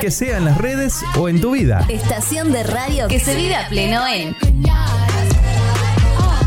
[0.00, 1.86] Que sea en las redes o en tu vida.
[1.88, 4.34] Estación de radio que se vive a pleno en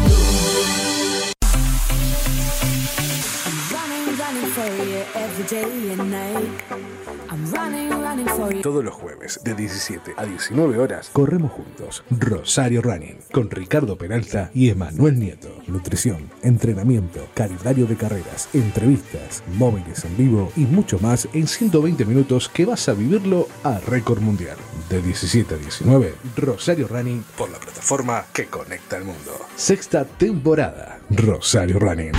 [8.61, 14.49] Todos los jueves de 17 a 19 horas corremos juntos Rosario Running con Ricardo Peralta
[14.53, 15.49] y Emanuel Nieto.
[15.67, 22.47] Nutrición, entrenamiento, calendario de carreras, entrevistas, móviles en vivo y mucho más en 120 minutos
[22.47, 24.55] que vas a vivirlo a récord mundial.
[24.89, 29.37] De 17 a 19, Rosario Running por la plataforma que conecta al mundo.
[29.57, 32.13] Sexta temporada, Rosario Running.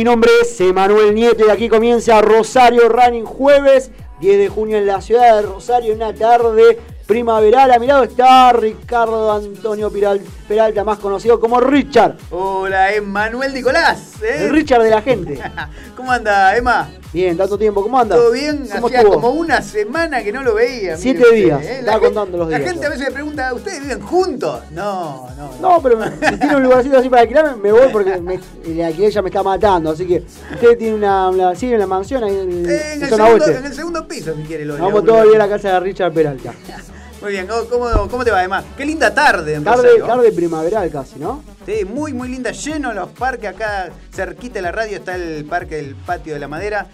[0.00, 4.86] Mi nombre es Emanuel Nieto y aquí comienza Rosario Running jueves 10 de junio en
[4.86, 7.70] la ciudad de Rosario, una tarde primaveral.
[7.70, 9.92] A mi lado está Ricardo Antonio
[10.48, 12.16] Peralta, más conocido como Richard.
[12.30, 14.22] Hola, Emanuel Nicolás.
[14.22, 14.44] ¿eh?
[14.44, 15.38] El Richard de la gente.
[15.98, 16.88] ¿Cómo anda, Emma?
[17.12, 17.82] Bien, tanto tiempo.
[17.82, 18.14] ¿Cómo anda?
[18.14, 18.68] ¿Todo bien?
[18.72, 19.14] ¿Cómo Hacía estuvo?
[19.14, 20.96] como una semana que no lo veía.
[20.96, 21.78] Siete usted, días, ¿eh?
[21.80, 22.70] estaba gente- contando los La días.
[22.70, 24.60] gente a veces me pregunta, ¿ustedes viven juntos?
[24.70, 25.50] No, no.
[25.60, 28.80] No, pero me- si tiene un lugarcito así para alquilar, me voy porque me, el
[28.82, 29.90] alquiler ya me está matando.
[29.90, 30.22] Así que
[30.54, 33.44] usted tiene una, una, sí, una mansión ahí en, Eh, en, en el zona segundo,
[33.44, 33.58] oeste.
[33.58, 34.64] en el segundo piso, si quiere.
[34.64, 36.54] Lo Vamos todavía a la casa de Richard Peralta.
[37.20, 38.64] Muy bien, ¿cómo, cómo, te va, Emma?
[38.78, 40.06] Qué linda tarde en Tarde, Rosario.
[40.06, 41.44] tarde primaveral casi, ¿no?
[41.66, 43.50] Sí, muy, muy linda, lleno los parques.
[43.50, 46.86] Acá cerquita de la radio está el parque del Patio de la Madera.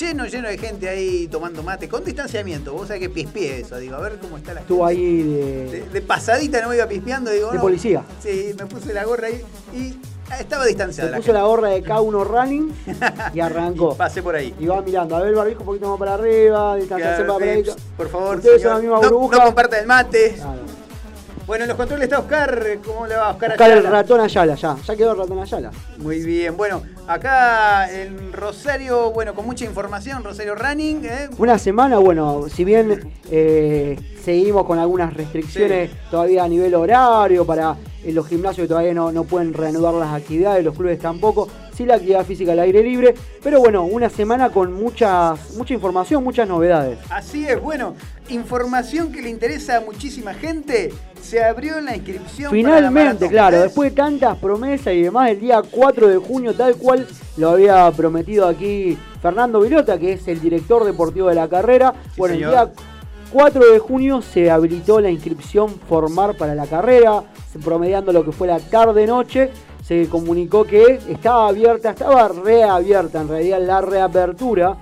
[0.00, 2.72] Lleno, lleno de gente ahí tomando mate, con distanciamiento.
[2.72, 5.00] Vos sabés que pispié eso, digo, a ver cómo está la Estuvo gente.
[5.00, 7.62] ahí De, de, de pasadita no me iba pispeando, digo, de no.
[7.62, 8.02] policía.
[8.20, 9.42] Sí, me puse la gorra ahí
[9.72, 9.96] y
[10.38, 11.16] estaba Se distanciada.
[11.16, 12.74] puso la gorra de K1 Running
[13.34, 13.94] y arrancó.
[13.94, 14.54] Pasé por ahí.
[14.58, 17.74] Y va mirando, a ver el barbijo un poquito más para arriba, más para arriba.
[17.96, 18.76] por favor, Ustedes señor.
[18.76, 19.36] son la misma no, burbuja.
[19.50, 20.34] no el mate.
[20.36, 20.78] Claro.
[21.48, 22.78] Bueno, en los controles está Oscar.
[22.84, 23.48] ¿Cómo le va Oscar?
[23.52, 23.90] Buscar el Ayala?
[23.90, 24.76] ratón Ayala, ya.
[24.86, 25.70] Ya quedó el ratón Ayala.
[25.96, 31.30] Muy bien, bueno, acá en Rosario, bueno, con mucha información, Rosario Running, ¿eh?
[31.38, 37.76] Una semana, bueno, si bien eh, seguimos con algunas restricciones todavía a nivel horario para
[38.12, 41.94] los gimnasios que todavía no, no pueden reanudar las actividades, los clubes tampoco, sí la
[41.94, 46.98] actividad física al aire libre, pero bueno, una semana con muchas, mucha información, muchas novedades.
[47.10, 47.94] Así es, bueno,
[48.28, 52.50] información que le interesa a muchísima gente, se abrió la inscripción.
[52.50, 57.06] Finalmente, claro, después de tantas promesas y demás, el día 4 de junio, tal cual
[57.36, 61.94] lo había prometido aquí Fernando Vilota, que es el director deportivo de la carrera.
[62.16, 62.50] bueno, señor.
[62.50, 62.72] el día
[63.30, 67.22] 4 de junio se habilitó la inscripción formar para la carrera,
[67.62, 69.50] promediando lo que fue la tarde-noche.
[69.84, 74.76] Se comunicó que estaba abierta, estaba reabierta en realidad la reapertura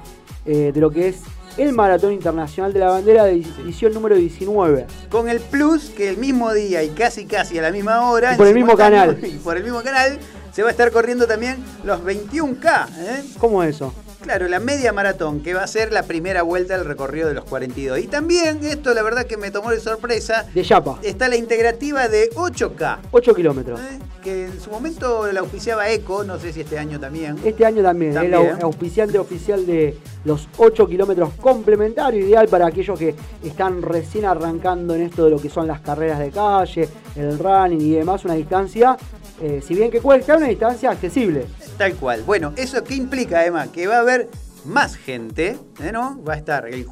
[0.44, 1.22] eh, de lo que es
[1.56, 4.86] el Maratón Internacional de la Bandera de edición número 19.
[5.10, 8.34] Con el plus que el mismo día y casi casi a la misma hora.
[8.34, 9.18] Y por el mismo canal.
[9.26, 10.18] Y por el mismo canal
[10.52, 13.24] se va a estar corriendo también los 21K, ¿eh?
[13.38, 13.92] ¿Cómo es eso?
[14.26, 17.44] Claro, la media maratón, que va a ser la primera vuelta del recorrido de los
[17.44, 18.00] 42.
[18.00, 22.08] Y también, esto la verdad que me tomó de sorpresa, De Yapa, está la integrativa
[22.08, 23.78] de 8K, 8 kilómetros.
[23.80, 23.98] ¿eh?
[24.24, 27.36] que en su momento la auspiciaba ECO, no sé si este año también.
[27.44, 32.98] Este año también, el au- auspiciante oficial de los 8 kilómetros complementarios, ideal para aquellos
[32.98, 33.14] que
[33.44, 37.80] están recién arrancando en esto de lo que son las carreras de calle, el running
[37.80, 38.96] y demás, una distancia,
[39.40, 41.46] eh, si bien que cuesta, una distancia accesible.
[41.78, 42.22] Tal cual.
[42.26, 43.70] Bueno, ¿eso qué implica, Emma?
[43.70, 44.15] Que va a haber
[44.64, 46.22] más gente, ¿eh, ¿no?
[46.24, 46.84] Va a estar el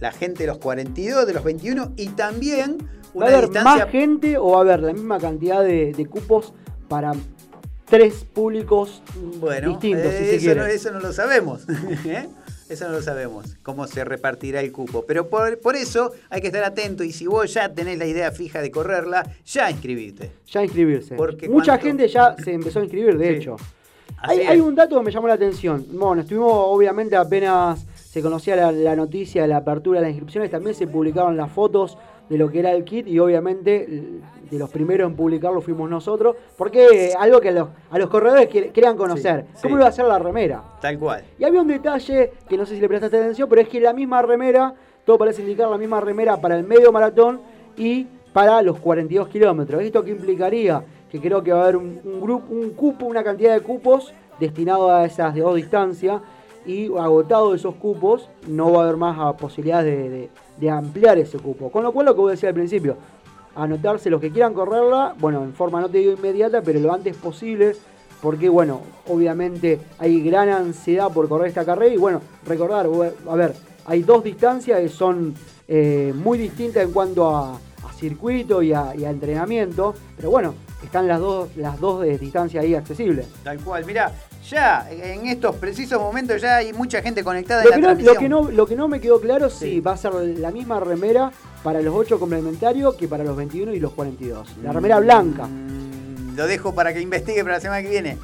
[0.00, 3.84] la gente de los 42, de los 21 y también ¿Va una a haber distancia...
[3.84, 6.52] más gente o va a haber la misma cantidad de, de cupos
[6.88, 7.12] para
[7.86, 9.02] tres públicos
[9.40, 10.60] Bueno, distintos, eh, si se eso, quiere?
[10.60, 11.62] no, eso no lo sabemos.
[12.06, 12.28] ¿eh?
[12.68, 15.04] Eso no lo sabemos, cómo se repartirá el cupo.
[15.06, 18.30] Pero por, por eso hay que estar atento y si vos ya tenés la idea
[18.32, 20.30] fija de correrla, ya inscribirte.
[20.46, 21.14] Ya inscribirse.
[21.16, 23.34] Porque Mucha gente ya se empezó a inscribir, de Sí.
[23.34, 23.56] hecho.
[24.22, 25.84] Hay, un dato que me llamó la atención.
[25.92, 30.50] Bueno, estuvimos obviamente apenas se conocía la, la noticia de la apertura de las inscripciones,
[30.50, 31.96] también se publicaron las fotos
[32.28, 33.86] de lo que era el kit y obviamente
[34.50, 38.48] de los primeros en publicarlo fuimos nosotros, porque algo que a los, a los corredores
[38.48, 39.80] que- querían conocer, Sí, cómo sí.
[39.80, 40.62] iba a ser la remera.
[40.80, 41.24] Tal cual.
[41.38, 43.92] Y había un detalle que no sé si le prestaste atención, pero es que la
[43.92, 47.40] misma remera, todo parece indicar la misma remera para el medio maratón
[47.76, 49.82] y para los 42 kilómetros.
[49.82, 50.82] ¿Esto qué implicaría?
[51.12, 54.90] Que creo que va a haber un, grupo, un cupo, una cantidad de cupos destinado
[54.90, 56.22] a esas dos distancias.
[56.64, 61.70] Y agotado esos cupos, no va a haber más posibilidades de, ampliar ese cupo.
[61.70, 62.96] Con lo cual lo que voy a decir al principio,
[63.54, 67.14] anotarse los que quieran correrla, bueno, en forma no te digo inmediata, pero lo antes
[67.16, 67.74] posible,
[68.22, 71.92] porque bueno, obviamente hay gran ansiedad por correr esta carrera.
[71.92, 72.88] Y bueno, recordar,
[73.28, 73.54] a ver,
[73.84, 75.34] hay dos distancias que son
[75.68, 77.58] eh, muy distintas en cuanto a,
[77.98, 83.26] circuito y a entrenamiento, pero bueno, están las dos, las dos eh, distancias ahí accesibles.
[83.44, 83.84] Tal cual.
[83.84, 84.12] Mirá,
[84.48, 88.00] ya en estos precisos momentos ya hay mucha gente conectada Lo en que, la no,
[88.02, 89.80] lo, que no, lo que no me quedó claro si Sí.
[89.80, 91.30] va a ser la misma remera
[91.62, 94.56] para los 8 complementarios que para los 21 y los 42.
[94.62, 95.46] La remera blanca.
[95.46, 98.18] Mm, Lo dejo para que investigue para la semana que viene.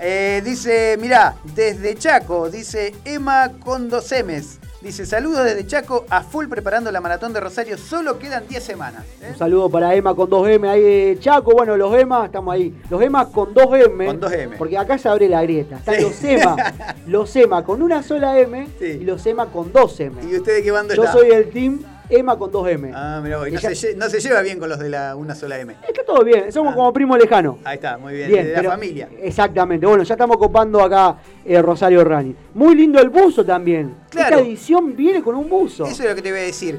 [0.00, 4.58] Eh, dice, mirá, desde Chaco, dice Emma con dos M's.
[4.82, 9.04] Dice, saludos desde Chaco, a full preparando la maratón de Rosario, solo quedan 10 semanas.
[9.20, 9.28] ¿eh?
[9.30, 11.52] Un saludo para Emma con 2M ahí de Chaco.
[11.52, 12.74] Bueno, los Emma, estamos ahí.
[12.90, 14.06] Los Emma con 2M.
[14.06, 14.56] Con 2M.
[14.58, 15.76] Porque acá se abre la grieta.
[15.76, 16.02] Están Sí.
[16.02, 16.56] los Emma.
[17.06, 18.86] Los Emma con una sola M Sí.
[18.86, 20.12] y los Emma con 2M.
[20.30, 21.12] ¿Y usted de qué bando Yo está?
[21.16, 22.92] soy el team Emma con 2M.
[22.94, 25.34] Ah, mirá, vos, y no, se, no se lleva bien con los de la una
[25.34, 25.74] sola M.
[25.88, 26.76] Está todo bien, somos Ah.
[26.76, 27.58] como primo lejano.
[27.64, 29.08] Ahí está, muy bien, Bien, de pero- la familia.
[29.20, 29.86] Exactamente.
[29.86, 32.34] Bueno, ya estamos copando acá eh, Rosario Rani.
[32.54, 33.94] Muy lindo el buzo también.
[34.10, 34.36] Claro.
[34.36, 35.84] Esta edición viene con un buzo.
[35.86, 36.78] Eso es lo que te voy a decir.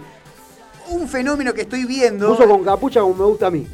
[0.90, 2.32] un fenómeno que estoy viendo.
[2.32, 3.66] Uso con capucha como me gusta a mí.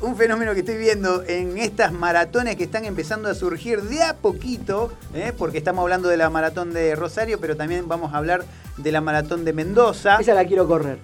[0.00, 4.14] un fenómeno que estoy viendo en estas maratones que están empezando a surgir de a
[4.14, 5.32] poquito, ¿eh?
[5.38, 8.44] porque estamos hablando de la maratón de Rosario, pero también vamos a hablar
[8.76, 10.98] de la maratón de Mendoza, Esa la quiero correr.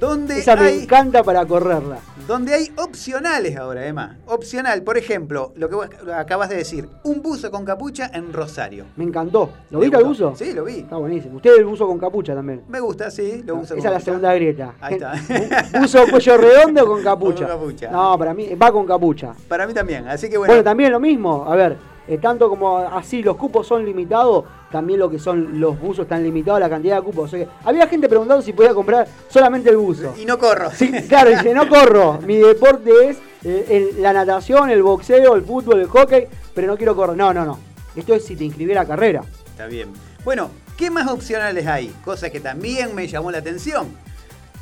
[0.00, 1.98] donde Esa me hay, encanta para correrla.
[2.26, 4.16] donde hay opcionales ahora, Emma.
[4.26, 8.84] Opcional, por ejemplo, lo que vos acabas de decir, un buzo con capucha en Rosario.
[8.96, 9.50] Me encantó.
[9.70, 10.34] ¿Lo ¿Te viste el buzo?
[10.36, 10.80] Sí, lo vi.
[10.80, 11.36] Está buenísimo.
[11.36, 12.62] Usted el buzo con capucha también.
[12.68, 14.74] Me gusta, sí, lo uso Esa es la segunda grieta.
[14.80, 15.12] Ahí está.
[15.72, 17.46] Bu- Buzo cuello redondo con capucha.
[17.46, 17.90] Con capucha.
[17.92, 19.32] No, para mí va con capucha.
[19.46, 20.64] Para mí también, así que Bueno, bueno.
[20.64, 21.44] también lo mismo.
[21.48, 21.76] A ver,
[22.14, 26.22] eh, tanto como así los cupos son limitados, también lo que son los buzos están
[26.22, 27.24] limitados, la cantidad de cupos.
[27.24, 30.14] O sea que había gente preguntando si podía comprar solamente el buzo.
[30.20, 30.70] y no corro.
[30.70, 32.18] Sí, claro, dice, no corro.
[32.26, 36.76] Mi deporte es eh, el- la natación, el boxeo, el fútbol, el hockey, pero no
[36.76, 37.16] quiero correr.
[37.16, 37.58] No, no, no.
[37.96, 39.22] Esto es si te inscribí a carrera.
[39.50, 39.88] Está bien.
[40.24, 41.92] Bueno, ¿qué más opcionales hay?
[42.04, 43.88] Cosa que también me llamó la atención.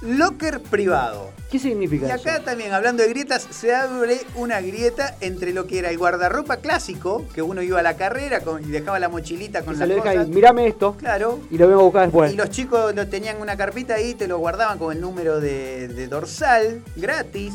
[0.02, 1.30] Locker privado.
[1.50, 2.44] ¿Qué significa Y acá eso?
[2.44, 7.26] también, hablando de grietas, se abre una grieta entre lo que era el guardarropa clásico,
[7.34, 9.88] que uno iba a la carrera con- y dejaba la mochilita con Y se las
[9.96, 10.26] deja cosas.
[10.28, 11.40] ahí, mirame esto Claro.
[11.50, 12.32] y lo vengo a buscar después.
[12.32, 15.88] Y los chicos lo tenían una carpita ahí, te lo guardaban con el número de,
[15.88, 17.52] de dorsal, gratis.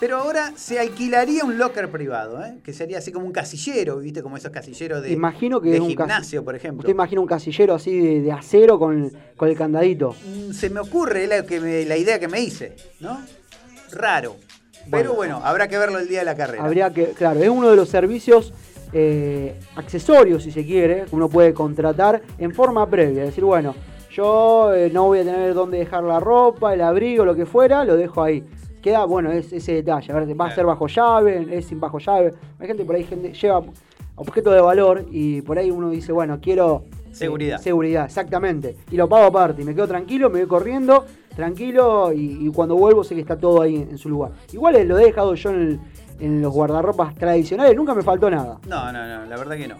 [0.00, 2.58] Pero ahora se alquilaría un locker privado, ¿eh?
[2.62, 4.22] que sería así como un casillero, ¿viste?
[4.22, 6.80] Como esos casilleros de, Imagino que de es un cas- gimnasio, por ejemplo.
[6.80, 10.14] Usted imagina un casillero así de, de acero con, con el candadito.
[10.24, 13.18] Mm, se me ocurre la, que me- la idea que me hice, ¿no?
[13.90, 14.36] Raro.
[14.90, 16.64] Pero bueno, habrá que verlo el día de la carrera.
[16.64, 18.54] Habría que, claro, es uno de los servicios
[18.92, 23.24] eh, accesorios, si se quiere, que uno puede contratar en forma previa.
[23.24, 23.74] Es decir, bueno,
[24.12, 27.84] yo eh, no voy a tener dónde dejar la ropa, el abrigo, lo que fuera,
[27.84, 28.42] lo dejo ahí.
[28.88, 30.10] Queda, bueno, es ese detalle.
[30.12, 32.32] A ver, va a ser bajo llave, es sin bajo llave.
[32.58, 33.62] Hay gente por ahí, gente lleva
[34.16, 37.58] objetos de valor y por ahí uno dice, bueno, quiero eh, Seguridad.
[37.60, 38.76] seguridad, exactamente.
[38.90, 39.60] Y lo pago aparte.
[39.60, 41.04] Y me quedo tranquilo, me voy corriendo,
[41.36, 42.14] tranquilo.
[42.14, 44.32] Y, y cuando vuelvo sé que está todo ahí en, en su lugar.
[44.54, 45.80] Igual lo he dejado yo en, el-
[46.20, 48.58] en los guardarropas tradicionales, nunca me faltó nada.
[48.66, 49.76] No, no, no, la verdad que no.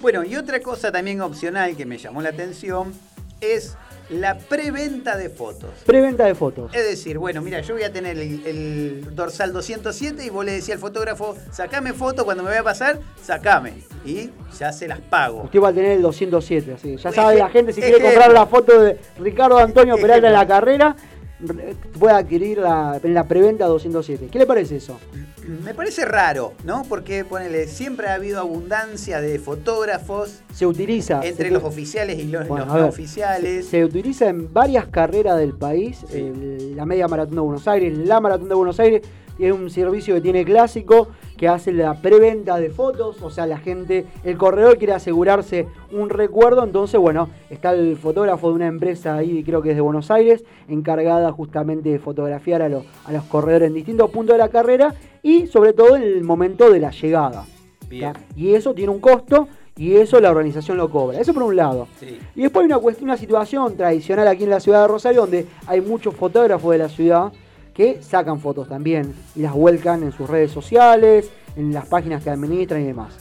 [0.00, 2.92] Bueno, y otra cosa también opcional que me llamó la atención
[3.40, 3.76] es
[4.10, 5.70] la preventa de fotos.
[5.86, 6.74] Preventa de fotos.
[6.74, 10.52] Es decir, bueno, mira, yo voy a tener el, el dorsal 207 y vos le
[10.52, 13.72] decís al fotógrafo, sacame foto cuando me vaya a pasar, sacame.
[14.04, 15.42] Y ya se las pago.
[15.44, 16.96] Usted va a tener el 207, así.
[16.96, 20.32] Ya Eje- sabe la gente si quiere comprar la foto de Ricardo Antonio Peralta en
[20.34, 20.94] la carrera,
[21.40, 24.28] re- puede adquirir la, en la preventa 207.
[24.30, 24.98] ¿Qué le parece eso?
[25.46, 26.82] Me parece raro, ¿no?
[26.88, 31.20] Porque, ponele, siempre ha habido abundancia de fotógrafos Se utiliza.
[31.24, 33.64] entre se- los oficiales y los, Bueno, los a no oficiales.
[33.66, 35.98] Se, se utiliza en varias carreras del país.
[36.10, 36.16] Sí.
[36.18, 39.02] el- la media maratón de Buenos Aires, la maratón de Buenos Aires.
[39.38, 43.20] Es un servicio que tiene clásico que hace la preventa de fotos.
[43.22, 46.62] O sea, la gente, el corredor quiere asegurarse un recuerdo.
[46.64, 50.44] Entonces, bueno, está el fotógrafo de una empresa ahí, creo que es de Buenos Aires,
[50.68, 54.94] encargada justamente de fotografiar a, los- a los corredores en distintos puntos de la carrera
[55.22, 57.44] y sobre todo en el momento de la llegada.
[57.88, 58.12] Bien.
[58.36, 61.18] Y eso tiene un costo y eso la organización lo cobra.
[61.20, 61.86] Eso por un lado.
[61.98, 62.18] Sí.
[62.34, 65.46] Y después hay una cuestión, una situación tradicional aquí en la ciudad de Rosario donde
[65.66, 67.32] hay muchos fotógrafos de la ciudad
[67.74, 72.30] que sacan fotos también y las vuelcan en sus redes sociales, en las páginas que
[72.30, 73.14] administran y demás.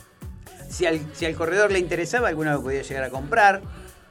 [0.70, 3.62] Si al, si al corredor le interesaba, alguno lo podía llegar a comprar.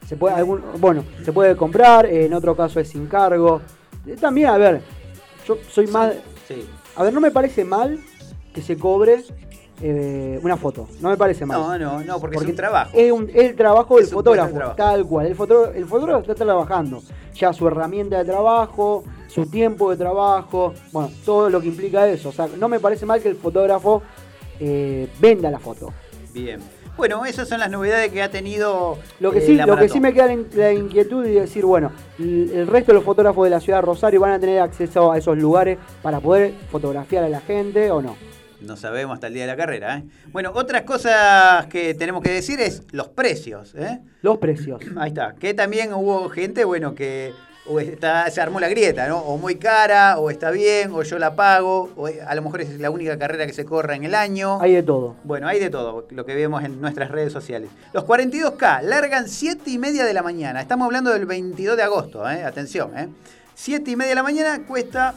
[0.07, 3.61] Se puede, algún, bueno, se puede comprar, eh, en otro caso es sin cargo.
[4.05, 4.81] Eh, También, a ver,
[5.47, 6.13] yo soy más...
[6.47, 6.65] Sí.
[6.95, 7.99] A ver, no me parece mal
[8.53, 9.23] que se cobre
[9.81, 10.87] eh, una foto.
[11.01, 11.59] No me parece mal.
[11.59, 12.91] No, no, no, porque, es un trabajo.
[12.93, 14.75] Es, un- es el trabajo del Es fotógrafo, trabajo.
[14.75, 15.27] tal cual.
[15.27, 17.01] El fotógrafo, el fotógrafo está trabajando.
[17.33, 22.29] Ya su herramienta de trabajo, su tiempo de trabajo, bueno, todo lo que implica eso.
[22.29, 24.01] O sea, no me parece mal que el fotógrafo
[24.59, 25.91] eh, venda la foto.
[26.33, 26.59] Bien.
[26.95, 28.99] Bueno, esas son las novedades que ha tenido.
[29.19, 31.65] Lo que, eh, sí, lo que sí me queda la in- la inquietud y decir,
[31.65, 34.59] bueno, el el resto de los fotógrafos de la ciudad de Rosario van a tener
[34.59, 38.15] acceso a esos lugares para poder fotografiar a la gente o no.
[38.63, 39.97] No sabemos hasta el día de la carrera.
[39.97, 40.03] ¿eh?
[40.31, 43.75] Bueno, otras cosas que tenemos que decir es los precios.
[43.75, 43.99] ¿eh?
[44.21, 44.81] Los precios.
[44.97, 45.35] Ahí está.
[45.35, 47.33] Que también hubo gente, bueno, que
[47.65, 49.19] o está, se armó la grieta, ¿no?
[49.19, 52.79] O muy cara, o está bien, o yo la pago, o a lo mejor es
[52.79, 54.59] la única carrera que se corra en el año.
[54.61, 55.15] Hay de todo.
[55.23, 57.69] Bueno, hay de todo, lo que vemos en nuestras redes sociales.
[57.93, 60.61] Los 42K largan 7 y media de la mañana.
[60.61, 62.43] Estamos hablando del 22 de agosto, ¿eh?
[62.43, 62.97] atención.
[62.97, 63.07] ¿eh?
[63.55, 65.13] 7 y media de la mañana cuesta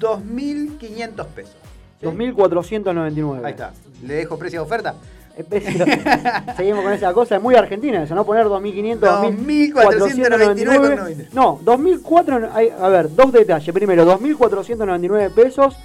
[0.00, 1.63] 2.500 pesos.
[2.10, 2.16] ¿Sí?
[2.16, 3.44] 2.499.
[3.44, 3.72] Ahí está.
[4.02, 4.94] ¿Le dejo precio de oferta?
[5.36, 5.84] Eh, precio-
[6.56, 8.24] Seguimos con esa cosa, es muy argentina eso, ¿no?
[8.24, 11.28] Poner 2.500, 2.499,90.
[11.32, 13.72] No, 2.400, hay- a ver, dos detalles.
[13.74, 15.76] Primero, 2.499 pesos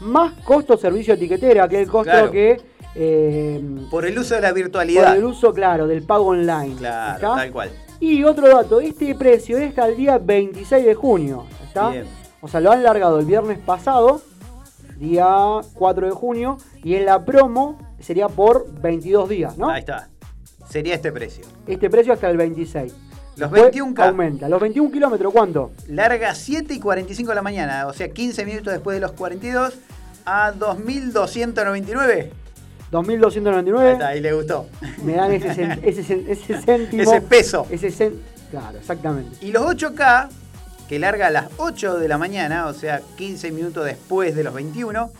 [0.00, 2.30] más costo servicio etiquetera, que es el costo Claro.
[2.30, 2.60] que...
[2.94, 5.16] eh, Por el uso de la por virtualidad.
[5.16, 6.76] el uso, claro, del pago online.
[6.76, 7.34] Claro, ¿está?
[7.36, 7.70] tal cual.
[8.00, 11.44] Y otro dato, este precio es hasta el día 26 de junio.
[11.66, 11.90] ¿está?
[11.90, 12.04] Bien.
[12.40, 14.22] O sea, lo han largado el viernes pasado,
[14.98, 15.26] día
[15.74, 19.68] 4 de junio, y en la promo sería por 22 días, ¿no?
[19.70, 20.08] Ahí está.
[20.68, 21.44] Sería este precio.
[21.66, 22.94] Este precio hasta el 26.
[23.36, 24.08] Los Después 21K.
[24.08, 24.48] Aumenta.
[24.48, 25.70] ¿Los 21 kilómetros cuánto?
[25.88, 29.74] Larga 7 y 45 de la mañana, o sea, 15 minutos después de los 42
[30.26, 32.32] a 2299.
[32.32, 32.32] Ahí
[32.90, 33.92] 2.299.
[33.92, 34.66] está, ahí le gustó.
[35.04, 37.02] Me dan ese, ese, ese céntimo.
[37.02, 37.66] Ese peso.
[37.70, 38.18] Ese cen-
[38.50, 39.44] Claro, exactamente.
[39.44, 40.28] Y los 8K,
[40.88, 44.54] que larga a las 8 de la mañana, o sea, 15 minutos después de los
[44.54, 45.10] 21,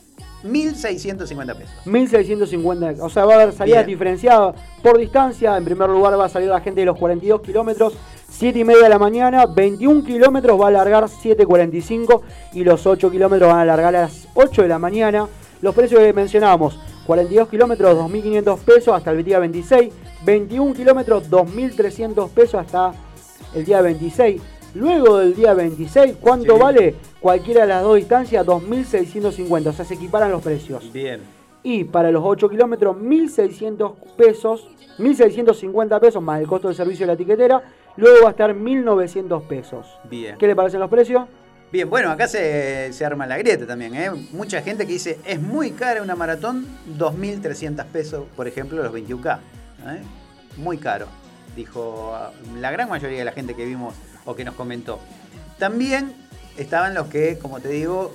[0.44, 1.74] 1.650 pesos.
[1.84, 3.96] 1650, o sea, va a haber salidas Bien.
[3.96, 5.56] diferenciadas por distancia.
[5.56, 7.94] En primer lugar va a salir la gente de los 42 kilómetros,
[8.30, 9.46] 7 y media de la mañana.
[9.46, 12.22] 21 kilómetros va a alargar 7.45
[12.54, 15.26] y los 8 kilómetros van a alargar a las 8 de la mañana.
[15.60, 19.92] Los precios que mencionábamos, 42 kilómetros, 2.500 pesos hasta el día 26.
[20.24, 22.92] 21 kilómetros, 2.300 pesos hasta
[23.54, 24.40] el día 26.
[24.74, 26.60] Luego del día 26, ¿cuánto Sí.
[26.60, 26.94] vale?
[27.20, 29.70] Cualquiera de las dos distancias, 2.650.
[29.70, 30.92] O sea, se equiparan los precios.
[30.92, 31.20] Bien.
[31.62, 37.08] Y para los 8 kilómetros, 1.600 pesos, 1.650 pesos más el costo del servicio de
[37.08, 37.62] la etiquetera.
[37.96, 39.86] Luego va a estar 1.900 pesos.
[40.08, 40.36] Bien.
[40.38, 41.24] ¿Qué le parecen los precios?
[41.72, 44.10] Bien, bueno, acá se, se arma la grieta también, ¿eh?
[44.32, 46.66] Mucha gente que dice, es muy cara una maratón,
[46.98, 49.38] 2.300 pesos, por ejemplo, los 21K.
[49.88, 50.00] ¿eh?
[50.56, 51.06] Muy caro,
[51.56, 53.94] dijo ah, la gran mayoría de la gente que vimos
[54.24, 55.00] o que nos comentó.
[55.58, 56.14] También
[56.56, 58.12] estaban los que, como te digo,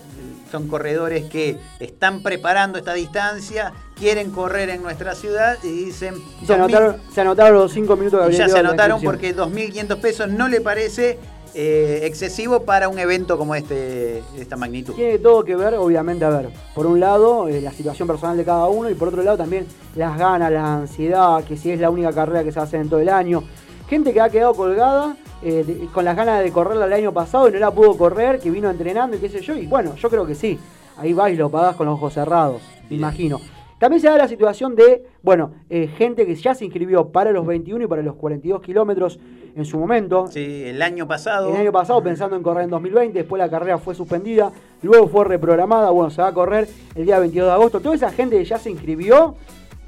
[0.51, 6.15] son corredores que están preparando esta distancia, quieren correr en nuestra ciudad y dicen...
[6.45, 10.29] Se 2000 anotaron, se anotaron los 5 minutos habría ya se anotaron porque 2.500 pesos
[10.29, 11.17] no le parece
[11.55, 14.93] eh, excesivo para un evento como este de esta magnitud.
[14.93, 18.43] Tiene todo que ver, obviamente, a ver, por un lado, eh, la situación personal de
[18.43, 21.89] cada uno y por otro lado también las ganas, la ansiedad, que si es la
[21.89, 23.43] única carrera que se hacer en todo el año.
[23.87, 27.49] Gente que ha quedado colgada eh, de- con las ganas de correrla el año pasado
[27.49, 30.09] y no la pudo correr, que vino entrenando y qué sé yo, y bueno, yo
[30.09, 30.59] creo que sí.
[30.97, 33.39] Ahí vas y lo pagás con los ojos cerrados, me imagino.
[33.79, 37.45] También se da la situación de, bueno, eh, gente que ya se inscribió para los
[37.45, 39.19] 21 y para los 42 kilómetros
[39.55, 40.27] en su momento.
[40.27, 41.49] Sí, el año pasado.
[41.49, 45.25] El año pasado pensando en correr en 2020, después la carrera fue suspendida, luego fue
[45.25, 47.81] reprogramada, bueno, se va a correr el día 22 de agosto.
[47.81, 49.35] Toda esa gente que ya se inscribió,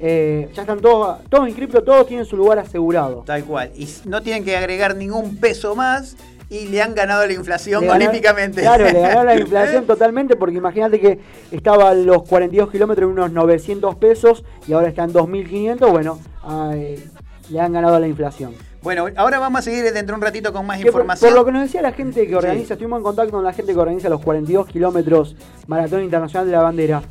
[0.00, 3.22] eh, ya están todos, todos inscritos, todos tienen su lugar asegurado.
[3.26, 3.70] Tal cual.
[3.76, 6.16] Y no tienen que agregar ningún peso más
[6.48, 8.60] y le han ganado la inflación ganó- olímpicamente.
[8.60, 11.18] Claro, le ganó la inflación totalmente porque imagínate que
[11.50, 17.02] estaba los 42 kilómetros en unos 900 pesos y ahora está en 2.500, bueno, ay,
[17.50, 18.52] le han ganado la inflación.
[18.82, 21.30] Bueno, ahora vamos a seguir dentro de un ratito con más Que por, información.
[21.30, 22.72] por lo que nos decía la gente que organiza, Sí.
[22.74, 25.34] estuvimos en contacto con la gente que organiza los 42 kilómetros
[25.66, 27.02] Maratón Internacional de la Bandera.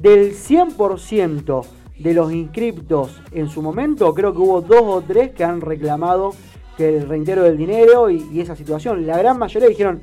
[0.00, 1.64] Del 100%
[1.98, 6.32] de los inscriptos en su momento, creo que hubo dos o tres que han reclamado
[6.76, 9.06] que el reintegro del dinero y, y esa situación.
[9.06, 10.00] La gran mayoría dijeron,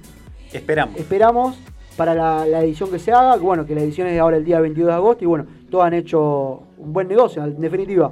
[0.54, 0.98] Esperamos.
[0.98, 1.60] esperamos
[1.98, 4.60] para la, la edición que se haga, bueno, que la edición es ahora el día
[4.62, 8.12] 22 de agosto y bueno, todos han hecho un buen negocio, en definitiva.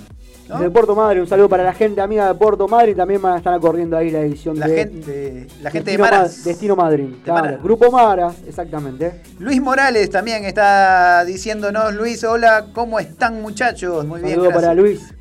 [0.47, 0.59] ¿no?
[0.59, 3.37] De Puerto Madre, un saludo para la gente amiga de Puerto Madre también van a
[3.37, 6.37] estar corriendo ahí la edición La de gente, la gente de Maras.
[6.39, 7.15] Ma- Destino Madrid.
[7.23, 7.63] Claro, Maras.
[7.63, 9.21] Grupo Maras, exactamente.
[9.39, 14.05] Luis Morales también está diciéndonos, Luis, hola, ¿cómo están muchachos?
[14.05, 14.63] Muy bien, Saludo gracias.
[14.69, 15.13] para Luis.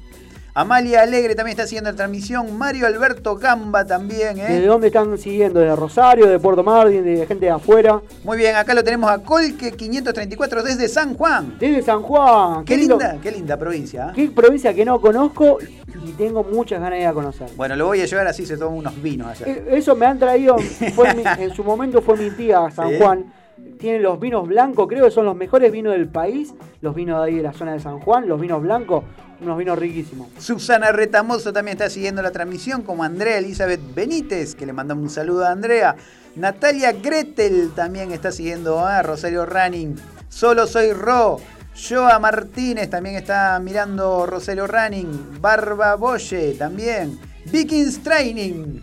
[0.54, 2.56] Amalia Alegre también está siguiendo la transmisión.
[2.58, 4.44] Mario Alberto Gamba también, ¿eh?
[4.48, 5.60] ¿Desde dónde están siguiendo?
[5.60, 8.00] ¿De Rosario, de Puerto Madryn, de gente de afuera?
[8.24, 11.56] Muy bien, acá lo tenemos a Colque 534 desde San Juan.
[11.60, 12.64] Desde San Juan.
[12.64, 14.08] Qué linda, qué linda provincia.
[14.08, 14.12] ¿eh?
[14.16, 15.58] Qué provincia que no conozco
[16.04, 17.48] y tengo muchas ganas de ir a conocer.
[17.56, 19.46] Bueno, lo voy a llevar así se toma unos vinos allá.
[19.46, 20.56] Eh, Eso me han traído,
[20.94, 22.96] fue mi- en su momento fue mi tía a San Sí.
[22.98, 23.32] Juan.
[23.78, 26.52] Tiene los vinos blancos, creo que son los mejores vinos del país.
[26.80, 29.04] Los vinos de ahí de la zona de San Juan, los vinos blancos,
[29.40, 30.28] unos vinos riquísimos.
[30.38, 35.10] Susana Retamoso también está siguiendo la transmisión, como Andrea Elizabeth Benítez, que le mandamos un
[35.10, 35.96] saludo a Andrea.
[36.36, 39.96] Natalia Gretel también está siguiendo a Rosario Running.
[40.28, 41.40] Solo soy Ro.
[41.74, 45.40] Joa Martínez también está mirando Rosario Running.
[45.40, 47.18] Barba Boye también.
[47.46, 48.80] Vikings Training.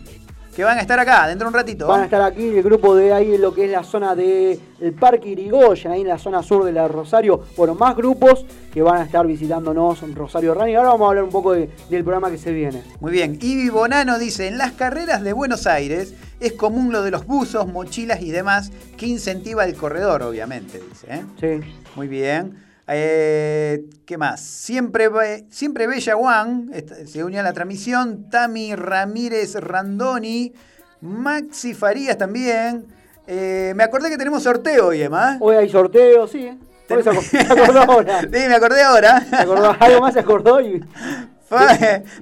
[0.56, 1.86] Que van a estar acá dentro de un ratito.
[1.86, 4.58] Van a estar aquí el grupo de ahí en lo que es la zona del
[4.80, 7.42] el Parque Irigoyen, ahí en la zona sur de la Rosario.
[7.58, 10.76] Bueno, más grupos que van a estar visitándonos en Rosario Running.
[10.76, 12.82] Ahora vamos a hablar un poco de- del programa que se viene.
[13.00, 13.38] Muy bien.
[13.40, 17.66] Ibi Bonano dice, en las carreras de Buenos Aires es común lo de los buzos,
[17.70, 21.06] mochilas y demás que incentiva el corredor, obviamente, dice.
[21.10, 21.24] ¿eh?
[21.62, 21.68] Sí.
[21.96, 22.64] Muy bien.
[22.88, 24.40] Eh, ¿Qué más?
[24.40, 25.08] Siempre,
[25.50, 26.70] siempre Bella Juan
[27.06, 28.30] se unió a la transmisión.
[28.30, 30.52] Tami Ramírez Randoni.
[31.00, 32.86] Maxi Farías también.
[33.26, 35.36] Eh, me acordé que tenemos sorteo hoy, Emma.
[35.40, 36.58] Hoy hay sorteo, sí.
[36.88, 38.20] Por eso se acordó ahora.
[38.32, 39.20] Sí, me acordé ahora.
[39.20, 40.80] Se acordó, algo más se acordó y.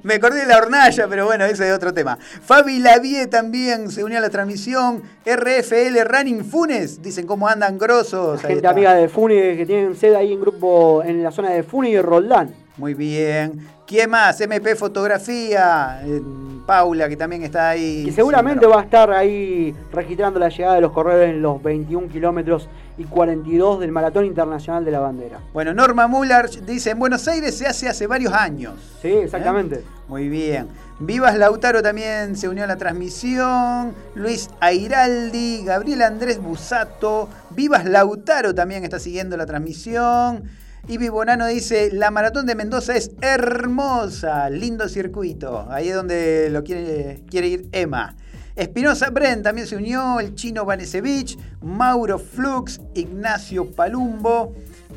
[0.03, 2.19] Me acordé de la hornalla, pero bueno, ese es otro tema.
[2.19, 5.03] Fabi Lavie también se unió a la transmisión.
[5.25, 8.45] RFL Running Funes, dicen cómo andan grosos.
[8.45, 11.63] Ahí Gente amiga de Funi que tienen sede ahí en grupo en la zona de
[11.63, 12.55] Funi y Roldán.
[12.77, 13.74] Muy bien.
[13.87, 14.41] ¿Quién más?
[14.41, 16.01] MP Fotografía.
[16.05, 16.23] eh,
[16.67, 18.07] Paula, que también está ahí.
[18.07, 22.09] Que seguramente va a estar ahí registrando la llegada de los corredores en los 21
[22.09, 25.41] kilómetros y 42 del Maratón Internacional de la Bandera.
[25.53, 28.75] Bueno, Norma Muller dice, en Buenos Aires se hace hace varios años.
[29.03, 29.85] Sí, exactamente.
[30.09, 30.69] Muy bien.
[31.01, 33.95] Vivas Lautaro también se unió a la transmisión.
[34.15, 37.29] Luis Airaldi, Gabriel Andrés Busato.
[37.51, 40.45] Vivas Lautaro también está siguiendo la transmisión.
[40.87, 45.67] Ibi Bonano dice, la maratón de Mendoza es hermosa, lindo circuito.
[45.71, 48.15] Ahí es donde lo quiere, quiere ir Emma.
[48.55, 54.55] Espinosa Bren también se unió, el chino Vanesevich, Mauro Flux, Ignacio Palumbo.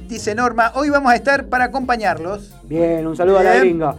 [0.10, 2.54] Dice Norma, hoy vamos a estar para acompañarlos.
[2.64, 3.96] Bien, un saludo a la gringa.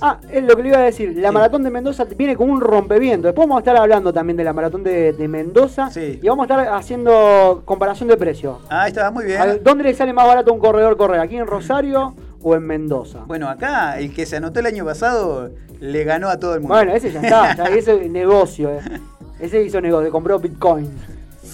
[0.00, 1.14] Ah, es lo que le iba a decir.
[1.16, 1.34] La Sí.
[1.34, 3.28] maratón de Mendoza viene con un rompeviento.
[3.28, 5.90] Después vamos a estar hablando también de la maratón de, de Mendoza.
[5.90, 6.20] Sí.
[6.22, 8.58] Y vamos a estar haciendo comparación de precios.
[8.70, 9.40] Ah, está muy bien.
[9.40, 11.20] Ver, ¿Dónde le sale más barato un corredor correr?
[11.20, 13.20] ¿Aquí en Rosario o en Mendoza?
[13.26, 16.74] Bueno, acá el que se anotó el año pasado le ganó a todo el mundo.
[16.74, 17.54] Bueno, ese ya está.
[17.56, 18.70] ya, ese es negocio.
[18.70, 18.80] eh.
[19.40, 20.88] Ese hizo negocio, compró Bitcoin.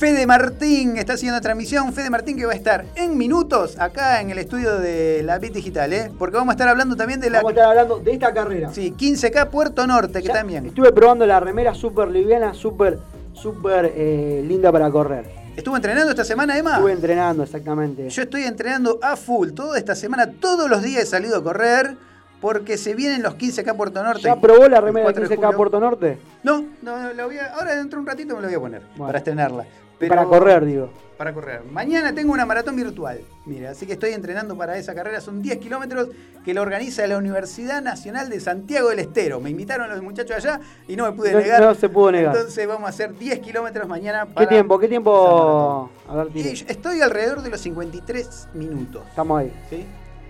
[0.00, 1.92] Fede Martín está haciendo transmisión.
[1.92, 5.52] Fede Martín que va a estar en minutos acá en el estudio de la Bit
[5.52, 6.10] Digital, ¿eh?
[6.18, 8.72] Porque vamos a estar hablando también de la Vamos a estar hablando de esta carrera.
[8.72, 10.64] sí, 15K Puerto Norte, que Ya también.
[10.64, 12.98] Estuve probando la remera súper liviana, súper,
[13.34, 15.26] súper eh, linda para correr.
[15.54, 16.76] ¿Estuvo entrenando esta semana, Emma?
[16.76, 18.08] Estuve entrenando, exactamente.
[18.08, 19.50] Yo estoy entrenando a full.
[19.50, 21.94] Toda esta semana, todos los días he salido a correr
[22.40, 24.22] porque se vienen los 15K Puerto Norte.
[24.22, 25.56] ¿Ya probó la remera de 4 de 15K julio.
[25.58, 26.18] Puerto Norte?
[26.42, 28.60] No, no, no, la voy a- ahora dentro de un ratito me la voy a
[28.60, 29.06] poner Bueno.
[29.06, 29.66] para estrenarla.
[30.08, 30.90] Para correr, digo.
[31.18, 31.62] Para correr.
[31.70, 33.20] Mañana tengo una maratón virtual.
[33.44, 35.20] Mira, así que estoy entrenando para esa carrera.
[35.20, 36.08] Son 10 kilómetros
[36.44, 39.38] que la organiza la Universidad Nacional de Santiago del Estero.
[39.38, 41.60] Me invitaron los muchachos allá y no me pude No- negar.
[41.60, 42.34] no se pudo negar.
[42.34, 44.48] Entonces vamos a hacer 10 kilómetros mañana ¿Qué para.
[44.48, 44.78] tiempo?
[44.78, 45.90] ¿Qué tiempo?
[46.08, 46.32] A ver, maratón.
[46.32, 46.50] tire.
[46.50, 49.02] Y estoy alrededor de los 53 minutos.
[49.10, 49.52] Estamos ahí.
[49.68, 49.84] ¿sí?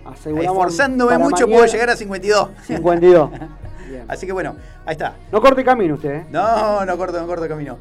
[0.05, 2.49] Aseguramos Esforzándome mucho mañana puedo llegar a 52.
[2.67, 3.31] 52.
[3.89, 4.05] Bien.
[4.09, 4.57] Así que bueno,
[4.87, 5.15] ahí está.
[5.31, 6.27] No corte camino usted, ¿eh?
[6.33, 7.79] No, no corto, no corto camino.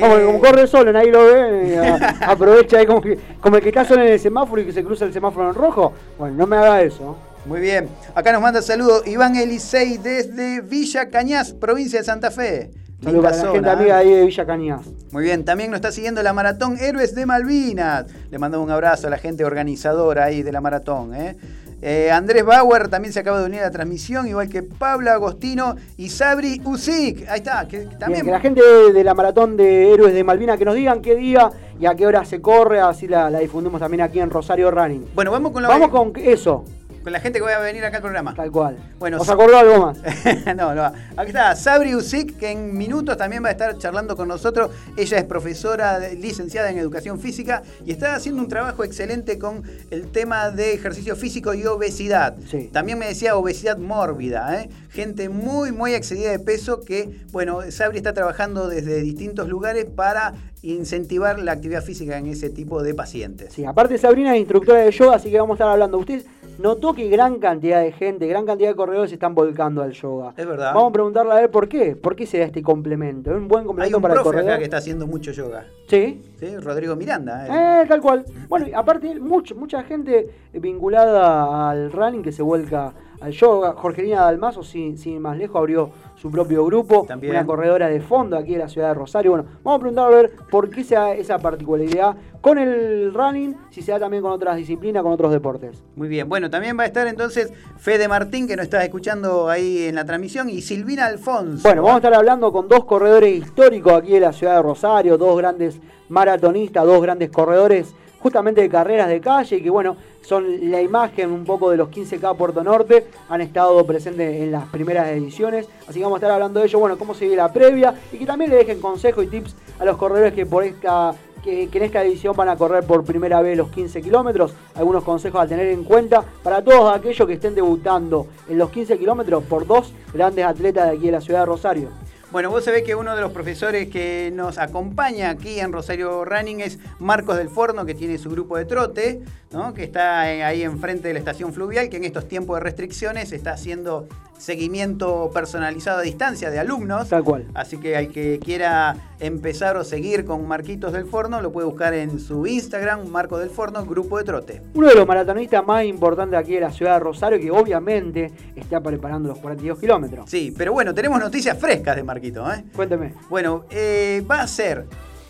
[0.00, 1.96] Como, Eh, como corre solo, ahí lo ve, y, a-
[2.30, 4.84] aprovecha ahí como, que, como el que está solo en el semáforo y que se
[4.84, 5.92] cruza el semáforo en rojo.
[6.18, 7.16] Bueno, no me haga eso.
[7.44, 7.88] Muy bien.
[8.14, 12.72] Acá nos manda saludos Iván Elisei desde Villa Cañas, provincia de Santa Fe.
[13.02, 13.72] Saludos para la gente ¿eh?
[13.72, 14.80] amiga ahí de Villa Cañas.
[15.12, 18.06] Muy bien, también nos está siguiendo la maratón Héroes de Malvinas.
[18.30, 21.14] Le mandamos un abrazo a la gente organizadora ahí de la maratón.
[21.14, 21.36] ¿eh?
[21.82, 25.76] Eh, Andrés Bauer también se acaba de unir a la transmisión, igual que Pablo Agostino
[25.96, 27.28] y Sabri Uzik.
[27.28, 28.24] Ahí está, que Bien, también.
[28.24, 28.62] que la gente
[28.92, 32.06] de, la maratón de héroes de Malvina que nos digan qué día y a qué
[32.06, 35.06] hora se corre, así la, la difundimos también aquí en Rosario Running.
[35.14, 36.64] Bueno, vamos con, lo Vamos con eso,
[37.06, 38.34] con la gente que va a venir acá al programa.
[38.34, 38.76] tal cual.
[38.98, 39.98] Bueno, ¿Os acordó algo más?
[40.56, 40.86] no, no.
[41.16, 44.72] Aquí está Sabri Uzik, que en minutos también va a estar charlando con nosotros.
[44.96, 49.62] Ella es profesora de- licenciada en educación física y está haciendo un trabajo excelente con
[49.92, 52.34] el tema de ejercicio físico y obesidad.
[52.50, 52.70] Sí.
[52.72, 54.68] También me decía obesidad mórbida, ¿eh?
[54.90, 60.34] gente muy, muy excedida de peso que, bueno, Sabri está trabajando desde distintos lugares para
[60.62, 63.52] incentivar la actividad física en ese tipo de pacientes.
[63.52, 65.98] Sí, aparte Sabrina es instructora de yoga, así que vamos a estar hablando.
[65.98, 66.24] Usted
[66.58, 70.34] notó que gran cantidad de gente, gran cantidad de corredores se están volcando al yoga.
[70.36, 70.72] Es verdad.
[70.74, 71.96] Vamos a preguntarle a ver por qué.
[71.96, 73.30] ¿Por qué se da este complemento?
[73.30, 74.50] ¿Es un buen Hay complemento un para el corredor?
[74.50, 75.66] acá que está haciendo mucho yoga.
[75.88, 76.22] Sí.
[76.38, 76.56] ¿sí?
[76.58, 77.46] Rodrigo Miranda.
[77.46, 77.82] ¿eh?
[77.82, 78.24] Eh, tal cual.
[78.48, 82.92] Bueno, y aparte, mucho, mucha gente vinculada al running que se vuelca
[83.26, 83.74] al yoga.
[83.74, 87.04] Jorgelina Dalmazo, sin, sin más lejos, abrió su propio grupo.
[87.06, 87.32] También.
[87.32, 89.32] Una corredora de fondo aquí de la ciudad de Rosario.
[89.32, 93.56] Bueno, vamos a preguntarle a ver por qué se da esa particularidad con el running,
[93.70, 95.82] si se da también con otras disciplinas, con otros deportes.
[95.96, 99.84] Muy bien, bueno, también va a estar entonces Fede Martín, que nos está escuchando ahí
[99.84, 101.62] en la transmisión, y Silvina Alfonso.
[101.64, 105.18] Bueno, vamos a estar hablando con dos corredores históricos aquí de la ciudad de Rosario,
[105.18, 110.82] dos grandes maratonistas, dos grandes corredores justamente de carreras de calle, que bueno, son la
[110.82, 115.68] imagen un poco de los 15K Puerto Norte, han estado presentes en las primeras ediciones,
[115.86, 118.18] así que vamos a estar hablando de ello, bueno, cómo se vive la previa y
[118.18, 121.82] que también le dejen consejos y tips a los corredores que por esta que en
[121.84, 125.68] esta edición van a correr por primera vez los 15 kilómetros, algunos consejos a tener
[125.68, 130.44] en cuenta para todos aquellos que estén debutando en los 15 kilómetros por dos grandes
[130.44, 132.05] atletas de aquí de la ciudad de Rosario.
[132.32, 136.60] Bueno, vos sabés que uno de los profesores que nos acompaña aquí en Rosario Running
[136.60, 139.72] es Marcos del Forno, que tiene su grupo de trote, ¿no?
[139.72, 143.30] que está eh, ahí enfrente de la estación fluvial, que en estos tiempos de restricciones
[143.30, 147.08] está haciendo seguimiento personalizado a distancia de alumnos.
[147.08, 147.46] Tal cual.
[147.54, 151.94] Así que al que quiera empezar o seguir con Marquitos del Forno, lo puede buscar
[151.94, 154.62] en su Instagram, Marcos del Forno, grupo de trote.
[154.74, 158.80] Uno de los maratonistas más importantes aquí de la ciudad de Rosario, que obviamente está
[158.80, 160.30] preparando los 42 kilómetros.
[160.30, 162.50] Sí, pero bueno, tenemos noticias frescas de Marquito.
[162.52, 162.64] ¿eh?
[162.74, 163.14] Cuénteme.
[163.28, 164.86] Bueno, eh, va a ser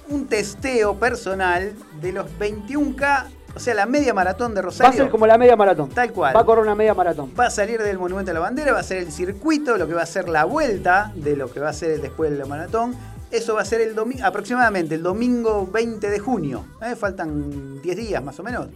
[0.09, 3.25] un testeo personal de los 21K,
[3.57, 5.03] o sea, la media maratón de Va a Rosario.
[5.05, 5.89] ser como la media maratón.
[5.89, 6.37] Tal cual.
[6.37, 7.33] Va a correr una media maratón.
[7.39, 9.95] Va a salir del Monumento a la Bandera, va a ser el circuito, lo que
[9.95, 12.95] va a ser la vuelta de lo que va a ser después de la maratón.
[13.31, 16.65] Eso va a ser el domingo, aproximadamente el domingo 20 de junio.
[16.83, 16.95] ¿eh?
[16.95, 18.69] Faltan 10 días más o menos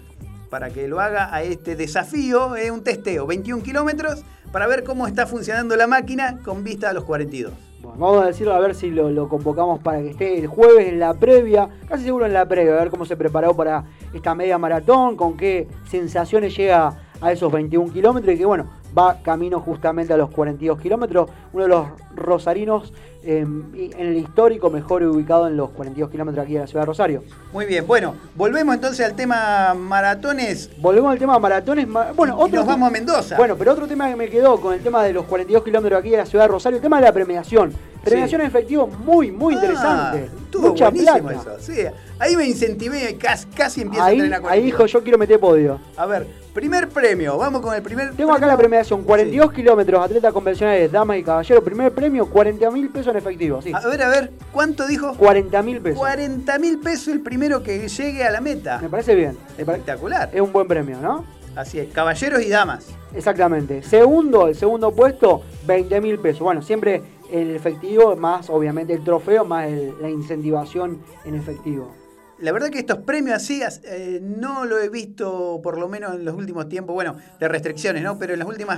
[0.49, 2.57] para que lo haga a este desafío.
[2.57, 6.93] Es un testeo, 21 kilómetros, para ver cómo está funcionando la máquina con vista a
[6.93, 7.53] los 42.
[7.83, 10.87] Bueno, vamos a decirlo a ver si lo, lo convocamos para que esté el jueves
[10.87, 14.35] en la previa, casi seguro en la previa, a ver cómo se preparó para esta
[14.35, 18.67] media maratón, con qué sensaciones llega a esos 21 kilómetros y que bueno,
[18.97, 24.71] va camino justamente a los 42 kilómetros, uno de los rosarinos eh, en el histórico
[24.71, 27.23] mejor ubicado en los 42 kilómetros aquí de la ciudad de Rosario.
[27.53, 30.71] Muy bien, bueno, volvemos entonces al tema maratones.
[30.79, 31.87] Volvemos al tema maratones.
[31.87, 33.37] ma- Bueno, Y otro nos vamos a Mendoza.
[33.37, 36.11] Bueno, pero otro tema que me quedó con el tema de los 42 kilómetros aquí
[36.11, 37.73] de la ciudad de Rosario, el tema de la premiación.
[38.03, 40.29] Premiación en efectivo muy, muy interesante.
[40.33, 41.33] Ah, estuvo Mucha plata.
[41.33, 41.57] eso.
[41.61, 41.75] Sí,
[42.19, 45.19] ahí me incentivé, casi, casi empiezo a Ahí, entrenar con ahí el dijo, yo quiero
[45.19, 45.79] meter podio.
[45.99, 50.33] A ver, primer premio, vamos con el primer Tengo acá la premiación, 42 kilómetros, atletas
[50.33, 51.63] convencionales, damas y caballeros.
[51.63, 53.61] Primer premio, 40 mil pesos en efectivo.
[53.63, 55.15] Sí, A ver, a ver, ¿cuánto dijo?
[55.17, 55.99] 40 mil pesos.
[55.99, 58.79] 40 mil pesos el primero que llegue a la meta.
[58.81, 59.37] Me parece bien.
[59.59, 60.31] Espectacular.
[60.33, 61.25] Es un buen premio, ¿no?
[61.57, 62.87] Así es, caballeros y damas.
[63.15, 63.83] Exactamente.
[63.83, 66.41] Segundo, el segundo puesto, 20 mil pesos.
[66.43, 71.93] Bueno, siempre el efectivo, más obviamente el trofeo, más el- la incentivación en efectivo.
[72.39, 76.25] La verdad que estos premios así eh, no lo he visto, por lo menos en
[76.25, 78.19] los últimos tiempos, bueno, de restricciones, ¿no?
[78.19, 78.77] Pero en los últimos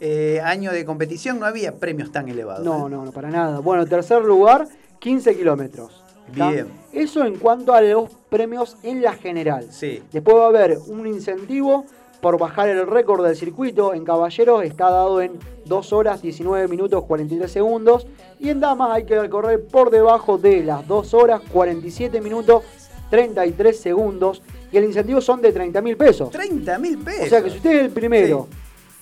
[0.00, 2.64] eh, años de competición no había premios tan elevados.
[2.64, 2.90] No, ¿eh?
[2.90, 3.60] no, no, para nada.
[3.60, 6.02] Bueno, tercer lugar, 15 kilómetros.
[6.34, 6.66] Bien.
[6.92, 9.68] Eso en cuanto a los premios en la general.
[9.70, 10.02] Sí.
[10.12, 11.86] Después va a haber un incentivo
[12.20, 13.94] por bajar el récord del circuito.
[13.94, 18.06] En caballeros está dado en 2 horas 19 minutos 43 segundos.
[18.40, 22.64] Y en damas hay que correr por debajo de las 2 horas 47 minutos
[23.10, 24.42] 33 segundos.
[24.72, 26.30] Y el incentivo son de 30 mil pesos.
[26.30, 27.26] 30 mil pesos.
[27.26, 28.48] O sea que si usted es el primero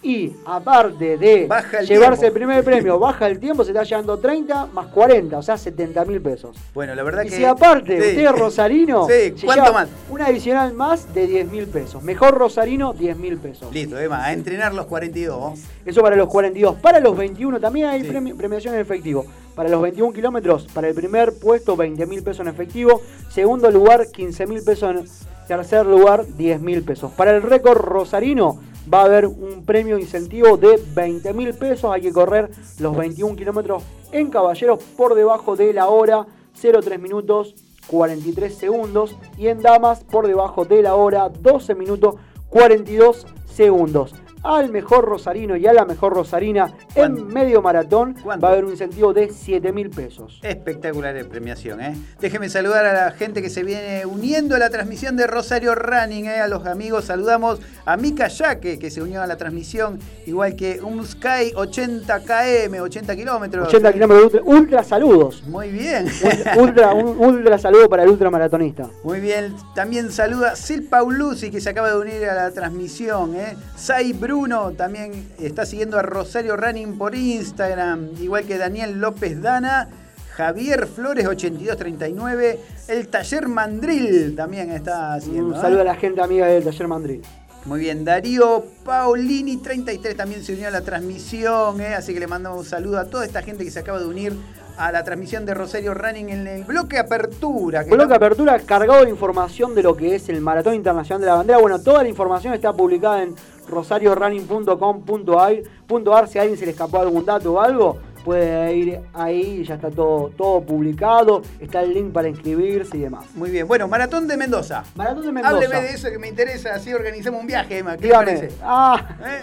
[0.05, 2.25] y aparte de el llevarse tiempo.
[2.27, 6.05] el primer premio, baja el tiempo, se está llevando 30 más 40, o sea 70
[6.05, 6.57] mil pesos.
[6.75, 7.37] Bueno, la verdad Y que.
[7.37, 8.09] si aparte Sí.
[8.11, 9.89] usted es rosarino, Sí, se ¿cuánto lleva más?
[10.11, 12.03] un adicional más de 10 mil pesos.
[12.03, 13.73] Mejor rosarino, 10 mil pesos.
[13.73, 15.59] Listo, Emma, a entrenar los 42.
[15.87, 16.77] Eso para los 42.
[16.77, 18.09] Para los 21 también hay Sí.
[18.11, 19.25] premi- premiación en efectivo.
[19.55, 23.01] Para los 21 kilómetros, para el primer puesto 20 mil pesos en efectivo.
[23.31, 24.91] Segundo lugar 15 mil pesos.
[24.97, 25.05] En
[25.49, 27.13] tercer lugar 10 mil pesos.
[27.13, 28.61] Para el récord rosarino
[28.93, 31.91] va a haber un premio incentivo de 20 mil pesos.
[31.93, 36.27] Hay que correr los 21 kilómetros en caballeros por debajo de la hora
[36.61, 37.55] 03 minutos
[37.87, 39.17] 43 segundos.
[39.37, 42.17] Y en damas por debajo de la hora 12 minutos
[42.49, 44.15] 42 segundos.
[44.45, 48.73] Al mejor rosarino y a la mejor rosarina en medio maratón va a haber un
[48.73, 50.39] incentivo de 7 mil pesos.
[50.43, 51.97] Espectacular de premiación, ¿eh?
[52.21, 56.27] Déjeme saludar a la gente que se viene uniendo a la transmisión de Rosario Running,
[56.27, 56.41] ¿eh?
[56.41, 60.81] A los amigos, saludamos a Mika Yaque, que se unió a la transmisión, igual que
[60.83, 63.69] un Sky 80 km, 80 kilómetros.
[63.69, 65.43] 80 kilómetros de ultra, ultra saludos.
[65.47, 66.07] Muy bien.
[66.23, 68.91] Ultra, ultra- un ultra saludo para el ultramaratonista.
[69.05, 73.35] Muy bien, también saluda Sil Paulucci que se acaba de unir a la transmisión.
[73.37, 73.57] ¿eh?
[73.77, 79.89] Sai Bruno también está siguiendo a Rosario Running por Instagram, igual que Daniel López Dana.
[80.33, 85.51] Javier Flores 8239, el taller Mandril también está siguiendo.
[85.51, 85.61] Un ¿eh?
[85.61, 87.23] saludo a la gente amiga del taller Mandril.
[87.67, 91.95] Muy bien, Darío Paulini 33 también se unió a la transmisión, ¿eh?
[91.95, 94.33] así que le mandamos un saludo a toda esta gente que se acaba de unir
[94.77, 97.85] a la transmisión de Rosario Running en el bloque apertura.
[97.85, 101.35] que Bloque Apertura cargado de información de lo que es el Maratón Internacional de la
[101.35, 101.59] Bandera.
[101.59, 103.37] Bueno, toda la información está publicada en
[103.69, 106.29] rosariorunning.com.ar.
[106.29, 109.91] Si a alguien se le escapó algún dato o algo, puede ir ahí, ya está
[109.91, 113.27] todo, todo publicado, está el link para inscribirse y demás.
[113.35, 113.69] Muy bien.
[113.69, 114.85] Bueno, Maratón de Mendoza.
[114.95, 115.55] Maratón de Mendoza.
[115.55, 117.97] Hábleme de eso que me interesa, así organizamos un viaje, Emma.
[117.97, 118.33] ¿Qué le Dígame.
[118.33, 118.55] parece?
[118.63, 119.43] Ah, ¿Eh?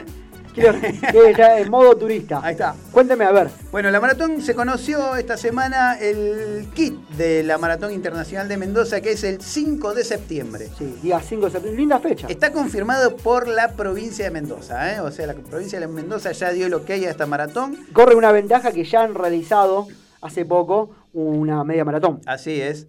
[0.53, 2.41] Quiero que ya en modo turista.
[2.43, 2.75] Ahí está.
[2.91, 3.49] Cuénteme, a ver.
[3.71, 9.01] Bueno, la maratón se conoció esta semana el kit de la Maratón Internacional de Mendoza,
[9.01, 10.69] que es el 5 de septiembre.
[10.77, 11.79] Sí, día 5 de septiembre.
[11.79, 12.27] Linda fecha.
[12.27, 14.99] Está confirmado por la provincia de Mendoza, ¿eh?
[14.99, 17.77] o sea, la provincia de Mendoza ya dio el ok a esta maratón.
[17.93, 19.87] Corre una ventaja que ya han realizado
[20.21, 22.21] hace poco una media maratón.
[22.25, 22.87] Así es.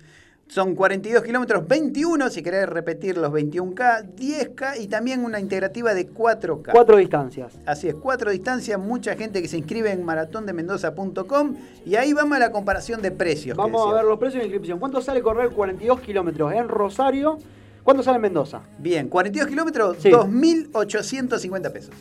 [0.52, 6.12] Son 42 kilómetros, 21 si querés repetir los 21K, 10K y también una integrativa de
[6.12, 6.72] 4K.
[6.72, 7.54] Cuatro distancias.
[7.64, 11.54] Así es, cuatro distancias, mucha gente que se inscribe en maratondemendoza.com
[11.86, 13.56] y ahí vamos a la comparación de precios.
[13.56, 14.78] Vamos a ver los precios de inscripción.
[14.78, 17.38] ¿Cuánto sale correr 42 kilómetros en Rosario?
[17.82, 18.60] ¿Cuánto sale en Mendoza?
[18.78, 20.10] Bien, 42 kilómetros, Sí.
[20.10, 21.94] 2.850 pesos.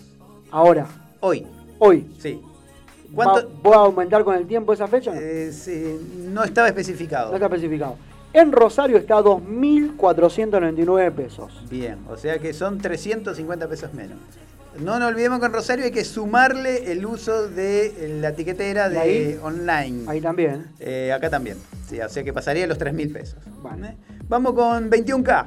[0.52, 0.88] Ahora,
[1.22, 1.48] Hoy,
[1.80, 2.06] hoy.
[2.20, 2.42] sí.
[3.18, 3.50] ¿Va, ¿Cuánto?
[3.66, 5.14] ¿Va a aumentar con el tiempo esa fecha?
[5.16, 7.30] Eh, sí, no estaba especificado.
[7.30, 7.96] No está especificado.
[8.34, 11.64] En Rosario está 2.499 pesos.
[11.70, 14.18] Bien, o sea que son 350 pesos menos.
[14.80, 18.92] No nos olvidemos que en Rosario hay que sumarle el uso de la etiquetera ¿Y
[18.92, 19.40] de ahí?
[19.44, 20.04] online.
[20.08, 20.68] Ahí también.
[20.80, 21.58] Eh, acá también.
[21.90, 23.38] Sí, o sea que pasaría los 3 mil pesos.
[23.62, 23.88] Bueno.
[23.88, 23.98] ¿Eh?
[24.30, 25.46] Vamos con 21K.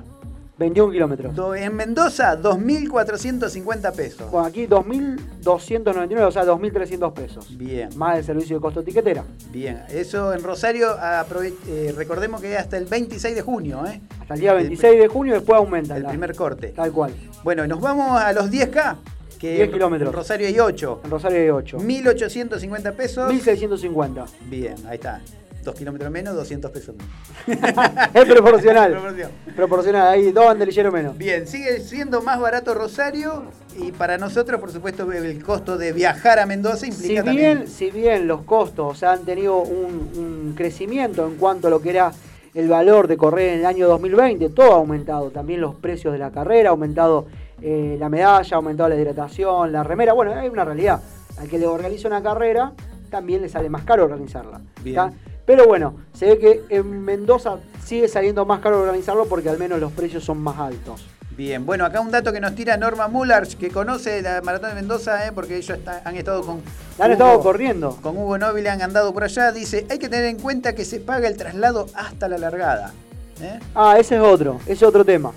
[0.56, 1.34] 21 kilómetros.
[1.34, 4.30] Do- En Mendoza, 2.450 pesos.
[4.30, 7.56] Bueno, aquí 2.299, o sea, 2.300 pesos.
[7.58, 9.24] Bien, Más el servicio de costo etiquetera.
[9.50, 9.82] bien.
[9.88, 14.00] Eso en Rosario, aprove- eh, recordemos que es hasta el 26 de junio, ¿eh?
[14.20, 15.96] Hasta el día 26 de junio después aumenta.
[15.96, 16.68] El la- primer corte.
[16.68, 17.12] Tal cual.
[17.42, 18.96] Bueno, nos vamos a los 10K.
[19.38, 20.08] Que 10 kilómetros.
[20.10, 21.00] En Rosario hay 8.
[21.04, 21.78] En Rosario hay 8.
[21.78, 23.30] 1.850 pesos.
[23.30, 24.24] 1.650.
[24.48, 25.20] Bien, ahí está.
[25.64, 28.08] 2 kilómetros menos, 200 pesos menos.
[28.14, 28.92] es proporcional.
[28.92, 29.30] Proporción.
[29.56, 30.08] proporcional.
[30.08, 31.16] Ahí, dos banderilleros menos.
[31.16, 33.44] Bien, sigue siendo más barato Rosario
[33.76, 37.68] y para nosotros, por supuesto, el costo de viajar a Mendoza Si implica bien, también...
[37.68, 42.12] si bien los costos han tenido un, un crecimiento en cuanto a lo que era
[42.54, 45.30] el valor de correr en el año 2020, todo ha aumentado.
[45.30, 47.26] También los precios de la carrera, ha aumentado
[47.60, 50.12] eh, la medalla, ha aumentado la hidratación, la remera.
[50.12, 51.02] Bueno, hay una realidad.
[51.38, 52.72] Al que le organiza una carrera,
[53.10, 54.60] también le sale más caro organizarla.
[54.82, 55.12] Bien.
[55.46, 59.78] Pero bueno, se ve que en Mendoza sigue saliendo más caro organizarlo porque al menos
[59.78, 61.06] los precios son más altos.
[61.36, 64.76] Bien, bueno, acá un dato que nos tira Norma Mullarch, que conoce la Maratón de
[64.76, 65.32] Mendoza, ¿eh?
[65.34, 66.56] porque ellos está- han estado con...
[66.98, 67.98] Han Hugo- estado corriendo.
[68.00, 71.00] Con Hugo Nobile han andado por allá, dice, hay que tener en cuenta que se
[71.00, 72.92] paga el traslado hasta la largada.
[73.42, 73.58] ¿eh?
[73.74, 75.32] Ah, ese es otro, ese es otro tema.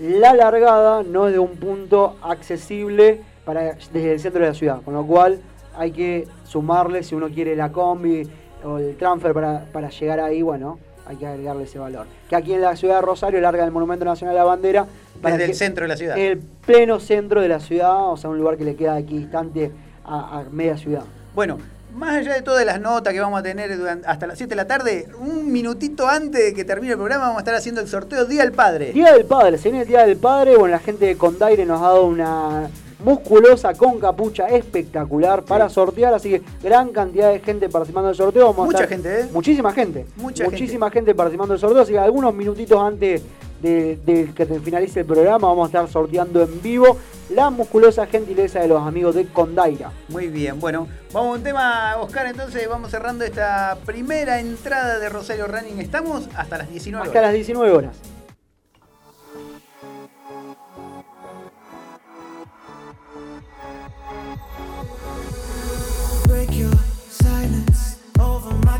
[0.00, 4.80] La largada no es de un punto accesible para, desde el centro de la ciudad,
[4.82, 5.38] con lo cual
[5.76, 8.26] hay que sumarle si uno quiere la combi
[8.64, 12.06] o el transfer para, para llegar ahí, bueno, hay que agregarle ese valor.
[12.28, 14.86] Que aquí en la ciudad de Rosario larga el Monumento Nacional de la Bandera
[15.20, 16.16] para Desde el centro de la ciudad.
[16.18, 19.70] el pleno centro de la ciudad, o sea, un lugar que le queda aquí distante
[20.04, 21.02] a, a media ciudad.
[21.34, 21.58] Bueno,
[21.94, 24.56] más allá de todas las notas que vamos a tener durante- hasta las 7 de
[24.56, 27.88] la tarde, un minutito antes de que termine el programa vamos a estar haciendo el
[27.88, 28.92] sorteo Día del Padre.
[28.92, 30.56] Día del Padre, se viene el Día del Padre.
[30.56, 32.68] Bueno, la gente de Condaire nos ha dado una
[33.04, 38.46] musculosa con capucha espectacular para sortear, así que gran cantidad de gente participando del sorteo.
[38.48, 39.26] Vamos a Mucha estar- gente, ¿eh?
[39.32, 40.06] Muchísima gente.
[40.16, 41.14] Mucha Muchísima gente.
[41.14, 43.22] participando del sorteo, así que algunos minutitos antes
[43.62, 46.96] de, de que finalice el programa vamos a estar sorteando en vivo
[47.30, 49.92] la musculosa gentileza de los amigos de Condaira.
[50.08, 55.08] Muy bien, bueno, vamos a un tema, Oscar, entonces vamos cerrando esta primera entrada de
[55.08, 55.80] Rosario Running.
[55.80, 57.28] Estamos hasta las 19 Hasta horas.
[57.28, 57.96] las 19 horas.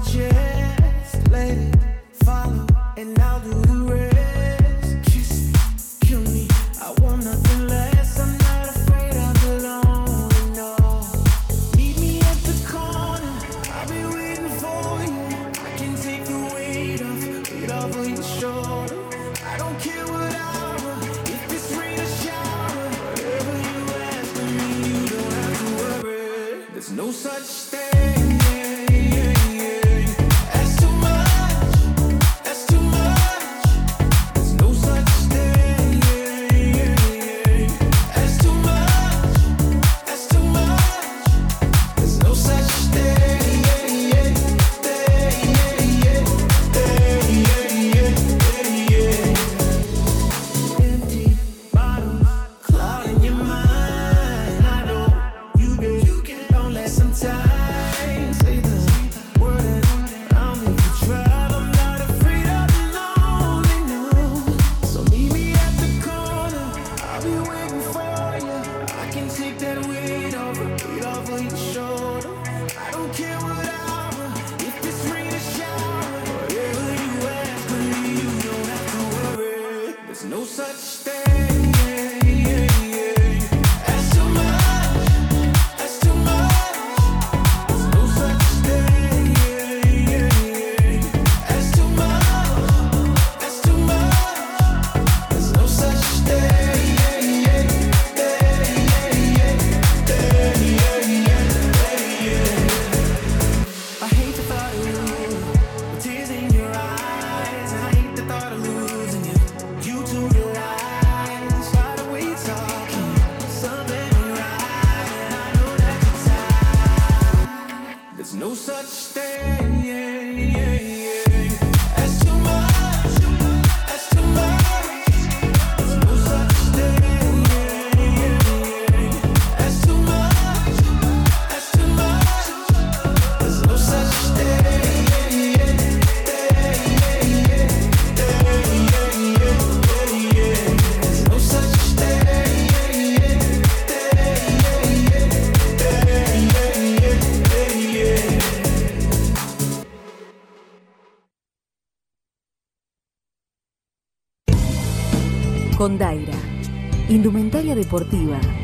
[0.05, 1.29] Chest.
[1.31, 1.77] Let it
[2.25, 3.82] follow, and I'll do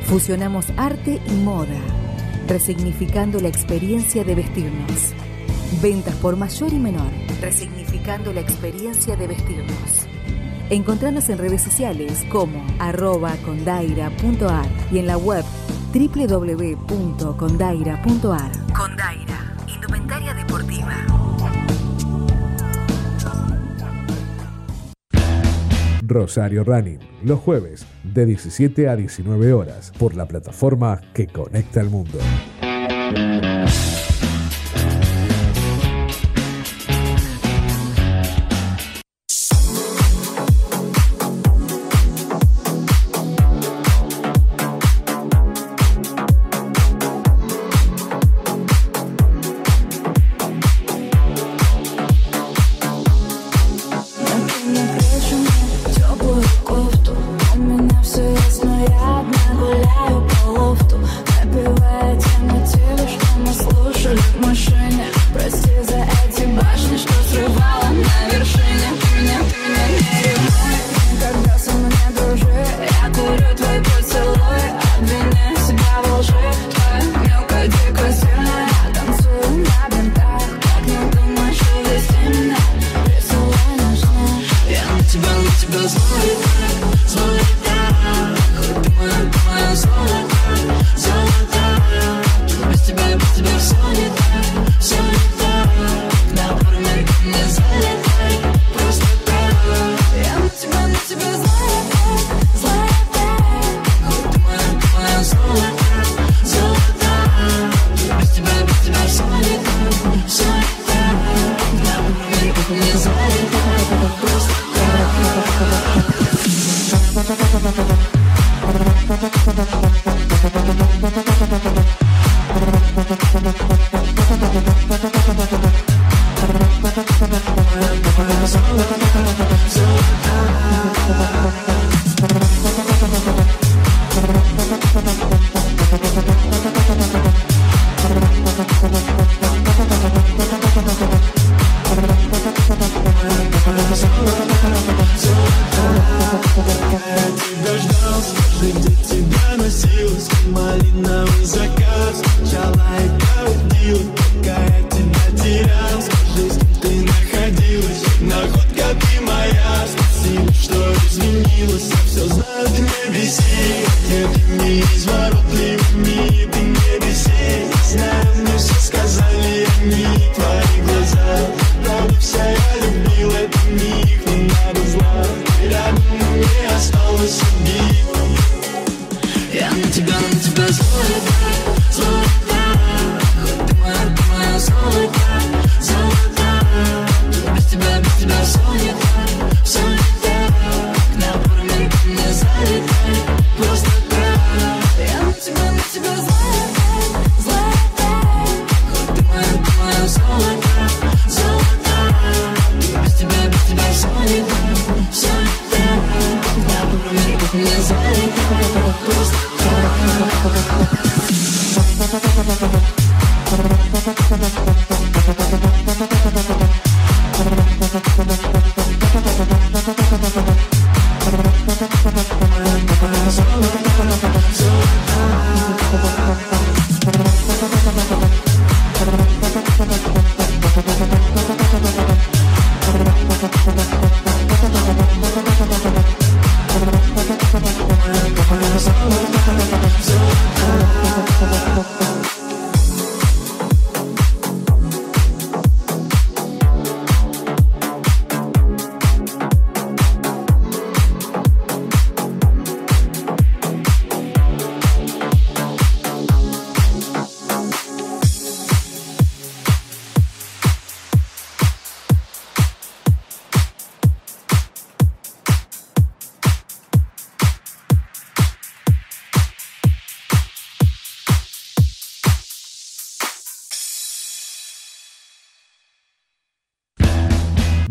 [0.05, 1.79] Fusionamos arte y moda,
[2.47, 5.13] resignificando la experiencia de vestirnos.
[5.83, 7.11] Ventas por mayor y menor,
[7.43, 10.07] resignificando la experiencia de vestirnos.
[10.71, 15.45] Encontrarnos en redes sociales como arroba condaira.ar y en la web
[15.93, 18.53] www.condaira.ar.
[18.75, 21.05] Condaira, indumentaria deportiva.
[26.07, 27.85] Rosario Running, los jueves
[28.19, 32.19] de 17 a 19 horas por la plataforma que conecta al mundo.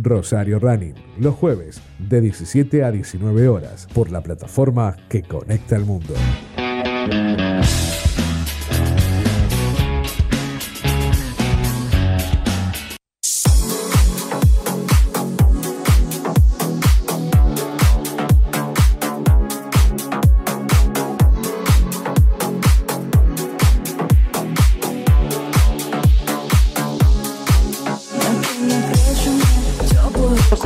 [0.07, 5.85] Rosario Running, los jueves de 17 a 19 horas por la plataforma que conecta al
[5.85, 6.13] mundo.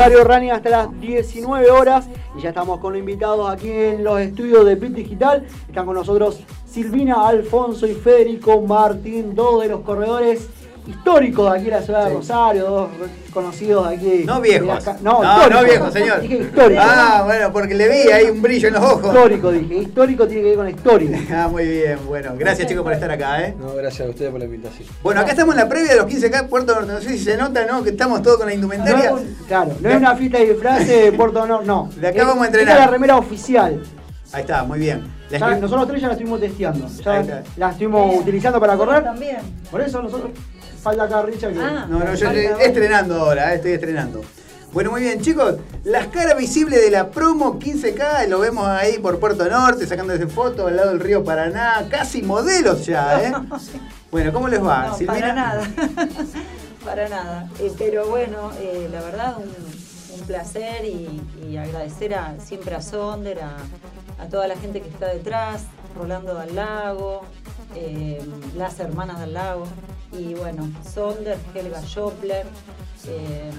[0.01, 4.19] Rosario Running hasta las 19 horas y ya estamos con los invitados aquí en los
[4.19, 5.45] estudios de Pit Digital.
[5.67, 10.47] Están con nosotros Silvina, Alfonso y Federico Martín, dos de los corredores
[10.87, 12.89] históricos de aquí en la ciudad de Rosario, dos
[13.31, 14.23] conocidos de aquí.
[14.25, 14.85] No de viejos.
[15.01, 16.21] No, no, no, viejos, señor.
[16.21, 16.81] Dije histórico.
[16.83, 19.05] Ah, bueno, porque le vi ahí un brillo en los ojos.
[19.05, 19.75] Histórico, dije.
[19.75, 21.19] Histórico tiene que ver con historia.
[21.31, 22.33] Ah, muy bien, bueno.
[22.37, 23.55] Gracias chicos por estar acá, ¿eh?
[23.57, 24.87] No, gracias a ustedes por la invitación.
[25.01, 26.91] Bueno, acá estamos en la previa de los 15K Puerto Norte.
[26.91, 27.83] No sé si se nota, ¿no?
[27.83, 29.13] Que estamos todos con la indumentaria.
[29.51, 31.89] Claro, no es una fiesta de disfraces de Puerto Honor, no.
[31.97, 32.79] De acá Es- vamos a esta entrenar.
[32.79, 33.83] es la remera oficial.
[34.33, 35.01] Ahí está, muy bien.
[35.29, 36.85] La Ya, escri- nosotros tres ya la estuvimos testeando.
[36.85, 37.43] Ahí Ya está.
[37.57, 39.03] la estuvimos utilizando para correr.
[39.03, 39.37] También.
[39.69, 40.31] Por eso nosotros.
[40.81, 41.59] Falta acá Richard que.
[41.59, 41.85] Ah.
[41.89, 44.21] No, no, yo Falta estoy estrenando ahora, eh, estoy estrenando.
[44.73, 45.55] Bueno, muy bien, chicos.
[45.83, 50.67] Las caras visibles de la promo 15K, lo vemos ahí por Puerto Norte, sacándose fotos
[50.69, 53.33] al lado del río Paraná, casi modelos ya, ¿eh?
[54.11, 54.87] Bueno, ¿cómo les va?
[54.87, 55.13] No, Silvina?
[55.19, 55.63] para nada.
[56.85, 57.49] Para nada.
[57.59, 62.81] Eh, pero bueno, eh, la verdad, un, un placer y, y agradecer a, siempre a
[62.81, 63.57] Sonder, a,
[64.19, 65.63] a toda la gente que está detrás,
[65.97, 67.21] Rolando del Lago,
[67.75, 68.21] eh,
[68.55, 69.65] las hermanas del Lago,
[70.11, 72.45] y bueno, Sonder, Helga Schoppler.
[73.07, 73.51] eh,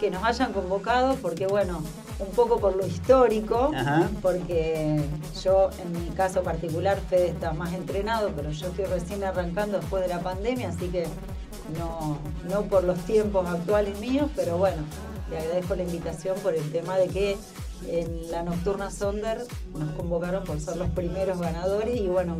[0.00, 1.80] que nos hayan convocado porque bueno,
[2.18, 4.08] un poco por lo histórico, Ajá.
[4.20, 5.00] porque
[5.44, 10.02] yo en mi caso particular, Fede está más entrenado, pero yo estoy recién arrancando después
[10.02, 11.06] de la pandemia, así que
[11.78, 12.18] no,
[12.50, 14.82] no por los tiempos actuales míos, pero bueno,
[15.30, 17.36] le agradezco la invitación por el tema de que
[17.88, 19.38] en la Nocturna Sonder
[19.78, 22.36] nos convocaron por ser los primeros ganadores y bueno,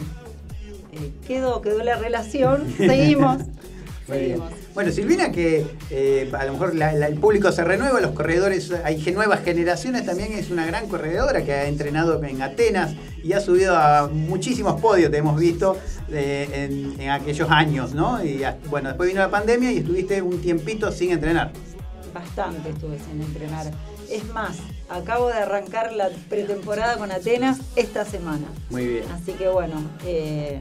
[0.93, 3.43] eh, quedó, quedó la relación, seguimos.
[4.75, 8.71] Bueno, Silvina, que eh, a lo mejor la- la- el público se renueva, los corredores,
[8.85, 13.41] hay nuevas generaciones, también es una gran corredora que ha entrenado en Atenas y ha
[13.41, 15.79] subido a muchísimos podios, te hemos visto
[16.13, 18.25] eh, en, en aquellos años, ¿no?
[18.25, 21.53] Y ah, bueno, después vino la pandemia y estuviste un tiempito sin entrenar.
[22.13, 23.71] Bastante estuve sin entrenar.
[24.11, 24.59] Es más,
[24.89, 28.47] acabo de arrancar la pretemporada con Atenas esta semana.
[28.71, 29.05] Muy bien.
[29.13, 30.61] Así que bueno, eh,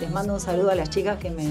[0.00, 1.44] les mando un saludo a las chicas que me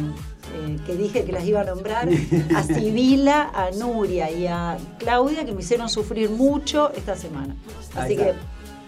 [0.54, 2.10] eh, que dije que las iba a nombrar,
[2.56, 7.56] a Sibila, a Nuria y a Claudia que me hicieron sufrir mucho esta semana.
[7.96, 8.34] Así que,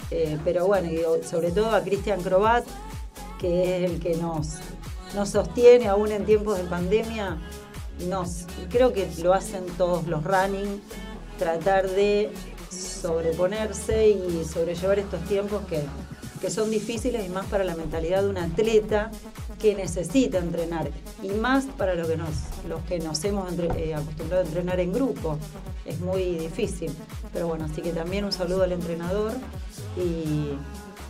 [0.09, 2.65] eh, pero bueno, y sobre todo a Cristian Crobat,
[3.41, 4.59] que es el que nos,
[5.15, 7.37] nos sostiene aún en tiempos de pandemia.
[8.69, 10.81] Creo que lo hacen todos los running,
[11.37, 12.31] tratar de
[12.69, 15.81] sobreponerse y sobrellevar estos tiempos que,
[16.39, 19.11] que son difíciles y más para la mentalidad de un atleta
[19.59, 20.89] que necesita entrenar
[21.21, 22.29] y más para lo que nos,
[22.67, 25.37] los que nos hemos eh, acostumbrado a entrenar en grupo.
[25.85, 26.91] Es muy difícil.
[27.33, 29.33] Pero bueno, así que también un saludo al entrenador
[29.97, 30.55] y,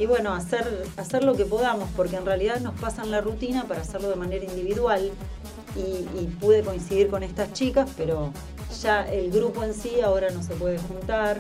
[0.01, 3.81] y bueno, hacer, hacer lo que podamos, porque en realidad nos pasan la rutina para
[3.81, 5.11] hacerlo de manera individual
[5.75, 5.79] y,
[6.19, 8.31] y pude coincidir con estas chicas, pero
[8.81, 11.37] ya el grupo en sí ahora no se puede juntar,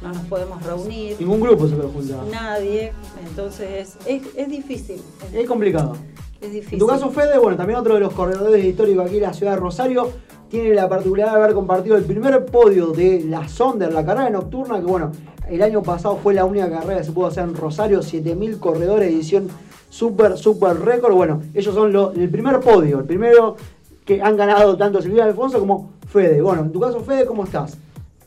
[0.00, 2.24] no nos podemos reunir, Ningún grupo se puede juntar.
[2.30, 2.94] nadie,
[3.28, 5.02] entonces es, es, es difícil.
[5.30, 5.94] Es complicado.
[6.40, 6.74] Es difícil.
[6.74, 9.52] En tu caso, Fede, bueno, también otro de los corredores históricos aquí en la ciudad
[9.52, 10.10] de Rosario,
[10.52, 14.78] tiene la particularidad de haber compartido el primer podio de la Sonder, la carrera nocturna,
[14.78, 15.10] que bueno,
[15.48, 19.10] el año pasado fue la única carrera que se pudo hacer en Rosario, 7000 corredores,
[19.10, 19.48] edición
[19.88, 21.14] super, super récord.
[21.14, 23.56] Bueno, ellos son lo- el primer podio, el primero
[24.04, 26.42] que han ganado tanto Silvia Alfonso como Fede.
[26.42, 27.78] Bueno, en tu caso, Fede, ¿cómo estás?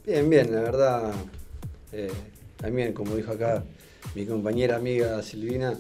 [0.04, 1.12] Bien, bien, la verdad,
[1.92, 2.12] eh,
[2.58, 3.64] también como dijo acá
[4.16, 5.76] mi compañera amiga Silvina,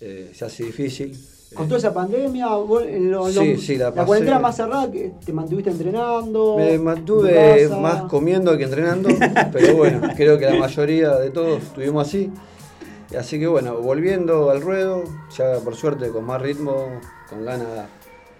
[0.00, 1.16] eh, se hace difícil.
[1.54, 4.06] Con toda esa pandemia, vos en lo- en lo- Sí, sí, la pasé.
[4.06, 6.56] cuarentena más cerrada, que te mantuviste entrenando.
[6.58, 9.08] Me mantuve más comiendo que entrenando,
[9.52, 12.30] pero bueno, creo que la mayoría de todos estuvimos así.
[13.18, 15.04] Así que bueno, volviendo al ruedo,
[15.36, 16.86] ya por suerte con más ritmo,
[17.30, 17.68] con ganas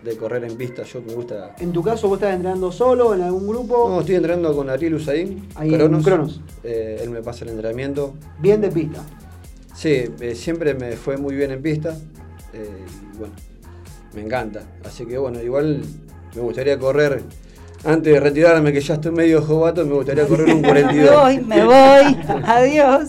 [0.03, 1.55] de correr en pista, yo me gusta.
[1.61, 3.89] En tu caso, vos estás entrenando solo, en algún grupo.
[3.89, 6.41] No, estoy entrenando con Ariel Usain, Ahí en Cronos.
[6.63, 8.15] Eh, él me pasa el entrenamiento.
[8.41, 9.01] Bien de pista.
[9.75, 11.97] Sí, eh, siempre me fue muy bien en pista.
[12.53, 12.69] eh,
[13.19, 13.35] bueno,
[14.15, 14.63] me encanta.
[14.85, 15.83] Así que bueno, igual
[16.35, 17.23] me gustaría correr.
[17.85, 21.21] Antes de retirarme, que ya estoy medio jovato, me gustaría correr un me 42.
[21.23, 23.09] voy, me voy, adiós.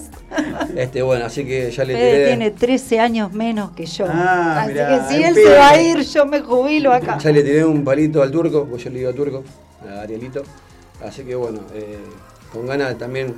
[0.76, 2.28] Este, bueno, así que ya le Fede tiré.
[2.28, 4.06] tiene 13 años menos que yo.
[4.10, 7.18] Ah, Así mirá, que si él se va a ir, yo me jubilo acá.
[7.20, 9.44] Ya le tiré un palito al turco, pues yo le digo turco,
[9.88, 10.44] a Arielito.
[11.02, 11.98] Así que bueno, eh,
[12.52, 13.34] con ganas de también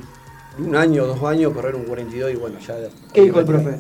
[0.57, 2.75] un año o dos años correr un 42 y bueno, ya...
[3.13, 3.77] ¿Qué dijo el profe?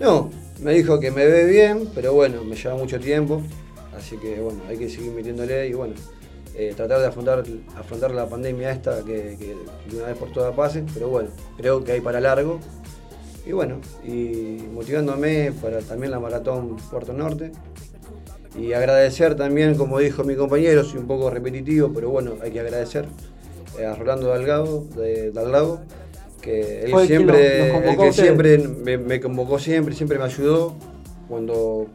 [0.00, 0.30] No,
[0.62, 3.42] me dijo que me ve bien, pero bueno, me lleva mucho tiempo.
[3.96, 5.94] Así que bueno, hay que seguir metiéndole y bueno,
[6.54, 7.44] eh, tratar de afrontar,
[7.76, 10.84] afrontar la pandemia esta que, de una vez por todas pase.
[10.94, 12.60] Pero bueno, creo que hay para largo.
[13.46, 17.52] Y bueno, y motivándome para también la maratón Puerto Norte.
[18.58, 22.60] Y agradecer también, como dijo mi compañero, soy un poco repetitivo, pero bueno, hay que
[22.60, 23.06] agradecer
[23.78, 25.80] eh, a Rolando Dalgado, de Dalgado,
[26.40, 30.24] que él Fue el que siempre, el que siempre me, me convocó siempre, siempre me
[30.24, 30.74] ayudó
[31.28, 31.86] cuando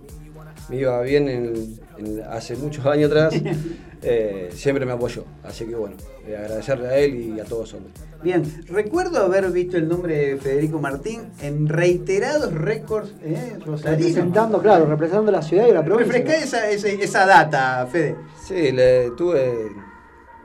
[0.70, 3.34] me iba bien en- en- hace muchos años atrás,
[4.02, 5.24] eh, siempre me apoyó.
[5.43, 5.96] Así que bueno,
[6.28, 7.93] eh, agradecerle a él y a todos hombres.
[8.24, 13.84] Bien, recuerdo haber visto el nombre de Federico Martín en reiterados récords eh, rosarinos.
[14.00, 16.14] Representando, claro, representando la ciudad y la provincia.
[16.14, 18.16] Refrescá esa, esa, esa data, Fede.
[18.43, 19.68] Sí, le, tuve,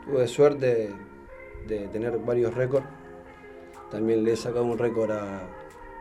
[0.05, 0.91] tuve suerte
[1.67, 2.85] de tener varios récords.
[3.91, 5.43] También le he sacado un récord a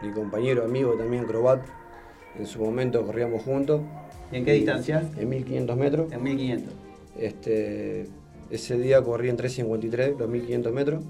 [0.02, 1.62] mi compañero, amigo también, Crobat.
[2.38, 3.82] En su momento corríamos juntos.
[4.32, 5.10] ¿Y en qué distancia?
[5.18, 6.12] En 1500 metros.
[6.12, 6.74] En 1500.
[7.18, 8.08] Este,
[8.50, 11.04] ese día corrí en 353, los 1500 metros.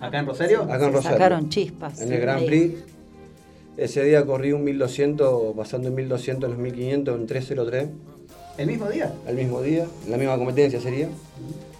[0.00, 0.62] ¿Acá en Rosario?
[0.62, 1.18] Acá en Se Rosario.
[1.18, 2.00] sacaron chispas.
[2.00, 2.46] En el Grand ahí.
[2.46, 2.74] Prix.
[3.76, 7.88] Ese día corrí un 1200, pasando en 1200 los 1500 en 303.
[8.58, 9.12] ¿El mismo día?
[9.26, 11.08] Al mismo día, en la misma competencia sería.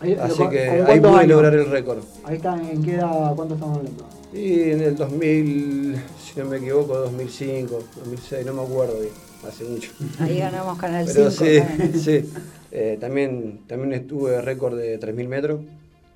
[0.00, 1.28] Ahí- Así ¿con- que ahí pude años?
[1.28, 1.98] lograr el récord.
[2.24, 3.34] Ahí está, ¿en qué edad?
[3.36, 4.04] ¿Cuánto estamos hablando?
[4.32, 9.12] Y en el 2000, si no me equivoco, 2005, 2006, no me acuerdo bien,
[9.46, 9.90] hace mucho.
[10.18, 11.44] Ahí ganamos Canal Pero 5.
[11.44, 12.00] sí, también.
[12.00, 12.32] sí.
[12.72, 15.60] Eh, también, también estuve récord de 3.000 metros,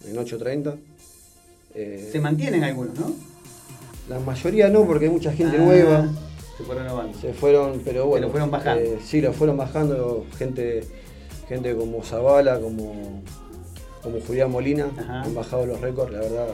[0.09, 0.75] en 8.30.
[1.75, 3.13] Eh, Se mantienen algunos, ¿no?
[4.09, 6.09] la mayoría no, porque hay mucha gente Ah, nueva.
[6.57, 7.19] Se fueron renovando.
[7.19, 8.27] Se fueron, pero bueno.
[8.27, 8.83] lo fueron bajando.
[8.83, 10.85] eh, sí, lo fueron bajando gente,
[11.49, 13.23] gente como Zavala, como,
[14.03, 15.23] como Julián Molina, Ajá.
[15.23, 16.47] han bajado los récords, la verdad.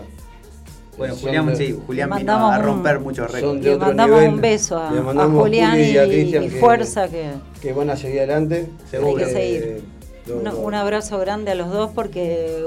[0.98, 3.62] Bueno, Julián, de- sí, Julián vino a un- romper muchos récords.
[3.64, 4.34] Le mandamos nivel.
[4.34, 6.60] un beso a, Le a mandamos a Julián Juli y, y a Cristian y que-
[6.60, 7.30] fuerza que
[7.62, 8.68] que van a seguir adelante.
[8.92, 10.52] hay que Eh, seguir.
[10.56, 12.62] Un, abrazo grande a los dos porque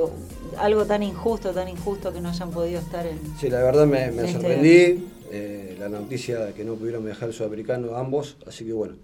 [0.57, 3.19] algo tan injusto, tan injusto que no hayan podido estar en...
[3.39, 5.07] Sí, la verdad me, me Este- sorprendí.
[5.35, 8.37] Eh, la noticia de que no pudieron viajar sudamericano ambos.
[8.47, 8.95] Así que bueno,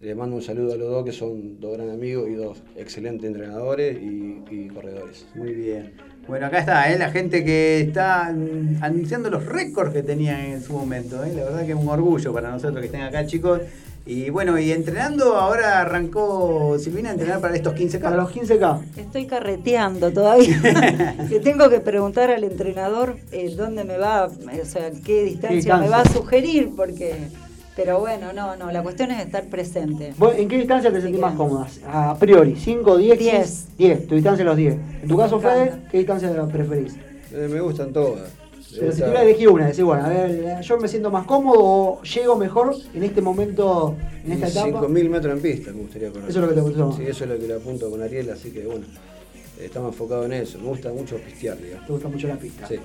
[0.00, 3.26] les mando un saludo a los dos que son dos gran amigos y dos excelentes
[3.26, 5.26] entrenadores y, y corredores.
[5.34, 5.92] Muy bien.
[6.26, 6.98] Bueno, acá está, ¿eh?
[6.98, 11.24] la gente que está anunciando los récords que tenían en su momento.
[11.24, 11.32] ¿eh?
[11.34, 13.60] La verdad que es un orgullo para nosotros que estén acá, chicos.
[14.10, 18.00] Y bueno, y entrenando, ahora arrancó Silvina a entrenar para estos 15K.
[18.00, 18.80] Para los 15K.
[18.96, 20.60] Estoy carreteando todavía.
[21.28, 25.88] que tengo que preguntar al entrenador eh, dónde me va, o sea, qué distancia, me
[25.88, 27.28] va a sugerir, porque...
[27.76, 30.12] Pero bueno, no, no, la cuestión es estar presente.
[30.18, 31.68] ¿Vos ¿En qué distancia te sentís más cómoda?
[31.86, 33.68] A priori, 5, 10, 10.
[33.78, 34.74] 10, tu distancia es los 10.
[35.02, 35.48] En tu caso, Me.
[35.48, 36.96] Fede, ¿qué distancia preferís?
[37.32, 38.39] Eh, me gustan todas.
[38.78, 41.58] Pero si tuviera que elegir una, decir, bueno, a ver, yo me siento más cómodo
[41.60, 44.86] o llego mejor en este momento, en esta etapa.
[44.86, 46.30] 5.000 metros en pista me gustaría correr.
[46.30, 46.92] Eso es lo que te gustó.
[46.92, 48.86] Sí, eso es lo que le apunto con Ariel, así que bueno,
[49.60, 50.58] estamos enfocados en eso.
[50.58, 51.86] Me gusta mucho pistear, digamos.
[51.86, 52.68] Te gusta mucho la pista.
[52.68, 52.76] Sí.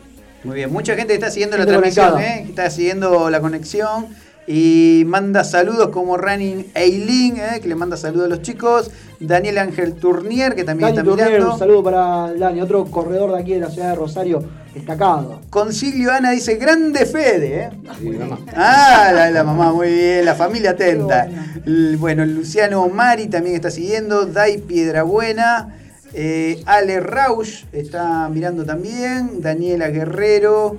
[0.43, 2.19] Muy bien, mucha gente está siguiendo la transmisión.
[2.19, 2.41] ¿eh?
[2.43, 4.07] que está siguiendo la conexión
[4.47, 7.59] y manda saludos como Running Eileen, ¿eh?
[7.61, 8.91] que le manda saludos a los chicos.
[9.19, 11.53] Daniel Ángel Tournier, que también Dani está mirando.
[11.53, 14.43] un saludo para Dani, otro corredor de aquí de la ciudad de Rosario,
[14.73, 15.41] destacado.
[15.49, 17.69] Concilio Ana dice, grande Fede, ¿eh?
[18.01, 18.39] Y mamá.
[18.53, 21.27] Ah, la, la mamá, muy bien, la familia atenta.
[21.97, 25.75] Bueno, Luciano Mari también está siguiendo, Dai Piedrabuena,
[26.13, 30.77] eh, Ale Rausch está mirando también, Daniela Guerrero,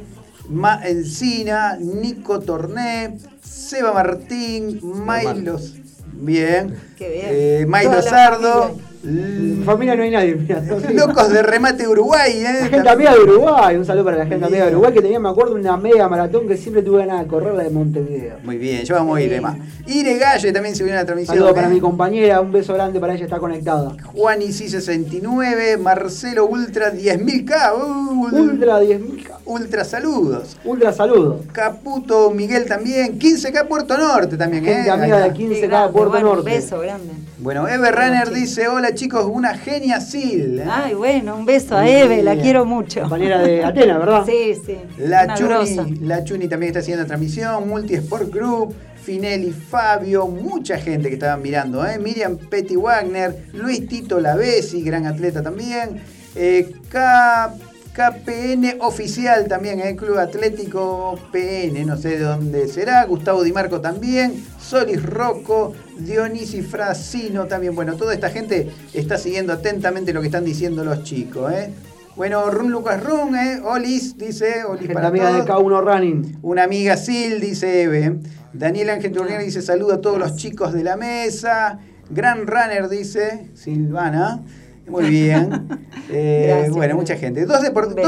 [0.48, 5.74] Ma Encina, Nico Torné, Seba Martín, Mailos,
[6.12, 7.26] bien, Qué bien.
[7.28, 8.86] eh, la Sardo, familia.
[9.07, 10.34] En mi familia no hay nadie.
[10.34, 10.61] mirá.
[10.92, 12.68] Locos de Remate Uruguay, La ¿eh?
[12.68, 14.49] gente amiga de Uruguay, un saludo para la gente Bien.
[14.49, 17.28] amiga de Uruguay que tenía, me acuerdo, una media maratón que siempre tuve ganas de
[17.28, 18.38] correr, la de Montevideo.
[18.42, 19.57] Muy bien, ya vamos a ir, Emma.
[19.86, 21.36] Ire Galle también se viene a la transmisión.
[21.36, 21.70] Saludo para ¿eh?
[21.70, 23.94] mi compañera, un beso grande para ella, está conectada.
[24.07, 27.74] Juan Isi 69, Marcelo Ultra 10.000K.
[27.78, 30.57] uh, Ultra 10.000, Ultra saludos.
[30.64, 31.40] ultra saludo.
[31.53, 34.64] Caputo Miguel también, 15K Puerto Norte también.
[34.64, 34.90] Gente ¿eh?
[34.90, 35.38] amiga de está.
[35.38, 36.51] 15K Qué grande, Puerto bueno, Un Norte.
[36.51, 37.12] beso grande.
[37.38, 40.59] Bueno, Eve Runner dice, hola chicos, una genia Sil.
[40.61, 40.64] ¿eh?
[40.68, 43.03] Ay, bueno, un beso a Eve, la quiero mucho.
[43.03, 44.24] Compañera de Atena, ¿verdad?
[44.26, 44.78] Sí, sí.
[44.99, 45.84] La una grosa.
[45.84, 51.14] Chuni, la Chuni también está haciendo transmisión, Multi Sport Group, Finelli, Fabio, mucha gente que
[51.14, 52.01] estaban mirando, ¿eh?
[52.01, 56.01] Miriam Petty Wagner, Luis Tito Lavesi, gran atleta también,
[56.34, 57.55] eh, K-
[57.97, 59.97] KPN Oficial también, ¿eh?
[59.97, 66.61] Club Atlético PN, no sé de dónde será, Gustavo Di Marco también, Solis Rocco, Dionisi
[66.61, 71.51] Frasino también, bueno, toda esta gente está siguiendo atentamente lo que están diciendo los chicos,
[71.51, 71.72] ¿eh?
[72.16, 73.62] Bueno, Run Lucas Run, eh.
[73.64, 74.64] Olis, dice.
[74.64, 75.62] Olis para amiga de todos.
[75.62, 76.38] K1 Running.
[76.42, 78.20] Una amiga Sil, dice Eve.
[78.53, 81.78] Daniel Ángel Turnier dice saluda a todos los chicos de la mesa.
[82.11, 84.42] Gran Runner, dice Silvana.
[84.89, 85.68] Muy bien.
[86.09, 87.45] Eh, Gracias, bueno, mucha gente.
[87.47, 87.59] Dos,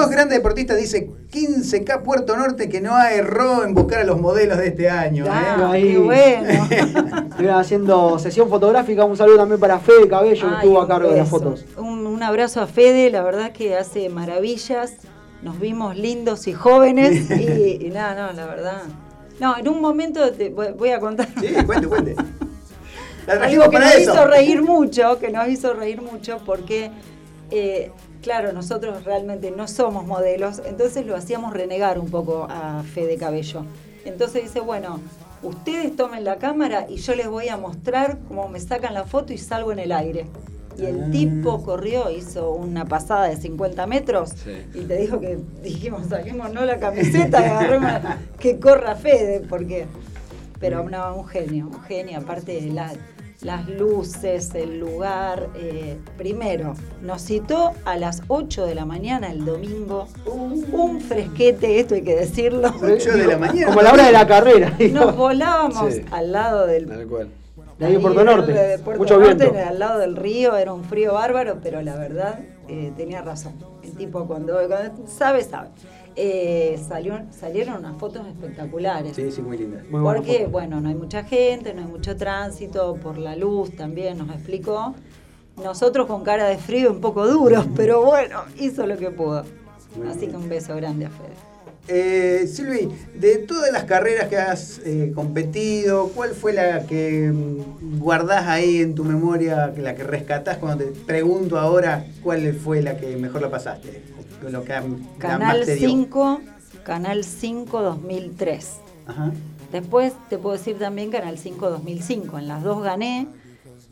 [0.09, 4.69] grandes deportistas, dice 15K Puerto Norte, que no erró en buscar a los modelos de
[4.69, 5.27] este año.
[5.27, 5.31] ¿eh?
[5.33, 5.95] Ah, ahí.
[5.95, 6.49] qué bueno.
[7.31, 9.05] Estuvieron haciendo sesión fotográfica.
[9.05, 11.65] Un saludo también para Fede Cabello, que estuvo a cargo de las fotos.
[11.77, 14.93] Un, un abrazo a Fede, la verdad que hace maravillas.
[15.43, 17.29] Nos vimos lindos y jóvenes.
[17.31, 18.83] y, y nada, no, la verdad.
[19.41, 21.29] No, en un momento te voy, voy a contar.
[21.41, 22.15] Sí, cuente, cuente.
[23.35, 24.13] La Algo que nos eso.
[24.13, 26.91] hizo reír mucho, que nos hizo reír mucho porque,
[27.51, 27.91] eh,
[28.23, 33.65] claro, nosotros realmente no somos modelos, entonces lo hacíamos renegar un poco a Fede Cabello.
[34.05, 35.01] Entonces dice, bueno,
[35.43, 39.33] ustedes tomen la cámara y yo les voy a mostrar cómo me sacan la foto
[39.33, 40.27] y salgo en el aire.
[40.79, 41.11] Y el Ah.
[41.11, 44.53] tipo corrió, hizo una pasada de 50 metros Sí.
[44.75, 47.91] y te dijo que dijimos, saquémonos la camiseta y agarremos
[48.39, 49.87] que corra Fede, porque...
[50.61, 52.93] Pero no, un genio, un genio, aparte de la-
[53.43, 55.49] las luces, el lugar.
[55.57, 61.95] eh, primero, nos citó a las 8 de la mañana el domingo, un fresquete, esto
[61.95, 62.73] hay que decirlo.
[62.83, 63.67] Ocho de la mañana.
[63.69, 64.75] Como a la hora de la carrera.
[64.79, 64.99] digo.
[65.01, 66.03] Nos volábamos Sí.
[66.11, 67.29] al lado del Tal cual.
[67.79, 68.53] De ahí en Puerto Norte.
[68.53, 69.69] de Puerto Mucho Norte, viento.
[69.69, 73.53] al lado del río, era un frío bárbaro, pero la verdad eh, tenía razón.
[73.85, 75.69] El tipo cuando, cuando sabe, sabe.
[76.21, 79.15] Eh, salió, salieron unas fotos espectaculares.
[79.15, 79.85] Sí, sí, muy linda.
[79.89, 84.19] Muy Porque, bueno, no hay mucha gente, no hay mucho tránsito, por la luz también
[84.19, 84.97] nos explicó.
[85.63, 89.45] Nosotros con cara de frío un poco duros, pero bueno, hizo lo que pudo.
[89.97, 90.33] Muy Así bien.
[90.33, 91.35] que un beso grande a Fede.
[91.87, 98.01] Eh, Silvi, de todas las carreras que has eh, competido, ¿cuál fue la que mm,
[98.01, 102.97] guardás ahí en tu memoria, la que rescatás cuando te pregunto ahora cuál fue la
[102.97, 104.03] que mejor la pasaste?
[104.43, 104.85] Lo que la
[105.19, 105.89] Canal más te dio?
[105.89, 106.41] 5,
[106.85, 108.81] Canal 5 2003.
[109.07, 109.33] Ajá.
[109.73, 112.39] Después te puedo decir también Canal 5 2005.
[112.39, 113.29] En las dos gané,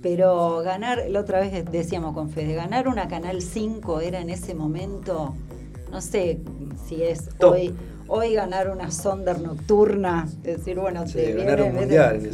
[0.03, 4.55] pero ganar, la otra vez decíamos con Fede, ganar una Canal 5 era en ese
[4.55, 5.35] momento,
[5.91, 6.41] no sé
[6.87, 7.53] si es Top.
[7.53, 7.75] hoy,
[8.09, 12.31] hoy ganar una Sonder nocturna, es decir, bueno, Sí, te ganar un viene- mundial.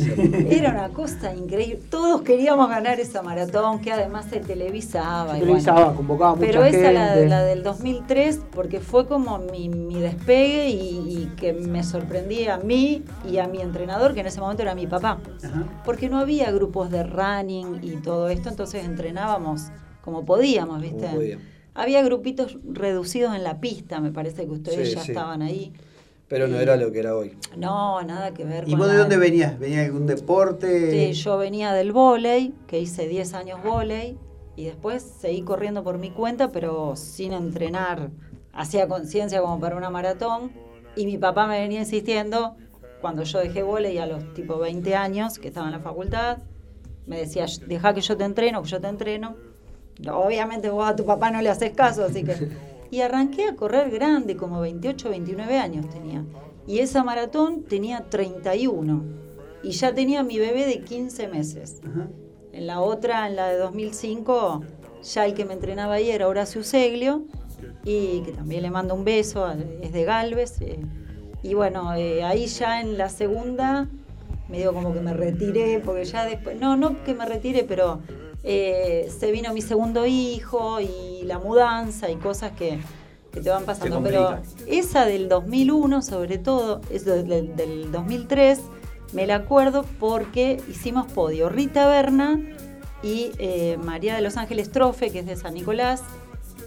[0.51, 1.81] Era una cosa increíble.
[1.91, 5.35] Todos queríamos ganar esa maratón que además se televisaba.
[5.35, 5.97] Se televisaba, bueno.
[5.97, 7.29] convocaba mucha Pero esa, la, gente.
[7.29, 10.79] la del 2003, porque fue como mi, mi despegue y,
[11.23, 14.75] y que me sorprendía a mí y a mi entrenador, que en ese momento era
[14.75, 15.19] mi papá.
[15.45, 15.65] Ajá.
[15.85, 19.69] Porque no había grupos de running y todo esto, entonces entrenábamos
[20.03, 21.03] como podíamos, ¿viste?
[21.07, 21.52] Como podíamos.
[21.75, 25.13] Había grupitos reducidos en la pista, me parece que ustedes Sí, ya sí.
[25.13, 25.73] estaban ahí.
[26.29, 27.37] Pero no era lo que era hoy.
[27.57, 29.59] No, nada que ver ¿Y con vos de dónde venías?
[29.59, 30.91] ¿Venías de algún deporte?
[30.91, 34.17] Sí, yo venía del vóley, que hice 10 años vóley,
[34.57, 38.11] y después seguí corriendo por mi cuenta, pero sin entrenar.
[38.55, 40.53] Hacía conciencia como para una maratón,
[40.97, 42.57] y mi papá me venía insistiendo,
[43.03, 46.39] cuando yo dejé vóley a los tipo 20 años, que estaba en la facultad,
[47.07, 49.37] me decía, deja que yo te entreno, que yo te entreno.
[50.11, 52.35] Obviamente vos a tu papá no le haces caso, así que...
[52.93, 56.27] Y arranqué a correr grande, como 28, 29 años tenía.
[56.67, 59.03] Y esa maratón tenía 31.
[59.63, 61.81] Y ya tenía mi bebé de 15 meses.
[61.87, 62.09] Ajá.
[62.53, 64.61] En la otra, en la de 2005,
[65.03, 67.23] ya el que me entrenaba ahí era Horacio Seglio,
[67.83, 70.61] y que también le mando un beso, es de Galvez.
[70.61, 70.79] eh,
[71.43, 73.89] y bueno, eh, ahí ya en la segunda,
[74.49, 78.01] medio como que me retiré, porque ya después, no, no que me retiré, pero
[78.45, 82.79] eh, se vino mi segundo hijo y la mudanza y cosas que,
[83.33, 84.03] que te van pasando.
[84.03, 88.61] Pero esa del 2001, sobre todo, es del 2003,
[89.13, 91.49] me la acuerdo porque hicimos podio.
[91.49, 92.41] Rita Berna
[93.03, 96.03] y eh, María de los Ángeles Trofe, que es de San Nicolás,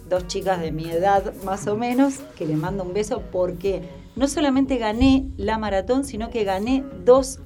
[0.10, 3.82] dos chicas de mi edad más o menos, que le mando un beso porque
[4.16, 7.40] no solamente gané la maratón, sino que gané dos,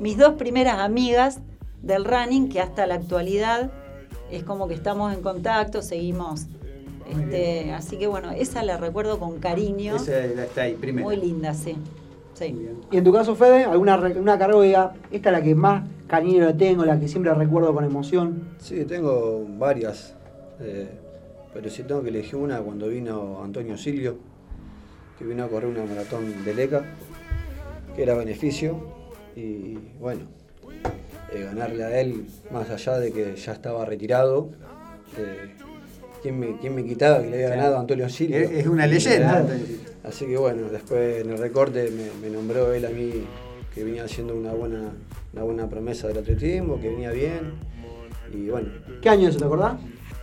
[0.00, 1.40] mis dos primeras amigas
[1.82, 3.70] del running, que hasta la actualidad
[4.30, 6.46] es como que estamos en contacto, seguimos.
[7.10, 9.96] Este, así que bueno, esa la recuerdo con cariño.
[9.96, 11.06] Esa está ahí, primero.
[11.06, 11.76] Muy linda, sí.
[12.34, 12.56] Sí.
[12.90, 15.86] Y en tu caso, Fede, alguna una carrera que diga, esta es la que más
[16.06, 18.50] cariño le tengo, la que siempre recuerdo con emoción.
[18.58, 20.14] Sí, tengo varias.
[20.60, 20.88] eh,
[21.52, 24.18] pero si tengo que elegir una, cuando vino Antonio Silvio,
[25.18, 26.84] que vino a correr una maratón de Leca,
[27.96, 28.78] que era beneficio.
[29.34, 30.22] Y bueno,
[31.32, 34.50] eh, ganarle a él, más allá de que ya estaba retirado,
[35.18, 35.54] eh,
[36.22, 38.38] ¿quién, me, quién me quitaba que le había ganado a Antonio Silvio?
[38.38, 39.46] Es es una leyenda.
[40.04, 43.24] Así que bueno, después en el recorte me, me nombró él a mí
[43.74, 44.90] que venía haciendo una buena,
[45.32, 47.52] una buena promesa del atletismo, que venía bien.
[48.32, 48.68] Y bueno,
[49.02, 49.74] ¿Qué año es eso, te acordás?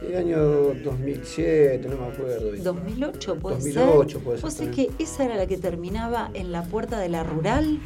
[0.02, 0.38] El año
[0.84, 2.52] 2007, no me acuerdo.
[2.52, 2.64] bien.
[2.64, 4.24] 2008 puede 2008 ser.
[4.24, 4.96] puede ser Vos sabés también.
[4.98, 7.80] que esa era la que terminaba en la puerta de la rural,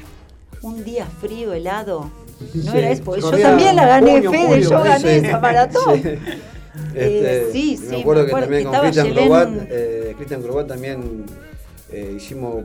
[0.62, 2.10] un día frío, helado.
[2.54, 5.26] No Sí, era eso, porque yo también la gané, junio, Fede, julio, yo gané Sí.
[5.28, 6.02] esa maratón.
[6.02, 6.10] Sí.
[6.96, 9.50] Eh, Este, sí, sí, me acuerdo me que también que con estaba Cristian Yelén- Crobat,
[9.70, 11.26] eh, Cristian Crobat también
[11.92, 12.64] eh, hicimos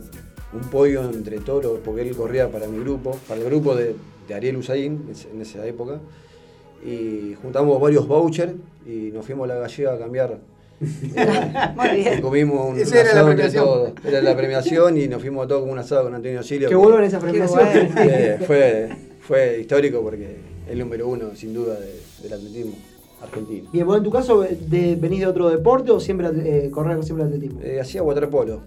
[0.53, 3.95] un podio entre todos, porque él corría para mi grupo, para el grupo de,
[4.29, 5.99] de Ariel Usain en esa época.
[6.85, 8.53] Y juntamos varios vouchers
[8.87, 10.39] y nos fuimos a la gallega a cambiar.
[10.81, 12.19] Muy bien.
[12.19, 13.65] y comimos un Esa era la asado entre premiación.
[13.65, 13.93] todos.
[14.05, 16.69] Era la premiación y nos fuimos todos con un asado con Antonio Silio.
[16.69, 17.91] Que vuelvan esas premiaciones.
[17.97, 18.89] Eh, fue,
[19.27, 20.25] fue histórico porque
[20.67, 22.73] es el número uno, sin duda, de- del atletismo
[23.23, 23.69] argentino.
[23.73, 27.25] Bien, vos en tu caso, de, ¿venís de otro deporte o siempre eh, correr siempre
[27.27, 27.61] atletismo?
[27.63, 28.63] Eh, hacía waterpolo.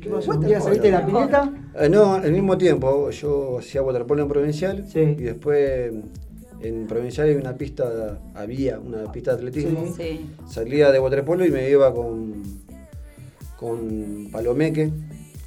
[0.00, 0.32] ¿Qué pasó?
[0.32, 1.52] eh, ¿Un día saliste de la pileta?
[1.80, 3.10] Eh, no, al mismo tiempo.
[3.10, 5.00] Yo hacía waterpolo en Provincial Sí.
[5.00, 5.92] y después
[6.60, 9.92] en Provincial hay una pista, había una pista de atletismo.
[9.96, 10.30] Sí.
[10.48, 12.42] Salía de waterpolo y me iba con,
[13.56, 14.90] con Palomeque,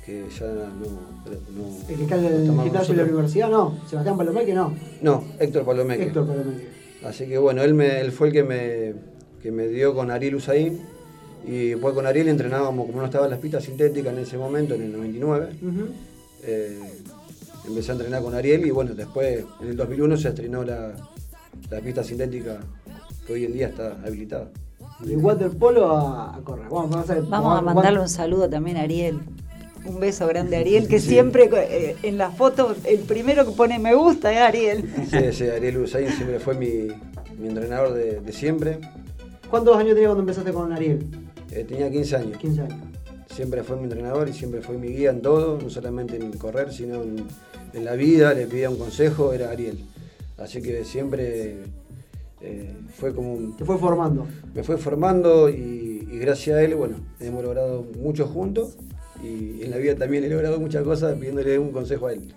[0.06, 0.86] que ya no...
[1.56, 3.78] no El que está en el gimnasio de la universidad, no.
[3.88, 4.74] Sebastián Palomeque, no.
[5.02, 6.04] No, Héctor Palomeque.
[6.04, 6.68] Héctor Palomeque.
[7.06, 8.94] Así que bueno, él, me, él fue el que me,
[9.42, 10.80] que me dio con Ariel Usain.
[11.46, 14.84] Y después con Ariel entrenábamos, como no estaban las pistas sintéticas en ese momento, en
[14.84, 15.50] el 99.
[15.62, 15.88] Ujú.
[16.44, 16.80] eh,
[17.68, 20.94] empecé a entrenar con Ariel y bueno, después en el 2001 se estrenó la,
[21.70, 22.60] la pista sintética
[23.26, 24.50] que hoy en día está habilitada.
[25.00, 26.68] De waterpolo a, a correr.
[26.70, 29.20] Vamos, vamos a, Vamos a mandarle un saludo también a Ariel.
[29.86, 33.80] Un beso grande a Ariel, que siempre eh, en las fotos el primero que pone
[33.80, 34.84] me gusta es Ariel.
[35.10, 36.88] Sí, sí, Ariel Usain siempre fue mi,
[37.40, 38.78] mi entrenador de, de siempre.
[39.50, 41.06] ¿Cuántos años tenías cuando empezaste con Ariel?
[41.52, 42.38] Eh, tenía 15 años.
[42.38, 42.78] 15 años.
[43.36, 46.72] Siempre fue mi entrenador y siempre fue mi guía en todo, no solamente en correr,
[46.72, 47.24] sino en,
[47.74, 49.80] en la vida, le pedía un consejo, era Ariel.
[50.38, 51.58] Así que siempre
[52.42, 54.28] eh, fue como un- Te fue formando.
[54.54, 58.78] me fue formando y, y gracias a él, bueno, hemos logrado mucho juntos
[59.24, 62.34] y en la vida también he logrado muchas cosas pidiéndole un consejo a él.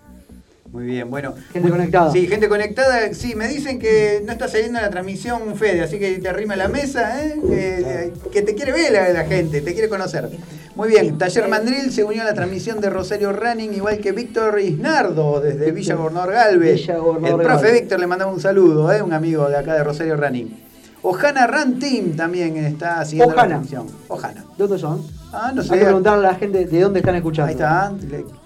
[0.72, 1.34] Muy bien, bueno.
[1.52, 2.10] Gente conectada.
[2.10, 3.14] Sí, gente conectada.
[3.14, 6.56] Sí, me dicen que no está saliendo la transmisión, Fede, así que te arrima a
[6.56, 7.36] la mesa, ¿eh?
[7.48, 10.28] que, que te quiere ver la, la gente, te quiere conocer.
[10.74, 14.58] Muy bien, Taller Mandril se unió a la transmisión de Rosario Running, igual que Víctor
[14.58, 16.80] Isnardo, desde Villa Gobernador Galvez.
[16.80, 17.72] Villa Gobernador El profe.
[17.72, 19.00] Víctor le mandaba un saludo, ¿eh?
[19.00, 20.60] un amigo de acá de Rosario Running.
[21.02, 23.86] Ojana Run Team también está siguiendo la transmisión.
[24.08, 24.40] Ojana.
[24.40, 25.06] ¿De dónde son?
[25.36, 25.78] Ah, no Hay sé.
[25.78, 27.48] que preguntarle a la gente de dónde están escuchando.
[27.48, 27.92] Ahí está.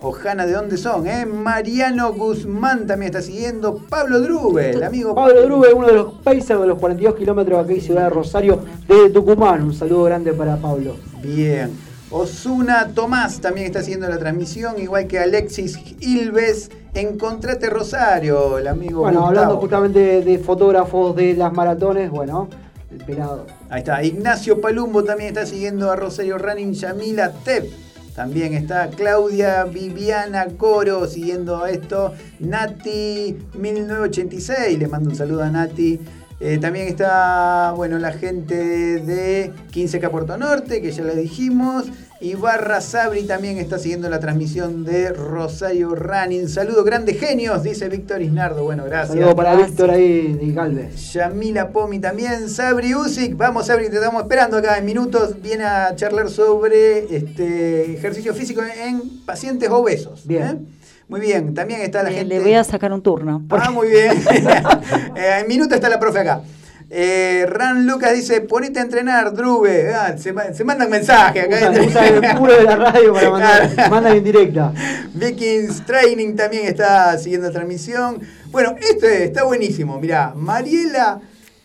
[0.01, 1.07] Ojana, ¿de dónde son?
[1.07, 1.27] Eh?
[1.27, 3.77] Mariano Guzmán también está siguiendo.
[3.89, 5.15] Pablo Drube, el amigo.
[5.15, 9.11] Pablo Drube, uno de los pacers de los 42 kilómetros aquí, Ciudad de Rosario, desde
[9.11, 9.63] Tucumán.
[9.65, 10.97] Un saludo grande para Pablo.
[11.23, 11.71] Bien.
[12.11, 16.71] Osuna Tomás también está siguiendo la transmisión, igual que Alexis Ilves.
[16.95, 19.01] Encontrate Rosario, el amigo.
[19.03, 19.29] Bueno, Gustavo.
[19.41, 22.49] hablando justamente de, de fotógrafos de las maratones, bueno,
[22.91, 23.45] el pelado.
[23.71, 24.03] Ahí está.
[24.03, 26.73] Ignacio Palumbo también está siguiendo a Rosario Running.
[26.73, 27.67] Yamila Tep.
[28.15, 32.15] También está Claudia Viviana Coro siguiendo esto.
[32.41, 34.79] Nati 1986.
[34.79, 36.01] Le mando un saludo a Nati.
[36.41, 41.87] Eh, también está, bueno, la gente de 15K Puerto Norte, que ya le dijimos.
[42.21, 46.49] Y Barra Sabri también está siguiendo la transmisión de Rosario Running.
[46.49, 48.65] Saludos, grandes genios, dice Víctor Isnardo.
[48.65, 49.17] Bueno, gracias.
[49.17, 51.13] Saludo para Víctor ahí de Galvez.
[51.13, 55.95] Yamila Pomi también, Sabri Usic, vamos Sabri, te estamos esperando acá en minutos, viene a
[55.95, 60.27] charlar sobre este ejercicio físico en pacientes obesos.
[60.27, 60.43] Bien.
[60.43, 60.57] ¿eh?
[61.07, 62.35] Muy bien, también está la Eh, gente...
[62.35, 63.45] Le voy a sacar un turno.
[63.51, 64.13] Ah, muy bien.
[65.17, 66.43] Eh, en minutos está la profe acá.
[66.91, 69.93] Eh, Ran Lucas dice, ponete a entrenar, Drube.
[69.95, 71.71] Ah, se, se mandan mensajes acá.
[71.71, 74.73] Usa, usa el puro de la radio para mandar, mandan en directa.
[75.13, 78.21] Vikings Training también está siguiendo la transmisión.
[78.47, 80.01] Bueno, esto está buenísimo.
[80.01, 81.21] Mirá, Mariela,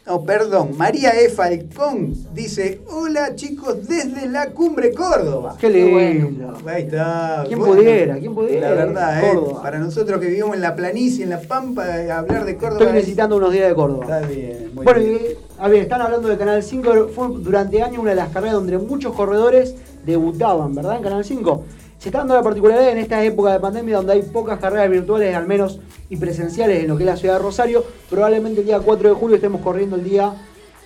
[0.06, 1.30] no, perdón, María E.
[1.30, 5.56] Falcón dice: Hola chicos, desde la cumbre Córdoba.
[5.58, 6.54] Qué lindo.
[6.66, 7.46] Ahí está.
[7.48, 8.18] ¿Quién Bueno, pudiera?
[8.20, 8.70] ¿Quién pudiera?
[8.70, 12.44] La verdad, eh, para nosotros que vivimos en la planicie, en la Pampa, eh, hablar
[12.44, 12.74] de Córdoba.
[12.80, 14.04] Estoy es- necesitando unos días de Córdoba.
[14.04, 15.14] Está bien, muy Bueno, bien.
[15.16, 18.56] y, a ver, están hablando de Canal 5, fue durante años una de las carreras
[18.56, 19.74] donde muchos corredores
[20.06, 20.98] debutaban, ¿verdad?
[20.98, 21.64] En Canal 5.
[22.04, 25.34] Se está dando la particularidad en esta época de pandemia donde hay pocas carreras virtuales,
[25.34, 25.80] al menos,
[26.10, 27.86] y presenciales en lo que es la ciudad de Rosario.
[28.10, 30.34] Probablemente el día 4 de julio estemos corriendo el día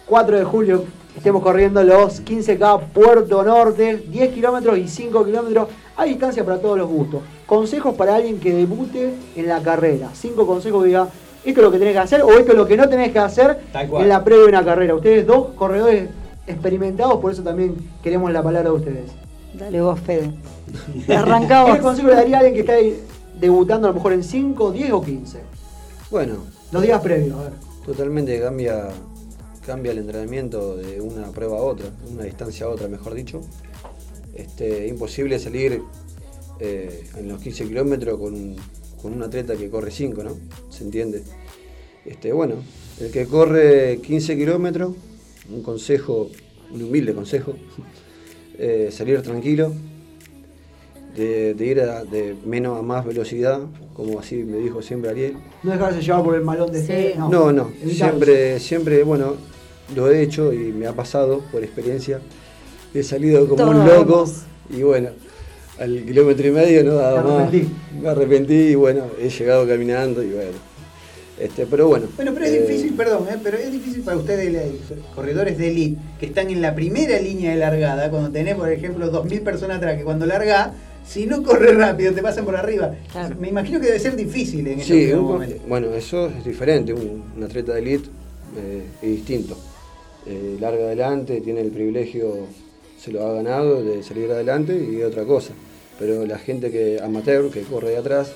[0.05, 5.69] 4 de julio, estemos corriendo los 15K Puerto Norte, 10 kilómetros y 5 kilómetros.
[5.95, 7.23] Hay distancia para todos los gustos.
[7.47, 10.09] Consejos para alguien que debute en la carrera.
[10.13, 11.07] Cinco consejos que diga,
[11.43, 13.17] esto es lo que tenés que hacer o esto es lo que no tenés que
[13.17, 14.93] hacer en la previa de una carrera.
[14.93, 16.09] Ustedes dos corredores
[16.45, 19.11] experimentados, por eso también queremos la palabra de ustedes.
[19.55, 20.31] Dale vos, Fede.
[21.05, 21.77] ¿Qué Arrancamos.
[21.79, 22.97] consejo le daría a alguien que está ahí
[23.39, 25.39] debutando a lo mejor en 5, 10 o 15?
[26.11, 26.37] Bueno,
[26.71, 27.53] Los días previos, a ver.
[27.85, 28.87] totalmente cambia,
[29.65, 33.41] cambia el entrenamiento de una prueba a otra, una distancia a otra, mejor dicho.
[34.33, 35.81] Este, es imposible salir
[36.59, 38.55] eh, en los 15 kilómetros con, un-
[39.01, 40.31] con un atleta que corre 5, ¿no?
[40.69, 41.23] ¿Se entiende?
[42.05, 42.55] Este, bueno,
[42.99, 44.93] el que corre 15 kilómetros,
[45.53, 46.29] un consejo,
[46.73, 47.53] un humilde consejo,
[48.57, 49.73] eh, salir tranquilo,
[51.17, 53.59] de, de ir a- de menos a más velocidad,
[53.93, 55.33] como así me dijo siempre Ariel.
[55.63, 56.85] No dejarse llevar por el malón de Sí.
[56.87, 57.13] fe.
[57.17, 59.35] No, No, no, siempre, siempre, bueno,
[59.95, 62.19] lo he hecho y me ha pasado por experiencia.
[62.93, 64.25] He salido como un loco
[64.69, 65.09] y bueno,
[65.79, 67.41] al kilómetro y medio no daba más.
[67.47, 67.73] arrepentí.
[68.01, 70.67] Me arrepentí y bueno, he llegado caminando y bueno.
[71.39, 72.07] Este, pero bueno.
[72.15, 74.51] Bueno, pero es eh, difícil, perdón, eh, pero es difícil para ustedes,
[74.89, 78.71] los corredores de elite, que están en la primera línea de largada, cuando tenés, por
[78.71, 80.69] ejemplo, 2.000 personas atrás, que cuando largás,
[81.07, 82.93] si no corres rápido, te pasan por arriba.
[83.11, 83.35] Claro.
[83.39, 85.57] Me imagino que debe ser difícil en Sí, un- momentos.
[85.67, 86.93] bueno, eso es diferente.
[86.93, 88.09] Un, un atleta de elite
[88.57, 89.57] eh, es distinto.
[90.25, 92.33] Eh, larga adelante, tiene el privilegio,
[92.99, 95.53] se lo ha ganado de salir adelante y otra cosa.
[95.99, 98.33] Pero la gente que amateur, que corre de atrás,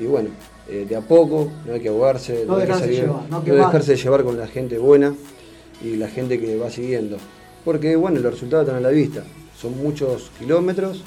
[0.00, 0.30] y bueno,
[0.70, 3.42] eh, de a poco, no hay que ahogarse, No hay que dejarse salir, llevar, no
[3.42, 5.14] no dejarse llevar con la gente buena
[5.84, 7.18] y la gente que va siguiendo.
[7.64, 9.22] Porque bueno, los resultados están a la vista.
[9.60, 11.04] Son muchos kilómetros,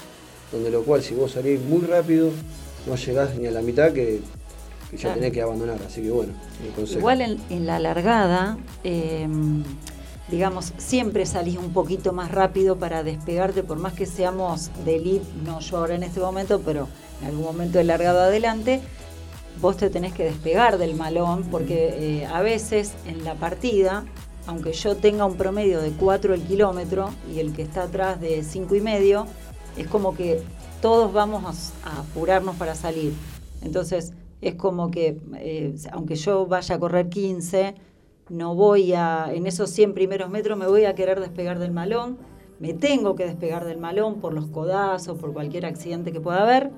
[0.55, 2.29] donde lo cual si vos salís muy rápido,
[2.87, 4.21] no llegás ni a la mitad que,
[4.89, 5.15] que ya Claro.
[5.15, 5.77] tenés que abandonar.
[5.85, 6.33] Así que bueno,
[6.75, 6.99] consejo.
[6.99, 9.27] Igual en, en la largada, eh,
[10.29, 15.25] digamos, siempre salís un poquito más rápido para despegarte, por más que seamos de elite,
[15.45, 16.87] no yo ahora en este momento, pero
[17.21, 18.81] en algún momento de largado adelante,
[19.61, 24.03] vos te tenés que despegar del malón, porque eh, a veces en la partida,
[24.47, 28.43] aunque yo tenga un promedio de 4 el kilómetro y el que está atrás de
[28.43, 29.27] 5 y medio,
[29.77, 30.41] es como que
[30.81, 33.13] todos vamos a, apurarnos para salir.
[33.61, 37.75] Entonces, es como que, eh, aunque yo vaya a correr 15,
[38.29, 42.17] no voy a, en esos 100 primeros metros me voy a querer despegar del malón,
[42.59, 46.71] me tengo que despegar del malón por los codazos, por cualquier accidente que pueda haber.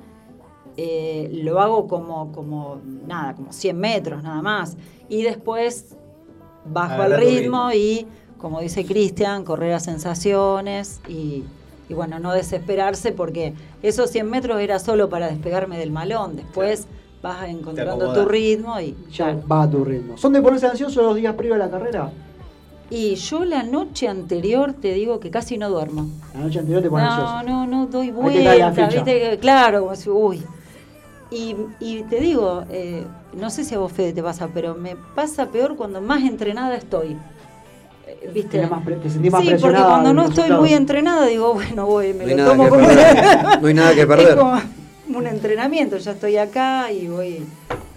[0.75, 4.77] Eh, lo hago como, como, nada, como 100 metros nada más.
[5.09, 5.95] Y después
[6.65, 11.43] bajo el Agarrar tu ritmo y, como dice Cristian, correr a sensaciones y,
[11.89, 16.35] y bueno, no desesperarse porque esos 100 metros era solo para despegarme del malón.
[16.35, 16.87] Después
[17.21, 20.17] vas encontrando tu ritmo y Ya va a tu ritmo.
[20.17, 22.11] ¿Son de ponerse ansiosos los días previos a la carrera?
[22.89, 26.07] Y yo la noche anterior te digo que casi no duermo.
[26.33, 27.43] La noche anterior te pones No, ansioso.
[27.43, 30.43] no, no doy darle la vuelta, viste claro, uy.
[31.29, 34.95] Y, y te digo, eh, no sé si a vos Fede te pasa, pero me
[35.15, 37.17] pasa peor cuando más entrenada estoy.
[38.33, 38.67] ¿Viste?
[38.67, 42.25] Más te sentís más sí, porque cuando no estoy muy entrenada digo, bueno, voy, me
[42.25, 43.59] No hay lo nada tomo que como perder.
[43.61, 44.29] No hay nada que perder.
[44.29, 44.61] Es como
[45.19, 47.45] un entrenamiento, ya estoy acá y voy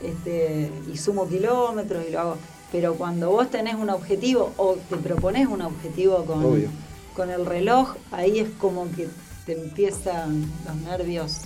[0.03, 2.37] este, y sumo kilómetros y lo hago.
[2.73, 6.68] Pero cuando vos tenés un objetivo o te propones un objetivo con, Obvio.
[7.16, 9.09] con el reloj, ahí es como que
[9.45, 11.41] te empiezan los nervios,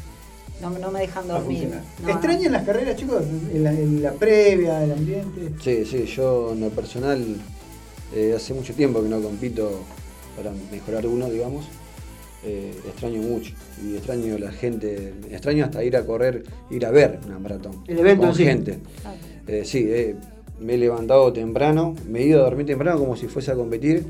[0.61, 1.81] no, no me dejan dormir.
[2.03, 2.09] no.
[2.11, 3.22] ¿Extrañan las carreras, chicos?
[3.22, 5.53] En la, en la previa, el ambiente.
[5.61, 7.25] Sí, sí, yo en lo personal
[8.12, 9.80] eh, hace mucho tiempo que no compito
[10.36, 11.66] para mejorar uno, digamos.
[12.46, 17.18] Eh, extraño mucho y extraño la gente, extraño hasta ir a correr, ir a ver
[17.26, 17.82] una maratón.
[17.86, 18.44] El evento con sí.
[18.44, 18.78] gente.
[19.46, 19.88] Eh, sí,
[20.61, 24.05] me he levantado temprano, me he ido a dormir temprano como si fuese a competir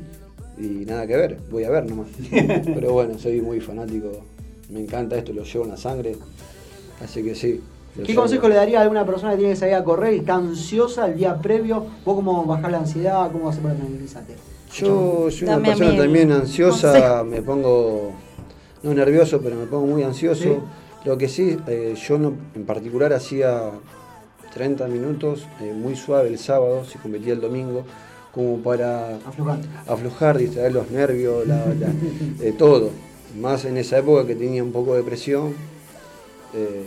[0.57, 2.07] y nada que ver, voy a ver nomás.
[2.29, 4.11] Pero bueno, soy muy fanático,
[4.69, 6.17] me encanta esto, lo llevo en la sangre,
[7.01, 7.61] así que sí.
[8.03, 10.35] ¿Qué consejo le daría a alguna persona que tiene que salir a correr y está
[10.35, 11.85] ansiosa el día previo?
[12.03, 13.31] ¿Vos cómo bajar la ansiedad?
[13.31, 14.33] ¿Cómo hacer para tranquilizarte?
[14.73, 17.23] Yo soy una Dame a persona mí también ansiosa, consejo.
[17.25, 18.11] me pongo,
[18.83, 20.43] no nervioso, pero me pongo muy ansioso.
[20.43, 20.55] Sí.
[21.05, 23.71] Lo que sí, eh, yo no, en particular hacía
[24.53, 27.83] 30 minutos, eh, muy suave el sábado, si competía el domingo,
[28.33, 29.67] como para Aflojante.
[29.87, 31.93] aflojar, distraer los nervios, la, la-
[32.41, 32.89] eh, todo.
[33.39, 35.53] Más en esa época que tenía un poco de presión,
[36.53, 36.83] eh,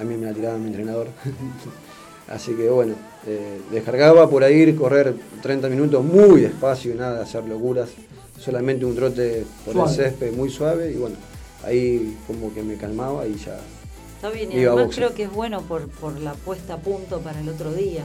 [0.00, 1.08] a mí me la tiraba mi entrenador.
[2.28, 2.94] Así que bueno,
[3.26, 7.90] eh, descargaba por ahí, correr 30 minutos muy despacio, nada de hacer locuras,
[8.38, 9.90] solamente un trote por Suave.
[9.90, 11.16] el césped muy suave y bueno,
[11.64, 13.58] ahí como que me calmaba y ya.
[14.16, 17.40] Está bien, y además creo que es bueno por, por la puesta a punto para
[17.40, 18.04] el otro día.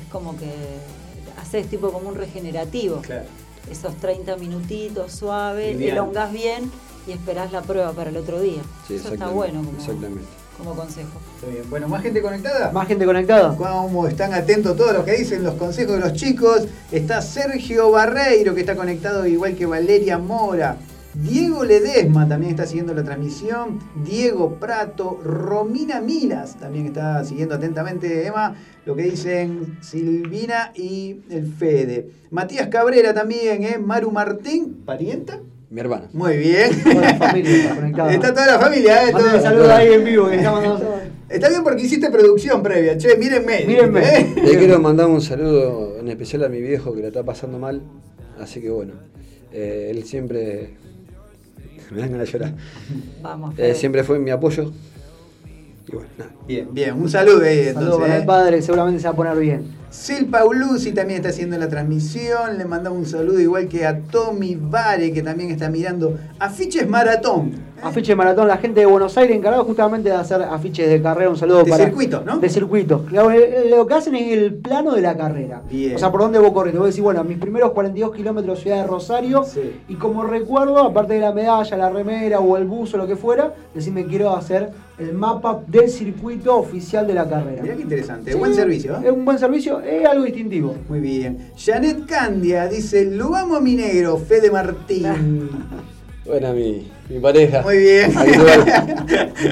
[0.00, 0.50] Es como que
[1.40, 3.02] haces tipo como un regenerativo.
[3.02, 3.26] Claro.
[3.70, 6.70] Esos 30 minutitos suave, elongás bien
[7.06, 8.62] y esperás la prueba para el otro día.
[8.88, 10.39] Sí, Eso está bueno como, Exactamente.
[10.60, 11.20] Como consejo.
[11.36, 11.68] Está bien.
[11.68, 12.70] Bueno, ¿más gente conectada?
[12.70, 13.56] ¿Más gente conectada?
[13.56, 16.66] Cómo están atentos todos los que dicen los consejos de los chicos.
[16.92, 20.76] Está Sergio Barreiro que está conectado igual que Valeria Mora.
[21.12, 23.80] Diego Ledesma también está siguiendo la transmisión.
[24.04, 25.20] Diego Prato.
[25.24, 28.54] Romina Milas también está siguiendo atentamente, Emma,
[28.84, 32.10] lo que dicen Silvina y el Fede.
[32.30, 33.78] Matías Cabrera también, ¿eh?
[33.78, 35.40] Maru Martín, parienta.
[35.70, 36.08] Mi hermana.
[36.12, 36.82] Muy bien.
[36.82, 38.12] Toda la familia está conectada.
[38.12, 39.12] Está toda la familia, ¿eh?
[39.12, 42.98] Todo- saludos ahí en vivo que está mandando- Está bien porque hiciste producción previa.
[42.98, 43.64] Che, mírenme.
[43.64, 44.00] Mírenme.
[44.00, 44.34] ¿eh?
[44.42, 47.82] Le quiero mandar un saludo en especial a mi viejo que lo está pasando mal.
[48.40, 48.94] Así que bueno,
[49.52, 50.70] eh, él siempre.
[51.92, 52.54] Me dan ganas de llorar.
[53.22, 53.54] Vamos.
[53.56, 54.72] Eh, siempre fue mi apoyo.
[55.86, 56.30] Y bueno, nada.
[56.48, 56.94] Bien, bien.
[57.00, 58.00] Un saludo ahí Saludos entonces.
[58.00, 58.20] para ¿eh?
[58.20, 59.79] el padre, que seguramente se va a poner bien.
[59.90, 62.58] Sil Paulucci también está haciendo la transmisión.
[62.58, 67.70] Le mandamos un saludo igual que a Tommy Vare, que también está mirando afiches maratón.
[67.82, 71.30] Afiche de maratón, la gente de Buenos Aires encargado justamente de hacer afiches de carrera.
[71.30, 71.84] Un saludo De para.
[71.86, 72.38] circuito, ¿no?
[72.38, 73.06] De circuito.
[73.10, 75.62] Lo que hacen es el plano de la carrera.
[75.68, 75.96] Bien.
[75.96, 76.72] O sea, por dónde vos corres.
[76.72, 79.44] Te voy a decir, bueno, mis primeros 42 kilómetros ciudad de Rosario.
[79.44, 79.80] Sí.
[79.88, 83.54] Y como recuerdo, aparte de la medalla, la remera o el buzo, lo que fuera,
[83.74, 87.62] decime quiero hacer el mapa del circuito oficial de la carrera.
[87.62, 88.32] Mirá qué interesante.
[88.32, 88.96] Sí, Buen servicio.
[88.96, 89.00] ¿eh?
[89.06, 90.76] Es un buen servicio, es algo distintivo.
[90.88, 91.50] Muy bien.
[91.56, 95.50] Janet Candia dice: Lo amo a mi negro, Fede Martín.
[96.22, 97.62] Bueno, mi, mi pareja.
[97.62, 98.12] Muy bien.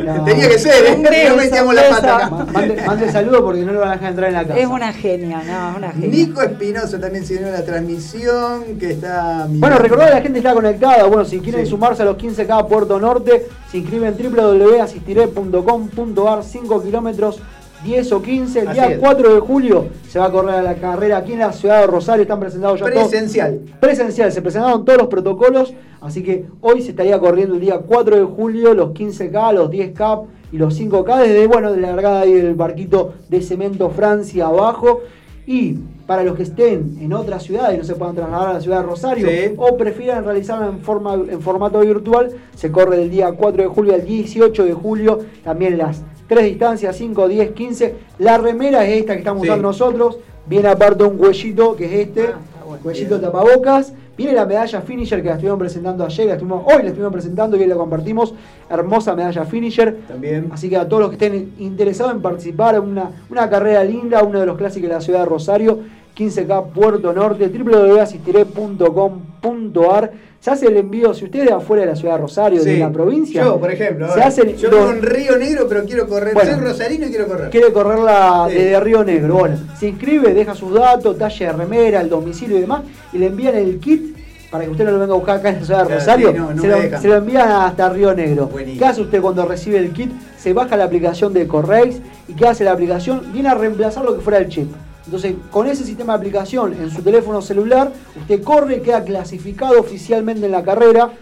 [0.04, 0.22] No.
[0.24, 0.98] Tenía que ser, ¿eh?
[1.28, 2.44] No metíamos la pata acá.
[2.52, 4.60] Mande, mande saludos porque no lo van a dejar entrar en la casa.
[4.60, 6.08] Es una genia, no, es una genia.
[6.08, 9.46] Nico Espinosa también se unió a la transmisión, que está...
[9.48, 11.04] Bueno, recordad que la gente está conectada.
[11.06, 11.70] Bueno, si quieren Sí.
[11.70, 17.40] sumarse a los 15K Puerto Norte, se inscriben en www.asistiré.com.ar 5 kilómetros
[17.84, 18.60] 10 o 15.
[18.60, 18.98] El Así día es.
[18.98, 22.22] 4 de julio se va a correr la carrera aquí en la ciudad de Rosario.
[22.22, 23.08] Están presentados ya todos.
[23.08, 23.60] Presencial.
[23.80, 25.74] Presencial, se presentaron todos los protocolos.
[26.00, 30.26] Así que hoy se estaría corriendo el día 4 de julio los 15K, los 10K
[30.52, 35.00] y los 5K desde, bueno, de la largada ahí del barquito de Cemento Francia abajo.
[35.46, 38.60] Y para los que estén en otra ciudad y no se puedan trasladar a la
[38.60, 39.54] ciudad de Rosario Sí.
[39.56, 43.94] o prefieran realizarlo en, forma, en formato virtual, se corre del día 4 de julio
[43.94, 45.20] al 18 de julio.
[45.44, 47.94] También las tres distancias, 5, 10, 15.
[48.18, 49.48] La remera es esta que estamos Sí.
[49.48, 50.18] usando nosotros.
[50.46, 52.28] Viene aparte un huellito que es este.
[52.28, 52.82] Ah, bueno.
[52.84, 53.92] Huellito tapabocas.
[54.16, 57.56] Viene la medalla finisher que la estuvieron presentando ayer, la estuvimos, hoy la estuvimos presentando
[57.56, 58.34] y hoy la compartimos.
[58.68, 59.96] Hermosa medalla finisher.
[60.08, 60.48] También.
[60.52, 64.24] Así que a todos los que estén interesados en participar en una, una carrera linda,
[64.24, 65.78] uno de los clásicos de la ciudad de Rosario,
[66.16, 70.12] 15K Puerto Norte, www.asistiré.com.ar.
[70.40, 72.92] Se hace el envío, si ustedes de afuera de la ciudad de Rosario, de la
[72.92, 74.06] provincia, Yo, por ejemplo.
[74.06, 76.32] se ahora, hacen yo vivo en Río Negro, pero quiero correr.
[76.32, 76.52] Bueno.
[76.52, 77.50] Soy rosarino y quiero correr.
[77.50, 78.54] quiere correrla Sí.
[78.54, 79.34] desde Río Negro.
[79.34, 82.82] Bueno, se inscribe, deja sus datos, talla de remera, el domicilio y demás,
[83.12, 84.16] y le envían el kit
[84.50, 86.30] para que usted no lo venga a buscar acá en la ciudad de Rosario.
[86.30, 88.46] sí, no, no se, lo, se lo envían hasta Río Negro.
[88.46, 88.78] Buenísimo.
[88.78, 90.12] ¿Qué hace usted cuando recibe el kit?
[90.38, 93.32] Se baja la aplicación de Correis y ¿qué hace la aplicación?
[93.32, 94.70] Viene a reemplazar lo que fuera el chip.
[95.08, 100.44] Entonces, con ese sistema de aplicación en su teléfono celular, usted corre, queda clasificado oficialmente
[100.44, 101.12] en la carrera,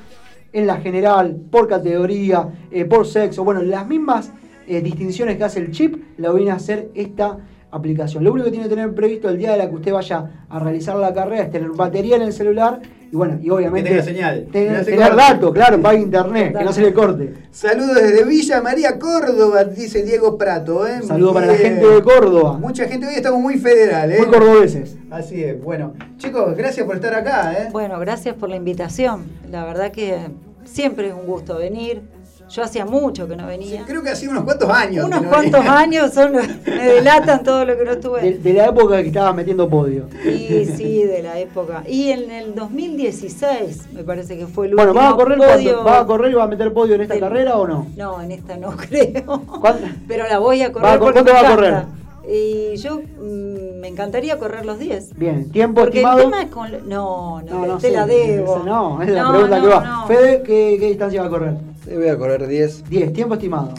[0.53, 4.32] en la general, por categoría, eh, por sexo, bueno, las mismas
[4.66, 7.39] eh, distinciones que hace el chip, la viene a hacer esta
[7.70, 8.24] aplicación.
[8.24, 10.59] Lo único que tiene que tener previsto el día de la que usted vaya a
[10.59, 12.81] realizar la carrera es tener batería en el celular
[13.11, 16.83] y bueno, y obviamente tenga señal, que tener, datos, claro, para internet, que no se
[16.83, 17.35] le corte.
[17.53, 20.87] Saludos desde Villa María Córdoba, dice Diego Prato.
[20.87, 21.03] ¿eh?
[21.03, 24.19] Saludo para la gente de Córdoba, Mucha gente, hoy estamos muy federal, ¿eh?
[24.19, 24.97] muy cordobeses.
[25.11, 25.95] Así es, bueno.
[26.16, 27.69] Chicos, gracias por estar acá, ¿eh?
[27.70, 29.24] Bueno, gracias por la invitación.
[29.51, 30.19] La verdad que
[30.65, 32.03] siempre es un gusto venir.
[32.48, 33.82] Yo hacía mucho que no venía.
[33.86, 35.05] Creo que hace unos cuantos años.
[35.05, 35.78] Unos no cuantos venía.
[35.78, 38.32] años son los- me delatan todo lo que no estuve.
[38.39, 40.09] de la época que estabas metiendo podio.
[40.24, 41.82] Y sí, de la época.
[41.89, 45.85] Y en el 2016 me parece que fue el Bueno, último ¿vas a correr podio.
[45.85, 47.86] ¿Vas a correr y vas a meter podio en esta del- carrera o no?
[47.97, 49.43] No, en esta no creo.
[49.60, 49.86] ¿Cuándo?
[50.06, 50.82] Pero la voy a correr.
[50.86, 51.89] ¿Vas a cor- porque cuánto vas a encanta.
[52.28, 55.16] Y yo mm, me encantaría correr los 10.
[55.16, 56.19] Bien, tiempo Porque el estimado.
[56.31, 56.70] tema es con.
[56.89, 58.57] No, no, No, no te sé, la debo.
[58.57, 59.81] esa No, es la No, pregunta que va.
[59.85, 60.07] no.
[60.09, 61.55] Fede, ¿qué, qué distancia va a correr?
[61.85, 62.89] Sí, voy a correr 10.
[62.90, 63.73] 10, tiempo estimado.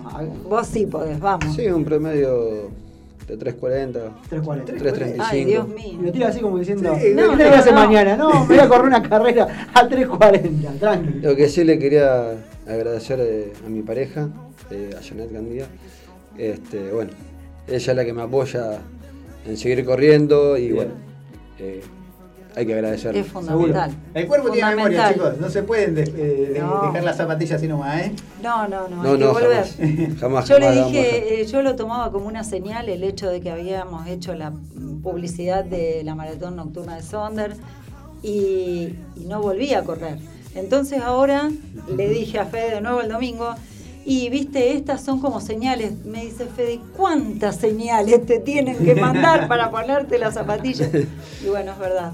[0.48, 1.54] Vos sí podés, vamos.
[1.56, 2.70] Sí, un promedio
[3.28, 3.92] de 3.40,
[4.32, 4.66] 3.40.
[4.66, 5.16] 3.35.
[5.20, 6.00] Ay, Dios Y mío.
[6.04, 7.80] lo tira así como diciendo, Sí, no, ¿qué no, voy a hacer no.
[7.86, 8.16] mañana?
[8.16, 11.30] No, me voy a correr una carrera a 3.40, tranquilo.
[11.32, 14.30] Lo que sí le quería agradecer eh, a mi pareja,
[14.72, 15.66] eh, a Janet Gandía.
[16.38, 17.12] Este, bueno,
[17.68, 18.80] ella es la que me apoya
[19.46, 20.76] en seguir corriendo y Bien.
[20.76, 20.92] bueno,
[21.60, 21.82] eh,
[22.56, 23.20] hay que agradecerle.
[23.20, 23.92] Es fundamental.
[24.16, 25.38] El cuerpo tiene memoria, chicos.
[25.40, 26.88] No se pueden de- eh, de- No.
[26.88, 28.12] dejar las zapatillas así nomás, ¿eh?
[28.42, 29.66] No, no, no, No, hay que no, volver.
[29.66, 30.20] jamás.
[30.20, 33.42] Jamás, Yo le jamás dije, eh, yo lo tomaba como una señal el hecho de
[33.42, 34.54] que habíamos hecho la
[35.04, 37.56] publicidad de la maratón nocturna de Sonder
[38.24, 40.18] y, y no volví a correr.
[40.56, 41.52] Entonces ahora
[41.96, 43.54] le dije a Fede de nuevo el domingo,
[44.10, 46.06] y viste, estas son como señales.
[46.06, 50.90] Me dice Fede, ¿cuántas señales te tienen que mandar para ponerte las zapatillas?
[51.44, 52.14] Y bueno, es verdad.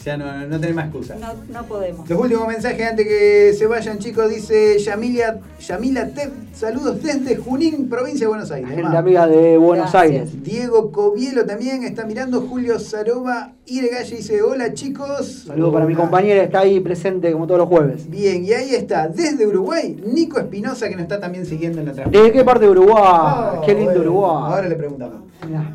[0.00, 1.16] Eh, Ya no, no tenés más excusa.
[1.16, 2.08] No, no podemos.
[2.08, 7.88] Los últimos mensajes antes que se vayan, chicos, dice Yamila, Yamila Tep, saludos desde Junín,
[7.88, 8.70] provincia de Buenos Aires.
[8.74, 10.02] Gente amiga de Buenos Gracias.
[10.02, 10.42] Aires.
[10.42, 15.44] Diego Covielo también está mirando, Julio Saroba Iregalle dice, hola chicos.
[15.46, 18.08] Saludos para mi compañera, está ahí presente como todos los jueves.
[18.10, 21.92] Bien, y ahí está, desde Uruguay, Nico Espinosa, que nos está también siguiendo en la
[21.92, 22.24] transmisión.
[22.24, 23.02] ¿Desde qué parte de Uruguay?
[23.02, 24.52] Oh, qué lindo bueno, Uruguay.
[24.52, 25.16] Ahora le preguntamos.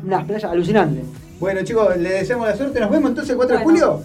[0.04, 1.04] Unas, playas alucinantes.
[1.40, 2.80] Bueno, chicos, le deseamos la suerte.
[2.80, 4.00] ¿Nos vemos entonces el 4 de julio?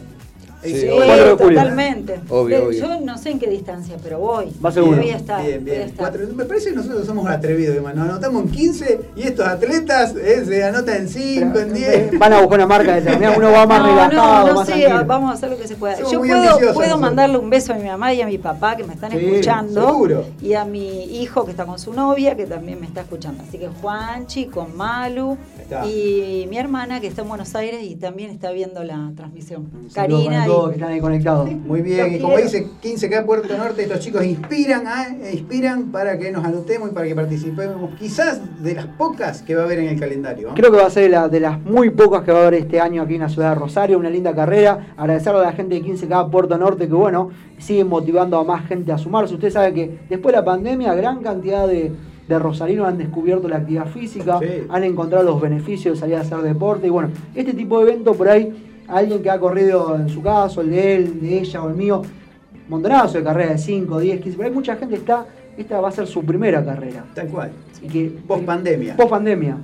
[0.63, 1.05] Sí, Sí, obvio.
[1.05, 1.59] 4 de julio.
[1.59, 2.19] totalmente.
[2.29, 2.79] Obvio, obvio.
[2.79, 4.51] Yo no sé en qué distancia, pero voy.
[4.63, 4.97] Va seguro.
[4.97, 5.43] Voy a estar.
[5.43, 5.81] Bien, a bien.
[5.81, 6.11] estar.
[6.11, 8.01] Cuatro- me parece que nosotros somos atrevidos, hermano.
[8.01, 12.19] Nos anotamos en 15 y estos atletas eh, se anotan en 5, en 10.
[12.19, 14.73] Van a buscar una marca determinada, uno va más no, relajado, no, no más sé,
[14.73, 15.05] tranquilo.
[15.05, 15.95] vamos a hacer lo que se pueda.
[15.97, 18.83] Somos Yo puedo, puedo mandarle un beso a mi mamá y a mi papá que
[18.83, 19.87] me están Sí, escuchando.
[19.87, 20.25] seguro.
[20.41, 23.43] Y a mi hijo que está con su novia que también me está escuchando.
[23.47, 25.37] Así que Juanchi con Malu
[25.87, 29.69] y mi hermana que está en Buenos Aires y también está viendo la transmisión.
[29.89, 29.93] Saludos
[30.25, 31.51] Karina y que están ahí conectados.
[31.51, 35.07] Muy bien, y como dice 15K Puerto Norte, estos chicos inspiran, ¿ah?
[35.31, 39.61] Inspiran para que nos anotemos y para que participemos, quizás de las pocas que va
[39.61, 40.49] a haber en el calendario.
[40.49, 40.53] ¿ah?
[40.55, 42.79] Creo que va a ser la- de las muy pocas que va a haber este
[42.79, 44.93] año aquí en la ciudad de Rosario, una linda carrera.
[44.97, 48.91] Agradecerle a la gente de 15K Puerto Norte que, bueno, siguen motivando a más gente
[48.91, 49.33] a sumarse.
[49.35, 51.91] Usted sabe que después de la pandemia, gran cantidad de,
[52.27, 54.47] de rosarinos han descubierto la actividad física, Sí.
[54.69, 56.87] han encontrado los beneficios de salir a hacer deporte.
[56.87, 60.61] Y bueno, este tipo de evento por ahí, alguien que ha corrido en su caso,
[60.61, 62.01] el de él, de ella o el mío,
[62.67, 65.25] montonazo de carreras de 5, 10, 15, pero hay mucha gente que está,
[65.57, 67.05] esta va a ser su primera carrera.
[67.13, 67.51] Tal cual.
[67.81, 68.95] Y que, Post pandemia.
[68.95, 69.57] Post pandemia.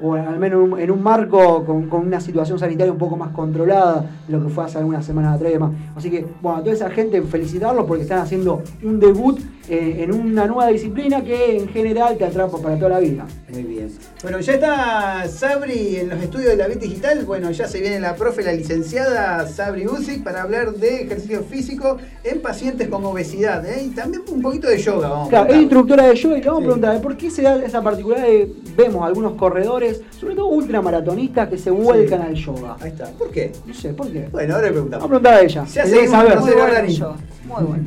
[0.00, 3.16] O al menos en un, en un marco con, con una situación sanitaria un poco
[3.16, 5.72] más controlada de lo que fue hace algunas semanas atrás y demás.
[5.96, 10.12] Así que, bueno, a toda esa gente felicitarlos porque están haciendo un debut eh, en
[10.12, 13.26] una nueva disciplina que en general te atrapa para toda la vida.
[13.50, 13.90] Muy bien.
[14.22, 17.24] Bueno, ya está Sabri en los estudios de la Bit Digital.
[17.24, 21.98] Bueno, ya se viene la profe, la licenciada Sabri Usic para hablar de ejercicio físico
[22.24, 23.64] en pacientes con obesidad.
[23.66, 23.82] ¿eh?
[23.84, 26.60] Y también un poquito de yoga, vamos Claro, es instructora de yoga y le vamos
[26.60, 26.64] Sí.
[26.64, 31.48] a preguntar por qué se da esa particularidad de vemos algunos corredores, sobre todo ultramaratonistas,
[31.48, 32.76] que se vuelcan al yoga.
[32.80, 33.06] Ahí está.
[33.10, 33.52] ¿Por qué?
[33.66, 34.28] No sé, ¿por qué?
[34.32, 35.06] Bueno, ahora le Vamos a preguntamos.
[35.08, 35.64] preguntar a ella.
[35.74, 36.38] Debe seguimos saber.
[36.40, 37.16] muy bueno.
[37.46, 37.84] Muy bueno.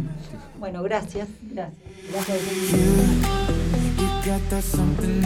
[0.61, 1.27] Bueno, gracias.
[1.41, 1.73] Gracias.
[2.11, 2.71] Gracias.
[2.71, 5.21] You got that something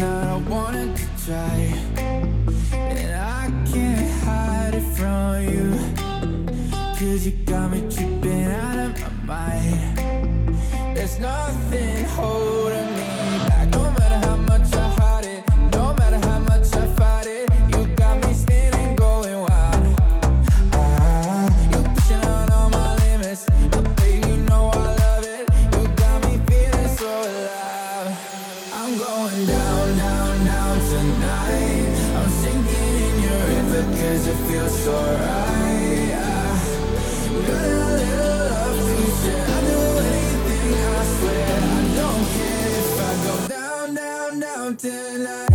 [44.75, 45.54] until I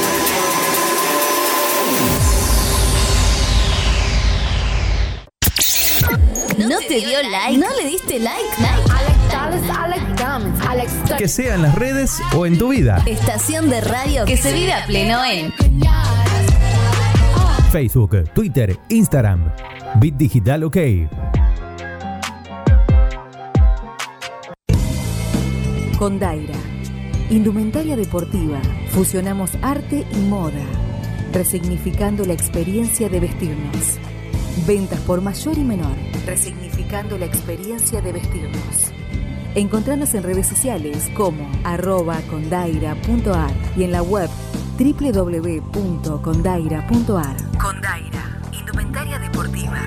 [6.57, 7.57] ¿No te dio like?
[7.57, 8.49] ¿No le diste like?
[11.17, 13.03] Que sea en las redes o en tu vida.
[13.05, 15.53] Estación de radio que se vive a pleno en
[17.71, 19.51] Facebook, Twitter, Instagram.
[19.99, 20.77] Bit Digital OK.
[25.97, 26.55] Con Daira.
[27.29, 28.59] Indumentaria deportiva.
[28.89, 30.65] Fusionamos arte y moda.
[31.31, 33.99] Resignificando la experiencia de vestirnos.
[34.67, 35.95] Ventas por mayor y menor.
[36.25, 38.91] Resignificando la experiencia de vestirnos.
[39.55, 44.29] Encontranos en redes sociales como arroba condaira.ar y en la web
[44.77, 47.37] www.condaira.ar.
[47.57, 49.79] Condaira, indumentaria deportiva.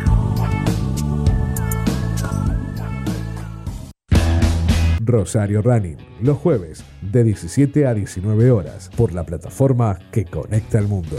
[5.01, 10.89] Rosario Running, los jueves de 17 a 19 horas por la plataforma que conecta al
[10.89, 11.17] mundo.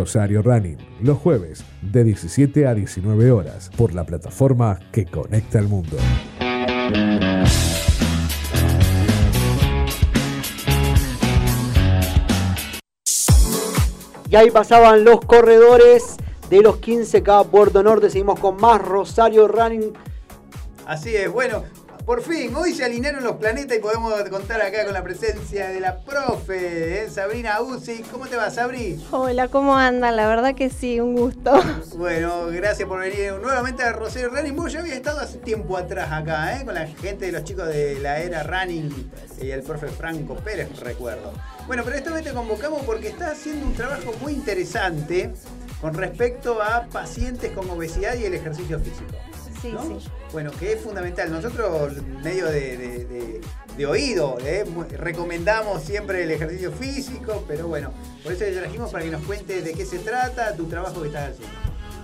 [0.00, 5.68] Rosario Running, los jueves de 17 a 19 horas por la plataforma que conecta al
[5.68, 5.98] mundo.
[14.30, 16.16] Y ahí pasaban los corredores
[16.48, 18.08] de los 15K Puerto Norte.
[18.08, 19.92] Seguimos con más Rosario Running.
[20.86, 21.64] Así es, bueno,
[22.06, 25.80] por fin, hoy se alinearon los planetas y podemos contar acá con la presencia de
[25.80, 27.10] la profe, ¿eh?
[27.10, 28.02] Sabrina Uzi.
[28.10, 29.02] ¿Cómo te va, Sabri?
[29.10, 30.16] Hola, ¿cómo andan?
[30.16, 31.52] La verdad que sí, un gusto.
[32.00, 34.56] Bueno, gracias por venir nuevamente a Rosario Running.
[34.56, 36.64] Vos ya había estado hace tiempo atrás acá, ¿eh?
[36.64, 39.10] Con la gente de los chicos de la era Running
[39.42, 41.32] y el profe Franco Pérez, recuerdo.
[41.66, 45.30] Bueno, pero esta vez te convocamos porque estás haciendo un trabajo muy interesante
[45.82, 49.12] con respecto a pacientes con obesidad y el ejercicio físico.
[49.60, 49.82] Sí, ¿no?
[49.82, 50.08] sí.
[50.32, 51.30] Bueno, que es fundamental.
[51.30, 51.92] Nosotros,
[52.22, 52.99] medio de, de-
[53.86, 54.64] de- oído, ¿eh?
[54.96, 57.92] Recomendamos siempre el ejercicio físico, pero bueno,
[58.22, 61.08] por eso te trajimos para que nos cuentes de qué se trata tu trabajo que
[61.08, 61.54] estás haciendo.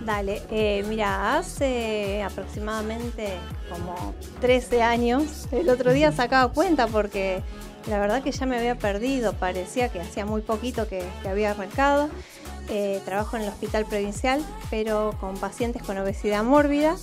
[0.04, 3.28] Dale, eh, mira, hace aproximadamente
[3.70, 7.42] como 13 años, el otro día sacaba cuenta porque
[7.88, 11.50] la verdad que ya me había perdido, parecía que hacía muy poquito que, que había
[11.52, 12.08] arrancado.
[12.68, 14.40] Eh, trabajo en el hospital provincial,
[14.70, 16.96] pero con pacientes con obesidad mórbida.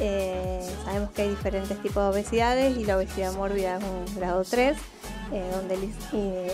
[0.00, 4.44] Eh, sabemos que hay diferentes tipos de obesidades y la obesidad mórbida es un grado
[4.44, 4.76] 3,
[5.32, 5.74] eh, donde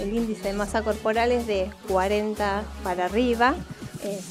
[0.02, 3.54] el, índice de masa corporal es de 40 para arriba.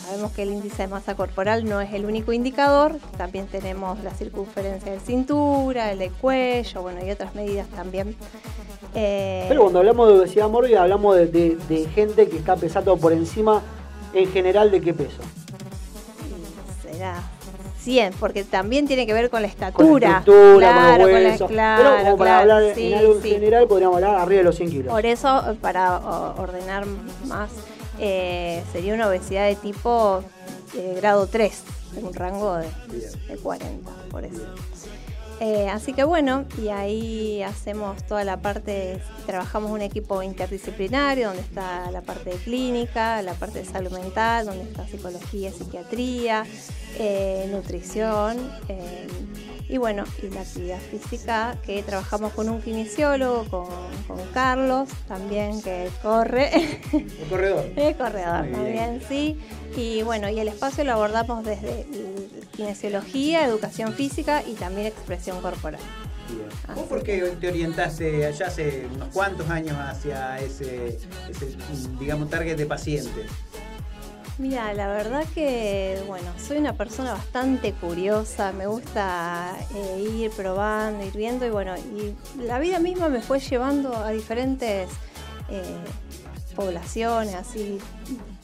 [0.06, 4.12] Sabemos que el índice de masa corporal no es el único indicador, también tenemos la
[4.12, 8.16] circunferencia de cintura, el de cuello, bueno, y otras medidas también.
[8.94, 13.64] Pero cuando hablamos de obesidad mórbida, hablamos de- de gente que está pesando por encima
[14.14, 15.22] en general de qué peso.
[16.82, 17.22] será
[17.80, 20.24] 100, porque también tiene que ver con la Con la estatura.
[20.26, 23.30] claro, con los con la- claro, Pero como para claro, hablar sí, en algo sí.
[23.30, 24.94] general, podríamos hablar arriba de los 100 kilos.
[24.94, 25.98] Por eso, para
[26.38, 26.86] ordenar
[27.26, 27.50] más,
[28.00, 30.24] eh, sería una obesidad de tipo
[30.76, 31.62] eh, grado 3,
[31.98, 32.68] en un rango de,
[33.28, 34.42] de 40, por eso.
[35.46, 41.42] Eh, así que bueno, y ahí hacemos toda la parte, trabajamos un equipo interdisciplinario donde
[41.42, 46.46] está la parte de clínica, la parte de salud mental, donde está psicología, psiquiatría,
[46.98, 48.38] eh, nutrición
[48.70, 49.06] eh,
[49.70, 53.68] y bueno, y la actividad física que trabajamos con un kinesiólogo, con,
[54.08, 56.50] con Carlos también que corre.
[56.94, 57.66] El corredor.
[57.76, 59.00] Es corredor, Muy muy bien.
[59.00, 59.38] bien, sí.
[59.76, 61.86] Y bueno, y el espacio lo abordamos desde
[62.56, 65.82] kinesiología, educación física y también expresión corporal.
[66.76, 70.98] ¿Vos por qué te orientaste allá hace unos cuantos años hacia ese,
[71.30, 71.58] ese,
[72.00, 73.26] digamos, target de pacientes?
[74.40, 81.06] Mira, la verdad que, bueno, soy una persona bastante curiosa, me gusta eh, ir probando,
[81.06, 84.90] ir viendo y bueno, y la vida misma me fue llevando a diferentes
[85.50, 85.78] eh,
[86.56, 87.78] poblaciones, así.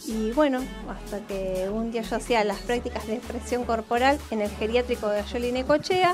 [0.05, 4.49] Y bueno, hasta que un día yo hacía las prácticas de expresión corporal en el
[4.51, 6.13] geriátrico de Ayoli Necochea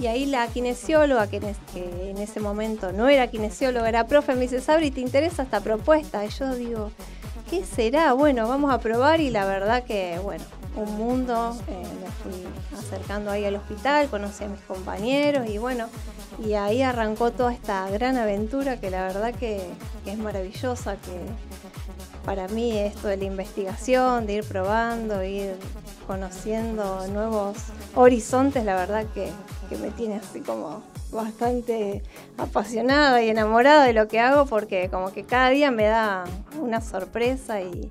[0.00, 4.60] y ahí la kinesióloga, que en ese momento no era kinesióloga, era profe, me dice,
[4.60, 6.24] Sabri, ¿te interesa esta propuesta?
[6.26, 6.90] Y yo digo,
[7.54, 8.12] ¿qué será?
[8.14, 10.42] Bueno, vamos a probar y la verdad que, bueno,
[10.74, 12.44] un mundo, eh, me fui
[12.76, 15.86] acercando ahí al hospital, conocí a mis compañeros y bueno,
[16.44, 19.62] y ahí arrancó toda esta gran aventura que la verdad que,
[20.04, 21.20] que es maravillosa, que
[22.24, 25.54] para mí esto de la investigación, de ir probando, ir
[26.08, 27.56] conociendo nuevos
[27.94, 29.30] horizontes, la verdad que,
[29.68, 30.82] que me tiene así como
[31.14, 32.02] bastante
[32.36, 36.24] apasionada y enamorada de lo que hago porque como que cada día me da
[36.60, 37.90] una sorpresa y...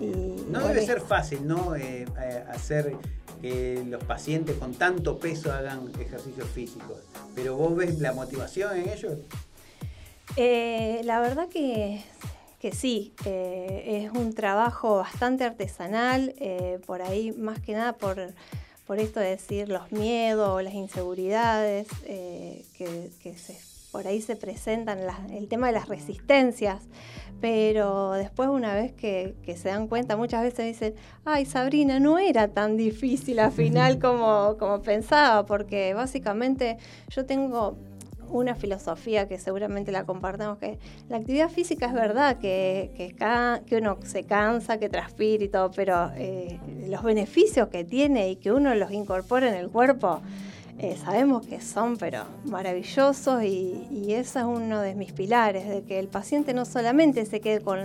[0.00, 1.74] y No debe ser fácil, ¿no?
[1.76, 2.96] Eh, eh, hacer
[3.40, 6.98] que los pacientes con tanto peso hagan ejercicios físicos.
[7.34, 9.14] Pero vos ves la motivación en ellos.
[10.36, 12.04] Eh, la verdad que,
[12.60, 16.34] que sí, eh, es un trabajo bastante artesanal,
[16.86, 18.34] por ahí más que nada por,
[18.88, 23.56] por esto de decir los miedos o las inseguridades eh, que, que se-
[23.92, 26.82] por ahí se presentan, las- el tema de las resistencias,
[27.40, 30.94] pero después una vez que, que se dan cuenta, muchas veces dicen,
[31.24, 36.78] ay Sabrina, no era tan difícil al final como, como pensaba, porque básicamente
[37.10, 37.76] yo tengo
[38.30, 40.78] una filosofía que seguramente la compartimos, que
[41.08, 43.14] la actividad física es verdad que, que,
[43.66, 48.36] que uno se cansa, que transpira y todo, pero eh, los beneficios que tiene y
[48.36, 50.20] que uno los incorpora en el cuerpo,
[50.78, 55.82] eh, sabemos que son pero maravillosos y, y ese es uno de mis pilares, de
[55.82, 57.80] que el paciente no solamente se quede con,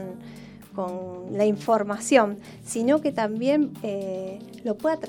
[0.74, 4.99] con la información, sino que también eh, lo, pueda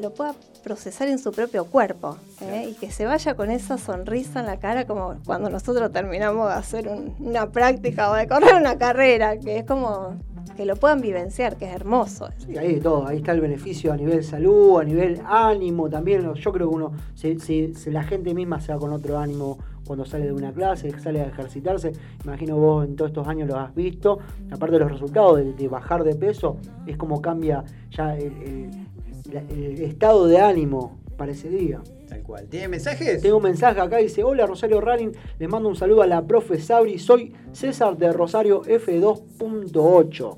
[0.00, 0.34] lo pueda
[0.68, 2.68] procesar en su propio cuerpo ¿eh?
[2.70, 6.54] y que se vaya con esa sonrisa en la cara como cuando nosotros terminamos de
[6.54, 10.16] hacer un- una práctica o de correr una carrera, que es como
[10.58, 12.28] que lo puedan vivenciar, que es hermoso.
[12.48, 16.34] Y ahí de todo, ahí está el beneficio a nivel salud, a nivel ánimo también.
[16.34, 19.56] Yo creo que uno, se, se- se- la gente misma se va con otro ánimo
[19.86, 21.92] cuando sale de una clase, sale a ejercitarse.
[22.24, 24.18] Imagino vos en todos estos años lo has visto.
[24.50, 28.87] Aparte de los resultados de, de bajar de peso, es como cambia ya el, el-
[29.32, 31.80] la- el estado de ánimo para ese día.
[32.08, 32.46] Tal cual.
[32.48, 33.20] ¿Tiene mensajes?
[33.20, 36.58] Tengo un mensaje acá, dice, hola Rosario Running, les mando un saludo a la profe
[36.60, 40.36] Sabri, soy César de Rosario F2.8.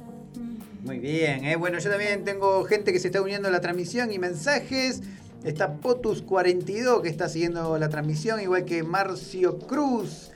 [0.84, 1.56] Muy bien, ¿eh?
[1.56, 5.02] bueno, yo también tengo gente que se está uniendo a la transmisión y mensajes.
[5.44, 10.29] Está Potus42 que está siguiendo la transmisión, igual que Marcio Cruz.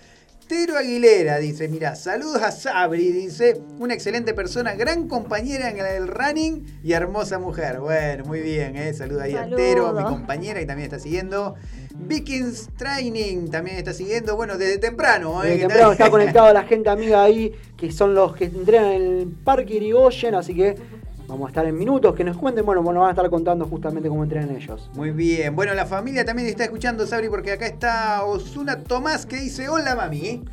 [0.47, 6.07] Tero Aguilera dice, mira, saludos a Sabri, dice, una excelente persona, gran compañera en el
[6.07, 7.81] running y hermosa mujer.
[7.81, 8.93] Bueno, muy bien, ¿eh?
[8.93, 11.55] saludos ahí a Tero, mi compañera que también está siguiendo.
[11.97, 15.43] Vikings Training también está siguiendo, bueno, desde temprano.
[15.43, 15.49] ¿eh?
[15.51, 19.03] Desde temprano está- está conectado la gente amiga ahí, que son los que entrenan en
[19.21, 20.75] el Parque Irigoyen, así que
[21.27, 24.09] vamos a estar en minutos, que nos cuenten, bueno, nos van a estar contando justamente
[24.09, 24.91] cómo entrenan ellos.
[24.95, 25.55] Muy bien.
[25.57, 29.95] Bueno, la familia también está escuchando, Sabri, porque acá está Osuna Tomás que dice hola
[29.95, 30.45] mami.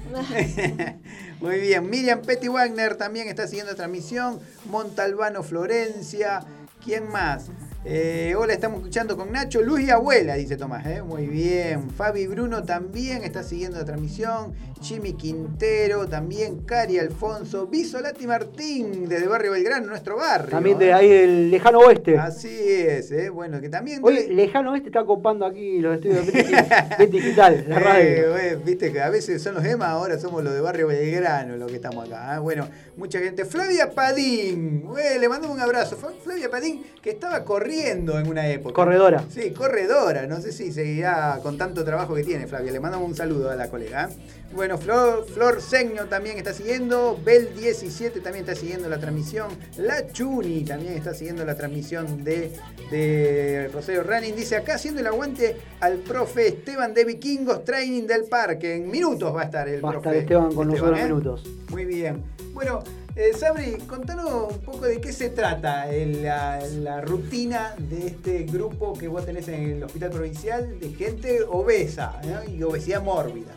[1.42, 1.90] Muy bien.
[1.90, 4.40] Miriam Petty Wagner también está siguiendo la transmisión.
[4.70, 6.42] Montalbano Florencia.
[6.84, 7.50] ¿Quién más?
[7.84, 10.86] Eh, hola, estamos escuchando con Nacho, Luz y Abuela, dice Tomás.
[10.86, 11.02] ¿eh?
[11.02, 11.90] Muy bien.
[11.90, 14.54] Fabi Bruno también está siguiendo la transmisión.
[14.84, 16.60] Jimmy Quintero también.
[16.60, 17.66] Cari Alfonso.
[17.66, 20.50] Visolati Martín, desde Barrio Belgrano, nuestro barrio.
[20.52, 20.94] También de ¿eh?
[20.94, 22.20] ahí del lejano oeste.
[22.20, 23.30] Así es, ¿eh?
[23.32, 24.00] bueno, que también...
[24.04, 28.36] Oye, lejano oeste está copando aquí los estudios de Digital, la radio.
[28.64, 31.78] Viste que a veces son los EMA, ahora somos los de Barrio Belgrano los que
[31.78, 32.38] estamos acá.
[32.40, 33.44] Bueno, mucha gente.
[33.44, 34.84] Flavia Padín,
[35.20, 35.98] le mandamos un abrazo.
[35.98, 38.74] Fla- Flavia Padín, que estaba corriendo en una época.
[38.74, 39.24] Corredora.
[39.30, 40.28] Sí, corredora.
[40.28, 42.72] No sé si seguirá con tanto trabajo que tiene, Flavia.
[42.72, 44.10] Le mandamos un saludo a la colega.
[44.12, 44.16] ¿eh?
[44.54, 47.18] Bueno, Flor, Flor Seño también está siguiendo.
[47.24, 49.48] Bel17 también está siguiendo la transmisión.
[49.78, 52.52] La Chuni también está siguiendo la transmisión de,
[52.92, 54.36] de Rosario Running.
[54.36, 58.76] Dice acá haciendo el aguante al profe Esteban de Vikingos Training del Parque.
[58.76, 60.10] En minutos va a estar el Va a profe.
[60.10, 61.08] estar Esteban con nosotros en ¿eh?
[61.08, 61.44] minutos.
[61.70, 62.24] Muy bien.
[62.54, 62.84] Bueno,
[63.16, 68.94] eh, Sabri, contanos un poco de qué se trata la, la rutina de este grupo
[68.94, 72.50] que vos tenés en el Hospital Provincial de gente obesa ¿no?
[72.52, 73.52] y obesidad mórbida.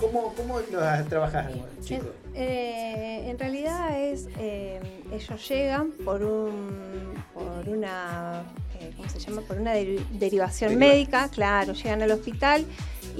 [0.00, 1.52] ¿Cómo, cómo lo trabajás,
[1.82, 2.08] chicos?
[2.34, 4.80] Eh, en realidad es, eh,
[5.12, 8.42] ellos llegan por un, por una,
[8.80, 9.42] eh, ¿cómo se llama?
[9.42, 12.64] Por una deri- derivación Deriva- médica, claro, llegan al hospital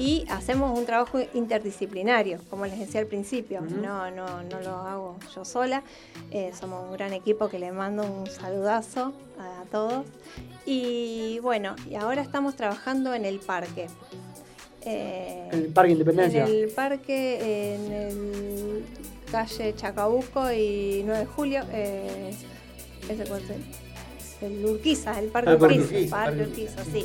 [0.00, 3.60] y hacemos un trabajo interdisciplinario, como les decía al principio.
[3.60, 5.82] No, no, no lo hago yo sola.
[6.30, 10.06] Eh, somos un gran equipo que le mando un saludazo a todos.
[10.64, 13.88] Y bueno, y ahora estamos trabajando en el parque.
[14.86, 16.46] Eh, En el Parque Independencia.
[16.46, 18.84] En el parque, en el
[19.30, 21.62] calle Chacabuco y 9 de julio.
[21.72, 22.34] Eh,
[23.06, 24.40] ese cuál es?
[24.42, 25.98] el Urquiza, el Parque Ah, el Parque Urquiza.
[25.98, 27.04] Urquiza, Parque Parque Urquiza, sí.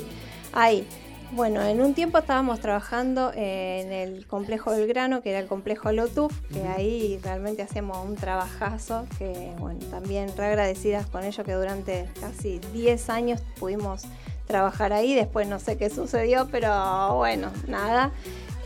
[0.54, 0.86] Ahí.
[1.32, 5.90] Bueno, en un tiempo estábamos trabajando en el complejo del grano, que era el complejo
[5.90, 11.52] Lotu, que ahí realmente hacíamos un trabajazo, que bueno, también re agradecidas con ellos que
[11.52, 14.04] durante casi 10 años pudimos
[14.46, 18.12] trabajar ahí, después no sé qué sucedió, pero bueno, nada.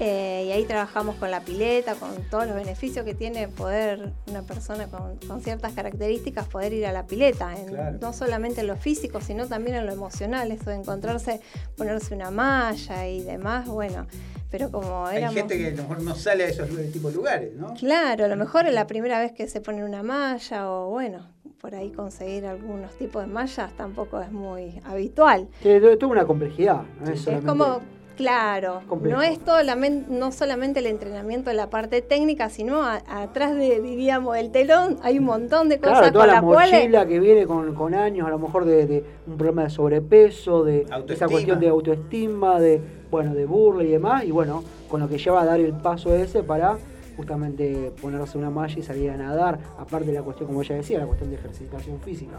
[0.02, 4.40] Eh, y ahí trabajamos con la pileta, con todos los beneficios que tiene poder una
[4.40, 7.98] persona con, con ciertas características poder ir a la pileta, en- Claro.
[8.01, 11.43] no solamente en lo físico, sino también en lo emocional, eso de encontrarse,
[11.77, 14.07] ponerse una malla y demás, bueno,
[14.51, 15.35] pero como Hay éramos...
[15.36, 17.74] gente que a lo mejor no sale a esos tipos de lugares, ¿no?
[17.74, 21.27] Claro, a lo mejor es la primera vez que se pone una malla o bueno,
[21.60, 25.46] por ahí conseguir algunos tipos de mallas tampoco es muy habitual.
[25.62, 26.82] Tiene tuvo una complejidad.
[27.04, 27.80] No es, como,
[28.16, 29.16] claro, Complejo.
[29.18, 33.02] no es todo la men- no solamente el entrenamiento de la parte técnica, sino a-
[33.08, 36.42] atrás de, diríamos, el telón hay un montón de cosas Claro, toda con la las
[36.44, 36.72] cuales...
[36.80, 40.64] mochila que viene con, con años, a lo mejor de, de un problema de sobrepeso,
[40.64, 42.80] de esa cuestión de autoestima, de
[43.10, 46.14] bueno, de burla y demás, y bueno, con lo que lleva a dar el paso
[46.14, 46.78] ese para
[47.20, 50.98] justamente ponerse una malla y salir a nadar, aparte de la cuestión, como ella decía,
[50.98, 52.38] la cuestión de ejercitación física.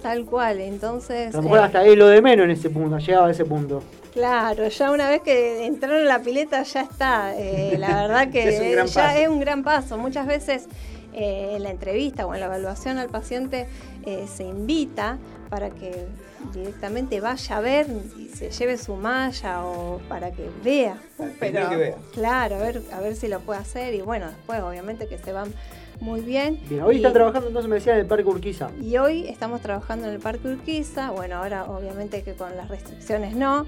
[0.00, 1.34] Tal cual, entonces...
[1.34, 3.30] A lo mejor eh, hasta es lo de menos en ese punto, ha llegado a
[3.30, 3.82] ese punto.
[4.12, 7.34] Claro, ya una vez que entraron en la pileta ya está.
[7.36, 9.18] Eh, la verdad que Es ya paso.
[9.18, 9.98] es un gran paso.
[9.98, 10.66] Muchas veces
[11.12, 13.66] eh, en la entrevista o en la evaluación al paciente
[14.06, 15.18] eh, se invita
[15.50, 16.06] para que
[16.54, 17.86] directamente vaya a ver
[18.18, 20.96] y se lleve su malla o para que vea.
[21.38, 21.96] primero que vea.
[22.12, 25.32] Claro, a ver, a ver si lo puede hacer y bueno, después obviamente que se
[25.32, 25.52] van
[26.00, 26.58] muy bien.
[26.68, 28.70] Bien, hoy Y- están trabajando entonces, me decía, en el Parque Urquiza.
[28.80, 33.36] y hoy estamos trabajando en el Parque Urquiza, bueno, ahora obviamente que con las restricciones
[33.36, 33.66] no.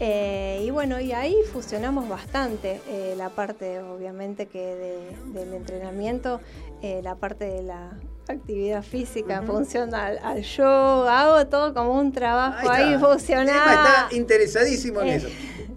[0.00, 6.40] Eh, y bueno, y ahí fusionamos bastante eh, la parte, obviamente, que de- del entrenamiento,
[6.82, 7.92] eh, la parte de la
[8.26, 9.52] actividad física, Ujú.
[9.52, 12.94] funciona al, al yoga, hago todo como un trabajo Ahí ahí.
[12.94, 15.28] Emma está interesadísimo en Eh, eso.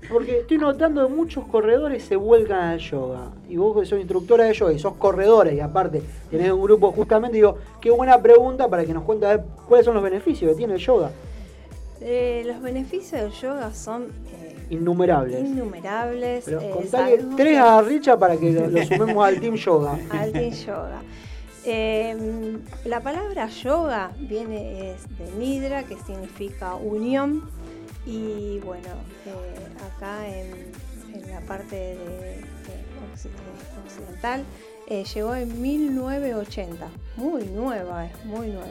[0.10, 3.32] Porque estoy notando que muchos corredores se vuelcan al yoga.
[3.50, 6.92] Y vos que sos instructora de yoga y sos corredora y aparte tenés un grupo
[6.94, 10.50] justamente, digo, qué buena pregunta para que nos cuente a ver cuáles son los beneficios
[10.52, 11.12] que tiene el yoga.
[12.02, 15.40] Eh, los beneficios del yoga son eh, Innumerables.
[15.44, 16.44] innumerables.
[16.46, 19.98] Pero eh, contale tres que- a Richa para que lo, lo sumemos al Team Yoga.
[20.12, 21.02] al Team Yoga.
[21.66, 27.50] Eh, la palabra yoga viene es de nidra, que significa unión,
[28.06, 28.88] y bueno,
[29.96, 30.72] acá en,
[31.14, 32.38] en la parte de, de
[33.14, 34.44] occi- de occidental
[35.14, 36.88] llegó en 1980,
[37.18, 38.68] muy nueva, es muy nueva.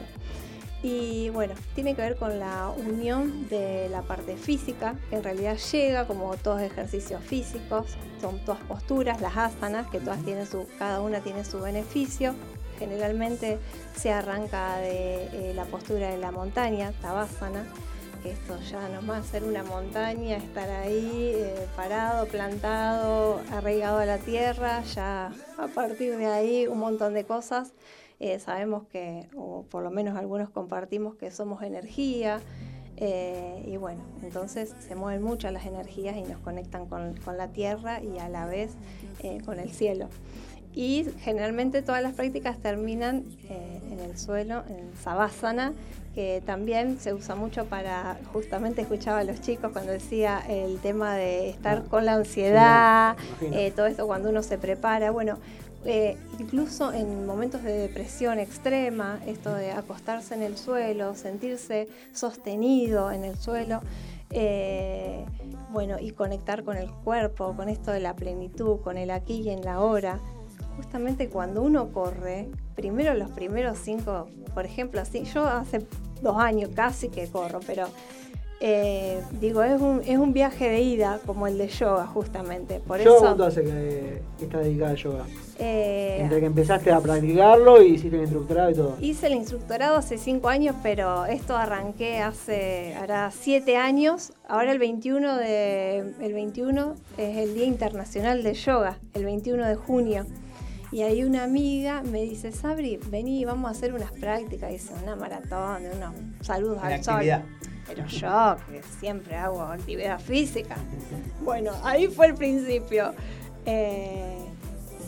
[0.83, 5.57] Y bueno, tiene que ver con la unión de la parte física, que en realidad
[5.57, 11.01] llega como todos ejercicios físicos, son todas posturas, las asanas, que todas tienen su, cada
[11.01, 12.35] una tiene su beneficio.
[12.77, 13.57] Generalmente
[13.95, 17.65] se arranca de eh, la postura de la montaña, tabasana,
[18.21, 23.97] que esto ya no es más ser una montaña, estar ahí eh, parado, plantado, arraigado
[23.97, 27.73] a la tierra, ya a partir de ahí un montón de cosas.
[28.19, 32.39] Eh, sabemos que, o por lo menos algunos compartimos que somos energía,
[32.99, 37.49] eh, y bueno, entonces se mueven mucho las energías y nos conectan con, con la
[37.49, 38.71] tierra y a la vez
[39.21, 40.09] eh, con el cielo.
[40.73, 45.73] Y generalmente todas las prácticas terminan eh, en el suelo, en Savasana,
[46.15, 51.15] que también se usa mucho para, justamente escuchaba a los chicos cuando decía el tema
[51.15, 53.15] de estar con la ansiedad,
[53.75, 55.11] todo esto cuando uno se prepara.
[55.11, 55.37] Bueno,
[55.89, 63.09] eh, incluso en momentos de depresión extrema, esto de acostarse en el suelo, sentirse sostenido
[63.09, 63.79] en el suelo,
[64.29, 65.25] eh,
[65.71, 69.49] bueno, y conectar con el cuerpo, con esto de la plenitud, con el aquí y
[69.49, 70.19] en la hora.
[70.75, 75.87] Justamente cuando uno corre, primero los primeros cinco, por ejemplo, así, yo hace
[76.21, 77.87] dos años casi que corro, pero
[78.59, 82.79] eh, digo, es un, es un viaje de ida como el de yoga, justamente.
[82.79, 83.25] Por ¿Yoga eso.
[83.25, 85.25] cuánto hace que, que estás dedicada al yoga?
[85.59, 88.97] eh, Entre que empezaste a practicarlo y hiciste el instructorado y todo.
[88.99, 94.33] Hice el instructorado hace cinco años, pero esto arranqué hace, hará siete años.
[94.47, 99.75] Ahora el 21, de, el 21 es el Día Internacional de Yoga, el 21 de
[99.75, 100.25] junio.
[100.91, 105.15] Y ahí una amiga me dice, Sabri, vení, vamos a hacer unas prácticas, dice, una
[105.17, 107.21] maratón, de unos saludos Una al sol.
[107.87, 110.75] Pero yo, que siempre hago actividad física,
[111.43, 113.13] bueno, ahí fue el principio.
[113.65, 114.37] Eh,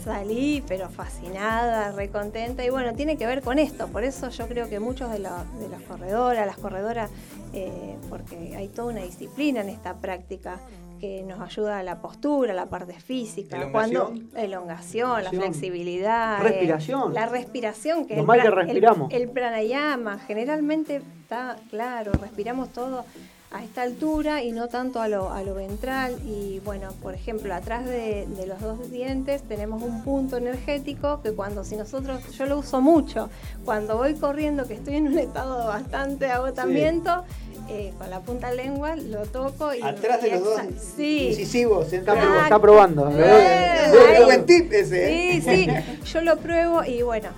[0.04, 3.86] salí, pero fascinada, recontenta, y bueno, tiene que ver con esto.
[3.88, 7.10] Por eso yo creo que muchos de, la- de las corredoras, las corredoras,
[7.52, 10.58] eh, porque hay toda una disciplina en esta práctica
[11.00, 14.28] que nos ayuda a la postura, la parte física, Elongación.
[14.30, 15.42] cuando elongación, la Elongación.
[15.42, 17.14] flexibilidad, eh, Respiración.
[17.14, 19.12] la respiración que Lo es mal el, que el- respiramos.
[19.12, 23.04] el pranayama, generalmente está claro, respiramos todo
[23.52, 26.16] a esta altura y no tanto a lo, a lo ventral.
[26.24, 31.32] Y bueno, por ejemplo, atrás de, de los dos dientes tenemos un punto energético que
[31.32, 33.28] cuando si nosotros, yo lo uso mucho,
[33.64, 37.24] cuando voy corriendo, que estoy en un estado de bastante agotamiento,
[37.70, 39.80] eh, con la punta lengua lo toco y...
[39.82, 40.60] Atrás de y los dos
[40.96, 41.28] Sí.
[41.28, 41.92] incisivos.
[41.92, 43.10] Está, está probando.
[43.16, 45.08] Eh, buen tip ese.
[45.08, 45.84] Sí, ¿eh?
[46.04, 47.28] sí, yo lo pruebo y bueno,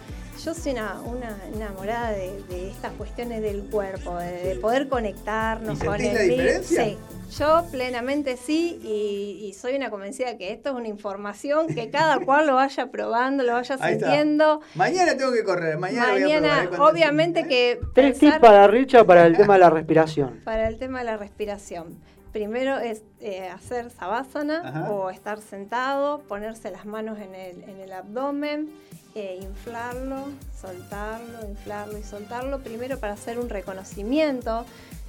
[0.45, 5.79] yo soy una, una enamorada de, de estas cuestiones del cuerpo, de, de poder conectarnos
[5.81, 6.85] ¿Y con el la diferencia?
[6.85, 6.99] Sí,
[7.39, 12.19] yo plenamente sí y, y soy una convencida que esto es una información que cada
[12.25, 14.07] cual lo vaya probando, lo vaya Ahí está.
[14.07, 14.61] sintiendo.
[14.75, 15.79] Mañana tengo que correr.
[15.79, 16.79] Mañana, voy a probar, Mañana, ¿eh?
[16.81, 20.41] Obviamente que Tres pensar- tips para Richa para el tema de la respiración.
[20.45, 21.97] para el tema de la respiración.
[22.33, 24.91] Primero es eh, hacer savasana Ajá.
[24.91, 28.71] o estar sentado, ponerse las manos en el, en el abdomen,
[29.15, 30.29] eh, inflarlo,
[30.59, 32.61] soltarlo, inflarlo y soltarlo.
[32.61, 34.65] Primero para hacer un reconocimiento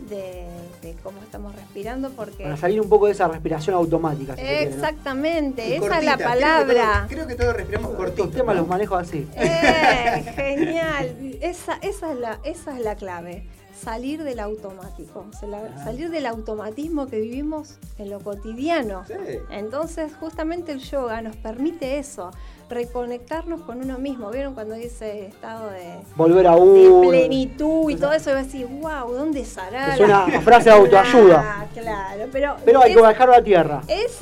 [0.09, 0.45] de,
[0.81, 4.35] de cómo estamos respirando, porque Para salir un poco de esa respiración automática.
[4.35, 4.71] si se quiere, ¿no?
[4.75, 6.93] exactamente, esa es la Creo que palabra.
[6.93, 8.23] todos- Creo que todos respiramos cortito.
[8.23, 8.61] Estos temas ¿no?
[8.63, 9.25] los manejo así.
[9.35, 11.37] Eh, genial.
[11.41, 13.47] Esa, esa, es la, esa es la clave.
[13.83, 15.25] Salir del automático.
[15.83, 19.03] Salir del automatismo que vivimos en lo cotidiano.
[19.07, 19.13] Sí.
[19.51, 22.31] Entonces, justamente el yoga nos permite eso,
[22.69, 24.29] reconectarnos con uno mismo.
[24.31, 27.09] ¿Vieron cuando dice estado de, Volver a de uno.
[27.09, 28.29] plenitud y todo eso?
[28.31, 29.91] Y vas a decir, wow, ¿dónde estará?
[29.91, 31.41] Que suena la-?" a frase de autoayuda.
[31.43, 33.81] Ah, claro, pero, Pero hay que es- bajarlo a la tierra.
[33.87, 34.19] es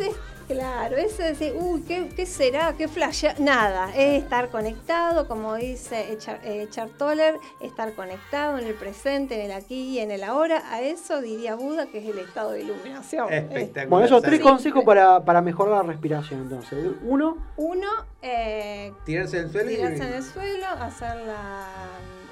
[0.53, 2.73] claro, ese decir, uy, ¿qué, qué será?
[2.77, 3.25] ¿Qué flash?
[3.39, 9.35] Nada, es estar conectado, como dice Char- eh, Eckhart Tolle, estar conectado en el presente,
[9.35, 10.63] en el aquí y en el ahora.
[10.71, 13.31] A eso diría Buda que es el estado de iluminación.
[13.31, 13.87] Espectacular.
[13.87, 14.43] Bueno, esos tres Sí.
[14.43, 16.41] consejos para, para mejorar la respiración.
[16.41, 17.87] Entonces, uno, Uno,
[18.21, 21.65] eh, Tirarse del suelo y- en el suelo, hacer la,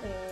[0.03, 0.28] eh,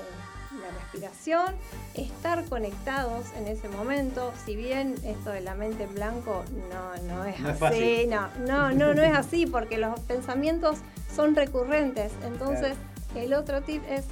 [0.68, 1.56] la respiración,
[1.96, 4.34] estar conectados en ese momento.
[4.46, 8.72] Si bien esto de la mente en blanco no, no es No así, no, no,
[8.72, 10.78] no, no es así, porque los pensamientos
[11.14, 12.12] son recurrentes.
[12.26, 12.76] Entonces,
[13.16, 14.06] el otro tip es.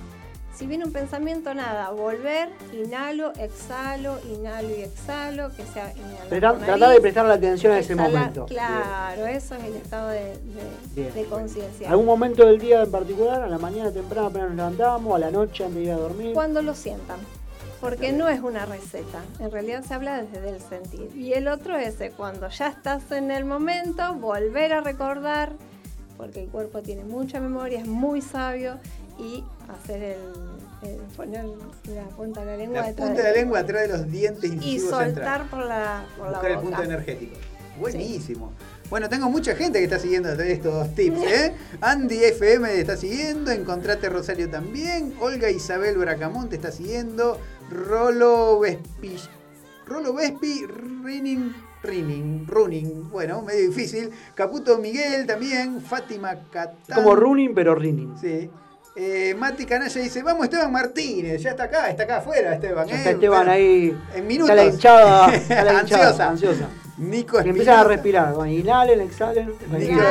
[0.58, 6.90] Si viene un pensamiento, nada, volver, inhalo, exhalo, inhalo y exhalo, que sea inhalar tratar
[6.92, 8.46] de prestar la atención a ese exhalar- momento.
[8.46, 10.38] Claro, eso es el estado de, de-
[10.96, 11.14] Bien.
[11.14, 11.90] de conciencia.
[11.90, 13.42] ¿Algún momento del día en particular?
[13.42, 15.16] ¿A la mañana temprano apenas nos levantamos?
[15.16, 16.34] ¿A la noche antes de ir a dormir?
[16.34, 17.18] Cuando lo sientan.
[17.82, 21.12] Porque no es una receta, en realidad se habla desde el sentir.
[21.16, 25.52] Y el otro es cuando ya estás en el momento, volver a recordar,
[26.18, 28.80] porque el cuerpo tiene mucha memoria, es muy sabio,
[29.18, 31.46] y hacer el, el- poner
[31.88, 34.52] la punta de la lengua La detrás punta de la lengua atrás de los dientes
[34.62, 36.68] y soltar por la, por la Buscar el boca.
[36.68, 37.36] punto energético.
[37.80, 38.52] Buenísimo.
[38.90, 41.54] Bueno, tengo mucha gente que está siguiendo estos tips, ¿eh?
[41.82, 47.40] Andy FM te está siguiendo, Encontrate Rosario también, Olga Isabel Bracamonte está siguiendo,
[47.70, 49.18] Rolo Vespi,
[49.88, 56.96] Rolo Vespi, Running, Running, Running, bueno, medio difícil, Caputo Miguel también, Fátima Catán.
[56.96, 58.16] Como running, pero running.
[58.22, 58.50] Sí.
[58.98, 62.88] Eh, Mati Canalla dice, vamos Esteban Martínez, ya está acá, está acá afuera Esteban.
[62.88, 63.98] Ya eh, está Esteban ahí.
[64.16, 64.50] En minutos.
[64.52, 65.36] Está la hinchada.
[65.36, 66.30] Está la hinchada, Ansiosa.
[66.30, 66.70] ansiosa.
[66.98, 67.84] Nico Y empiezan a Espinosa.
[67.84, 68.34] respirar.
[68.36, 69.54] Bueno, inhalen, exhalen.
[69.70, 70.02] Nico,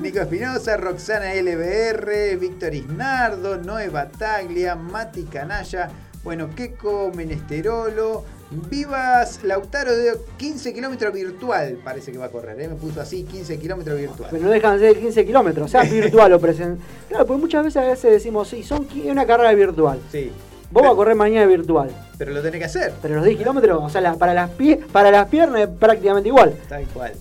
[0.00, 5.90] Nico Espinosa, Roxana LBR, Víctor Isnardo, Noé Bataglia, Mati Canalla,
[6.22, 8.24] bueno, Keco Menesterolo,
[8.70, 12.68] Vivas Lautaro de 15 kilómetros virtual, parece que va a correr, ¿eh?
[12.68, 14.28] me puso así, 15 kilómetros virtual.
[14.30, 16.78] Pero no dejan de ser 15 kilómetros, sea virtual o presencial.
[17.08, 19.98] Claro, porque muchas veces a veces decimos, sí, son una carrera virtual.
[20.10, 20.30] Sí,
[20.70, 21.90] Vos vas a correr mañana virtual.
[22.18, 24.80] pero lo tenés que hacer, Pero los 10 kilómetros, o sea, la- para, las pie,
[24.92, 26.54] para las piernas es prácticamente igual.
[26.68, 27.12] tal cual.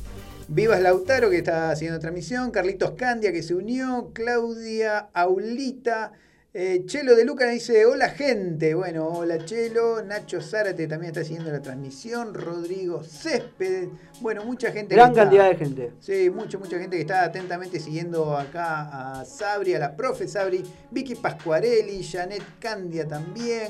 [0.48, 6.12] Vivas Lautaro que está haciendo transmisión, Carlitos Candia que se unió, Claudia Aulita,
[6.56, 11.52] eh, Chelo de Luca dice, hola gente, bueno, hola Chelo, Nacho Zárate también está siguiendo
[11.52, 13.90] la transmisión, Rodrigo Céspedes,
[14.22, 14.94] bueno, mucha gente.
[14.94, 15.92] Gran está- cantidad de gente.
[16.00, 20.64] Sí, mucha, mucha gente que está atentamente siguiendo acá a Sabri, a la profe Sabri,
[20.92, 23.70] Vicky Pascuarelli, Janet Candia también.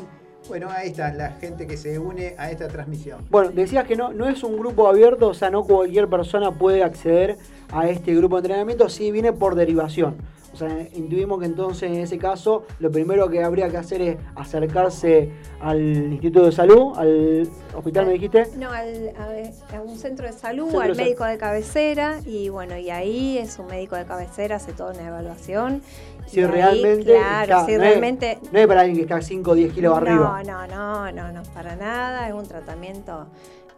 [0.50, 3.26] Bueno, ahí está la gente que se une a esta transmisión.
[3.30, 6.84] Bueno, decías que no, no es un grupo abierto, o sea, no cualquier persona puede
[6.84, 7.38] acceder
[7.72, 10.18] a este grupo de entrenamiento si viene por derivación.
[10.54, 14.18] O sea, intuimos que entonces en ese caso lo primero que habría que hacer es
[14.36, 15.82] acercarse al
[16.14, 18.48] Instituto de Salud, al hospital, me dijiste.
[18.58, 21.08] No, al- a, a un centro de salud, Centro de al salud.
[21.08, 25.08] médico de cabecera y bueno, y ahí es un médico de cabecera, hace toda una
[25.08, 25.82] evaluación.
[26.28, 29.04] Si y ahí, realmente, claro, está- si no, es- realmente no es para alguien que
[29.04, 30.44] está 5 o 10 kilos no, arriba.
[30.46, 33.26] No, no, no, no, para nada, es un tratamiento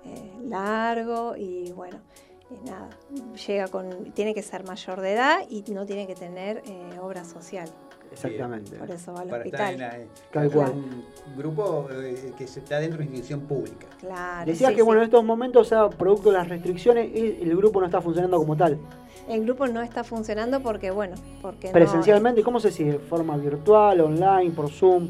[0.06, 1.98] eh, largo y bueno,
[2.66, 2.90] nada,
[3.48, 7.24] llega con, tiene que ser mayor de edad y no tiene que tener eh, obra
[7.24, 7.68] social.
[8.12, 8.78] Exactamente.
[8.78, 9.74] Por eso va al Para estar hospital.
[9.74, 10.72] en la- eh, Tal cual.
[10.72, 13.88] Un grupo eh, que se está dentro de una institución pública.
[14.00, 14.46] Claro.
[14.46, 14.86] Decías sí, que sí.
[14.86, 18.00] bueno, en estos momentos, o sea, producto de las restricciones, y el grupo no está
[18.02, 18.78] funcionando como tal.
[19.28, 23.00] El grupo no está funcionando porque, bueno, porque no- Presencialmente, ¿cómo se sigue?
[23.00, 25.10] ¿Forma virtual, online, por Zoom?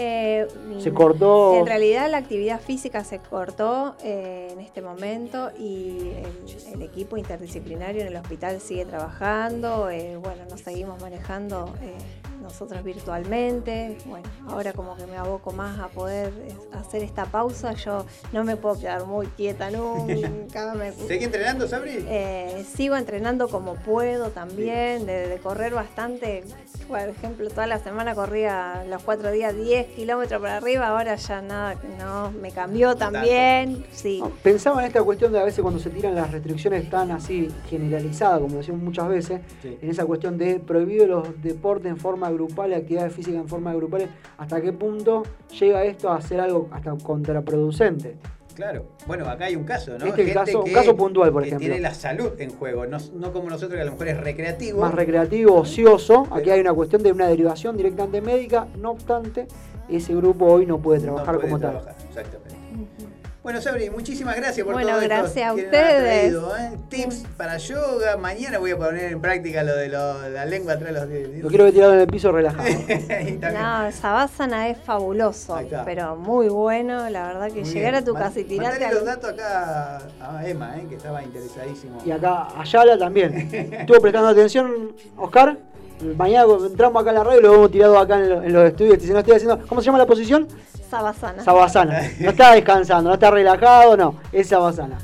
[0.00, 0.46] Eh,
[0.78, 1.56] Se cortó.
[1.58, 7.16] En realidad la actividad física se cortó eh, en este momento y el, el equipo
[7.16, 9.90] interdisciplinario en el hospital sigue trabajando.
[9.90, 11.96] eh, bueno, nos seguimos manejando eh,
[12.40, 13.98] nosotros virtualmente.
[14.06, 17.72] Bueno, ahora como que me aboco más a poder eh, hacer esta pausa.
[17.74, 20.74] Yo no me puedo quedar muy quieta nunca.
[20.74, 22.04] me- ¿Sigue entrenando, Sabri?
[22.08, 26.44] eh, sigo entrenando como puedo también, de, de correr bastante.
[26.86, 31.42] Por ejemplo, toda la semana corría los cuatro días 10 kilómetros para arriba, ahora ya
[31.42, 33.84] nada, no, me cambió también.
[33.92, 34.22] Sí.
[34.42, 38.40] Pensaba en esta cuestión de a veces cuando se tiran las restricciones tan así generalizadas,
[38.40, 39.78] como decimos muchas veces, Sí.
[39.82, 43.74] en esa cuestión de prohibido los deportes en forma grupal y actividades físicas en forma
[43.74, 45.22] grupal, ¿hasta qué punto
[45.58, 48.16] llega esto a ser algo hasta contraproducente?
[48.54, 48.86] Claro.
[49.06, 50.06] Bueno, acá hay un caso, ¿no?
[50.06, 51.66] Este caso- un caso puntual, por que ejemplo.
[51.68, 54.80] tiene la salud en juego, no, no como nosotros que a lo mejor es recreativo.
[54.80, 59.46] Más recreativo, ocioso, aquí hay una cuestión de una derivación directamente médica, no obstante,
[59.88, 62.56] ese grupo hoy no puede No trabajar puede como trabajar, Exactamente.
[63.42, 66.18] Bueno, Sabri, muchísimas gracias por Bueno, todo esto gracias a que nos has ustedes.
[66.20, 66.70] traído, ¿eh?
[66.90, 68.16] Tips para yoga.
[68.18, 71.42] Mañana voy a poner en práctica lo de lo- la lengua atrás de los dientes.
[71.44, 72.68] Lo quiero ver tirado en el piso relajado.
[73.52, 78.02] No, Savasana es fabuloso, pero muy bueno, la verdad que Muy llegar bien.
[78.02, 79.06] a tu casa y tirarte mandale los al...
[79.06, 80.86] datos acá a Emma, ¿eh?
[80.88, 81.98] que estaba interesadísimo.
[82.04, 83.48] Y acá Ayala también.
[83.72, 85.56] Estuvo prestando atención, Oscar.
[86.16, 88.68] Mañana entramos acá a la radio y lo hemos tirado acá en, lo- en los
[88.68, 88.98] estudios.
[89.00, 89.66] Dice, no estoy haciendo.
[89.66, 90.46] ¿Cómo se llama la posición?
[90.88, 91.42] Savasana.
[91.44, 92.00] Sabasana.
[92.20, 94.14] No está descansando, no está relajado, no.
[94.32, 94.98] Es Sabasana.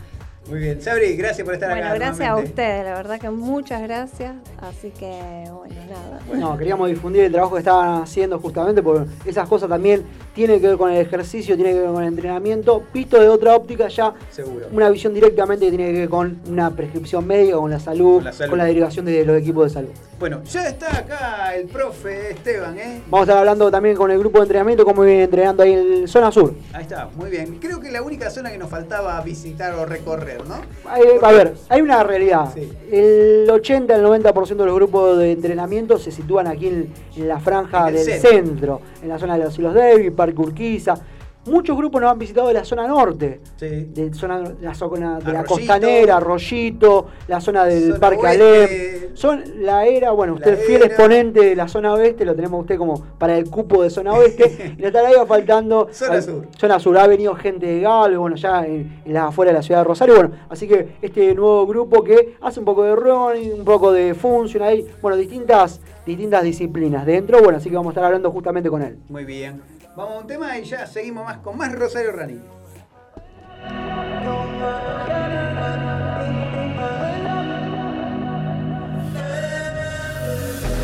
[0.48, 0.80] Muy bien.
[0.82, 1.94] Sabri, gracias por estar Bueno, acá.
[1.94, 6.20] gracias a ustedes, la verdad que muchas gracias, así que bueno, nada.
[6.38, 10.04] No, queríamos difundir el trabajo que estaban haciendo justamente porque esas cosas también
[10.34, 13.56] tienen que ver con el ejercicio, tienen que ver con el entrenamiento, visto de otra
[13.56, 14.66] óptica ya Seguro.
[14.70, 18.24] una visión directamente que tiene que ver con una prescripción médica, con la salud, Con
[18.24, 18.58] la salud.
[18.58, 19.90] derivación de los equipos de salud.
[20.18, 23.02] Bueno, ya está acá el profe Esteban, ¿eh?
[23.06, 26.06] Vamos a estar hablando también con el grupo de entrenamiento, cómo viene entrenando ahí en
[26.08, 26.54] zona sur.
[26.72, 27.58] Ahí está, muy bien.
[27.60, 30.56] Creo que la única zona que nos faltaba visitar o recorrer, ¿no?
[31.22, 32.50] A ver, hay una realidad.
[32.54, 32.70] Sí.
[32.90, 37.38] El 80, el 90% de los grupos de entrenamiento se sitúan aquí en, en la
[37.40, 38.30] franja En del centro.
[38.30, 38.80] centro.
[39.02, 40.94] en la zona de los Hilos Davis, Parque Urquiza.
[41.46, 43.66] Muchos grupos nos han visitado de la zona norte, Sí.
[43.92, 48.96] de zona, la zona de la costanera, Arroyito, la zona del Zona Parque oeste.
[48.98, 49.04] Alem.
[49.14, 50.86] Son la era, bueno, usted fiel era.
[50.86, 54.12] exponente de la zona oeste, lo tenemos a usted como para el cupo de zona
[54.14, 56.46] oeste, y le estaría faltando Zona sur.
[56.58, 59.62] Zona sur, ha venido gente de Galvez, bueno, ya en, en las afuera de la
[59.62, 63.52] ciudad de Rosario, bueno, así que este nuevo grupo que hace un poco de running,
[63.58, 67.92] un poco de función ahí, bueno, distintas, distintas disciplinas dentro, bueno, así que vamos a
[67.92, 68.98] estar hablando justamente con él.
[69.08, 69.62] Muy bien.
[69.96, 72.40] Vamos a un tema y ya seguimos más con más Rosario Rani.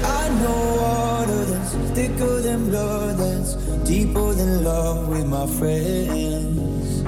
[0.03, 7.03] I know water that's thicker than blood, that's deeper than love with my friends.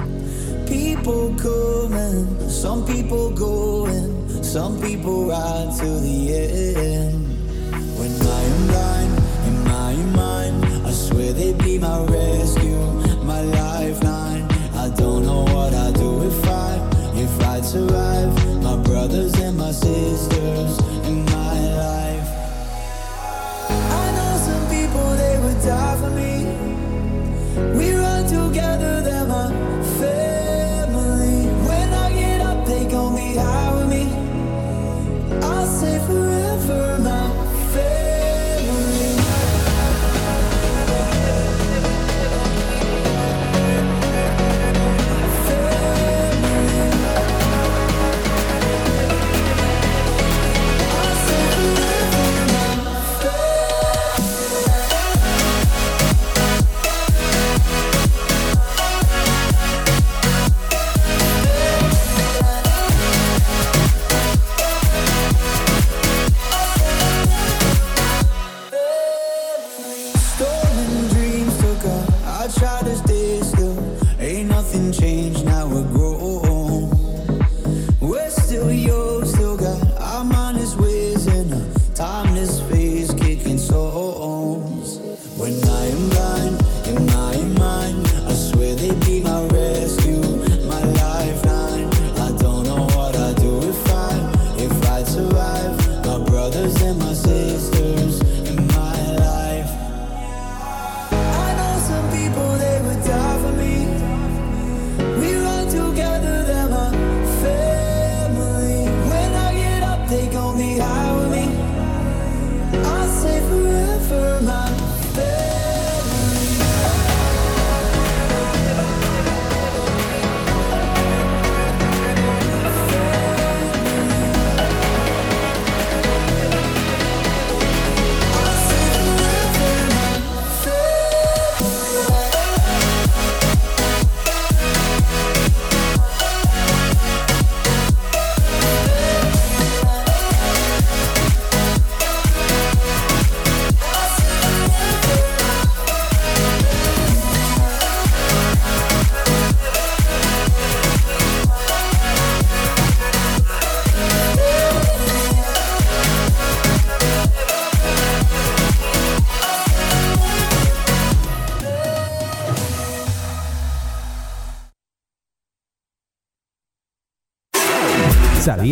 [0.67, 7.42] People coming, some people going, some people ride till the end.
[10.19, 12.77] I swear they'd be my rescue,
[13.23, 14.43] my lifeline.
[14.75, 16.77] I don't know what I'd do if I,
[17.15, 18.31] if I'd survive.
[18.61, 22.29] My brothers and my sisters in my life.
[23.69, 26.45] I know some people they would die for me.
[27.77, 29.49] We run together, they're my
[29.99, 31.47] family.
[31.67, 34.05] When I get up, they gon' be high with me.
[35.41, 37.42] I'll say forever, my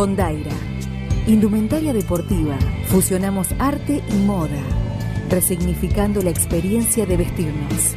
[0.00, 0.56] Con Daira.
[1.26, 2.56] Indumentaria deportiva.
[2.86, 4.62] Fusionamos arte y moda.
[5.28, 7.94] Resignificando la experiencia de vestirnos.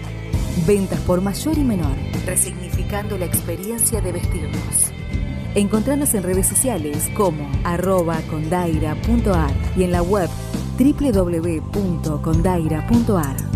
[0.67, 1.95] Ventas por mayor y menor.
[2.25, 4.91] Resignificando la experiencia de vestirnos.
[5.55, 10.29] Encontrarnos en redes sociales como arroba condaira.ar y en la web
[10.77, 13.52] www.condaira.ar.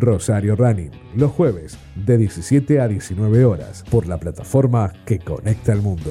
[0.00, 5.82] Rosario Running, los jueves de 17 a 19 horas por la plataforma que conecta al
[5.82, 6.10] mundo.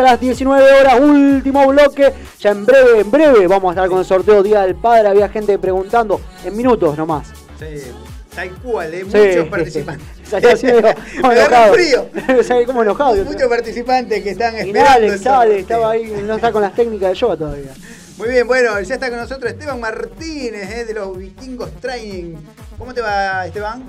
[0.00, 2.12] Hasta las 19 horas, último bloque.
[2.40, 5.08] Ya en breve, en breve vamos a estar con el sorteo Día del Padre.
[5.08, 7.28] Había gente preguntando en minutos nomás.
[7.58, 7.82] Sí,
[8.34, 9.04] tal cual, ¿eh?
[9.10, 10.06] Sí, muchos participantes.
[10.62, 11.74] Me como enojado.
[11.74, 12.08] frío.
[12.66, 13.24] Como enojado.
[13.24, 14.90] Muchos participantes que están esperando.
[14.90, 15.52] Alex sorteo.
[15.52, 17.72] estaba ahí, no está con las técnicas de yoga todavía.
[18.16, 20.84] Muy bien, bueno, ya está con nosotros Esteban Martínez, ¿eh?
[20.84, 22.36] de los Vikingos Training.
[22.78, 23.82] ¿Cómo te va, Esteban?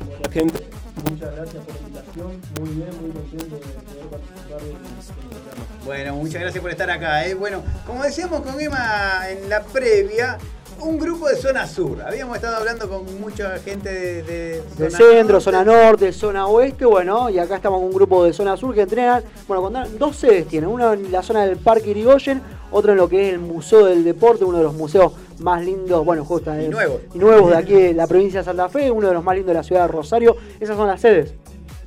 [0.00, 0.64] Hola gente,
[1.10, 2.40] muchas gracias por la invitación.
[2.58, 5.84] Muy bien, muy contento de participar del del.
[5.84, 7.26] Bueno, muchas gracias por estar acá.
[7.26, 7.34] ¿eh?
[7.34, 10.38] Bueno, como decíamos con Emma en la previa,
[10.80, 12.02] un grupo de zona sur.
[12.02, 15.40] Habíamos estado hablando con mucha gente de, de Del zona centro, norte.
[15.40, 18.82] zona norte, zona oeste, bueno, y acá estamos con un grupo de zona sur que
[18.82, 22.42] entrenan, bueno, contaron- dos sedes tienen, una en la zona del Parque Irigoyen,
[22.72, 26.04] otra en lo que es el Museo del Deporte, uno de los museos más lindos,
[26.04, 27.00] bueno, justo Y nuevos.
[27.14, 29.48] y nuevos de aquí de la provincia de Santa Fe, uno de los más lindos
[29.52, 31.34] de la ciudad de Rosario, esas son las sedes.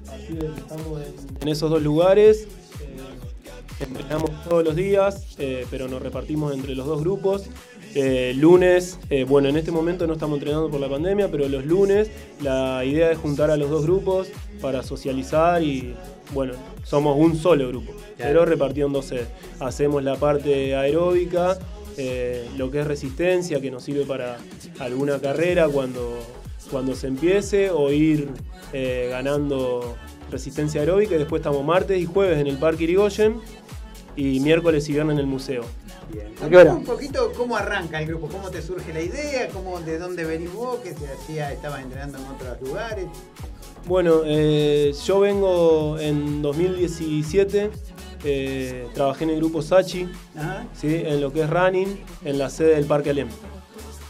[0.08, 2.48] Así es, estamos en, en esos dos lugares.
[2.82, 7.50] eh, entrenamos todos los días, eh, pero nos repartimos entre los dos grupos.
[7.96, 11.66] Eh, lunes, eh, bueno, en este momento no estamos entrenando por la pandemia, pero los
[11.66, 12.12] lunes
[12.42, 14.28] la idea es juntar a los dos grupos
[14.62, 15.96] para socializar y,
[16.32, 16.54] bueno,
[16.84, 19.28] somos un solo grupo, pero repartido en dos sedes.
[19.60, 21.58] Hacemos la parte aeróbica,
[22.58, 24.38] lo que es resistencia, que nos sirve para
[24.80, 26.20] alguna carrera cuando,
[26.70, 28.30] cuando se empiece, o ir
[29.10, 29.96] ganando
[30.32, 31.16] resistencia aeróbica.
[31.16, 33.42] Y después estamos martes y jueves en el Parque Irigoyen
[34.16, 35.64] y miércoles y viernes en el museo.
[36.42, 36.74] ¿A qué hora?
[36.74, 40.54] Un poquito cómo arranca el grupo, cómo te surge la idea, cómo, de dónde venís
[40.54, 43.06] vos, que se hacía, estabas entrenando en otros lugares.
[43.86, 47.70] Bueno, eh, yo vengo en 2017,
[48.24, 50.66] eh, trabajé en el grupo Sachi, Ajá.
[50.74, 50.94] ¿sí?
[51.06, 53.30] en lo que es running, en la sede del Parque Alem.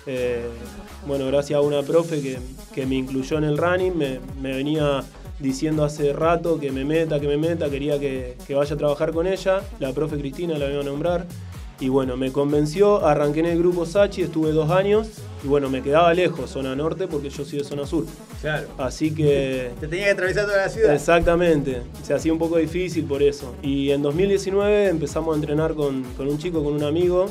[0.05, 0.47] Eh,
[1.05, 2.39] bueno, gracias a una profe que,
[2.73, 5.03] que me incluyó en el running, me, me venía
[5.39, 9.11] diciendo hace rato que me meta, que me meta, quería que, que vaya a trabajar
[9.11, 11.25] con ella, la profe Cristina la voy a nombrar.
[11.79, 15.09] Y bueno, me convenció, arranqué en el grupo Sachi, estuve dos años
[15.43, 18.05] y bueno, me quedaba lejos, zona norte, porque yo soy de zona sur.
[18.41, 18.67] Claro.
[18.79, 20.95] Así que Te tenía que atravesar toda la ciudad.
[20.95, 23.53] Exactamente, se hacía un poco difícil por eso.
[23.61, 27.27] Y en 2019 empezamos a entrenar con, con un chico, con un amigo,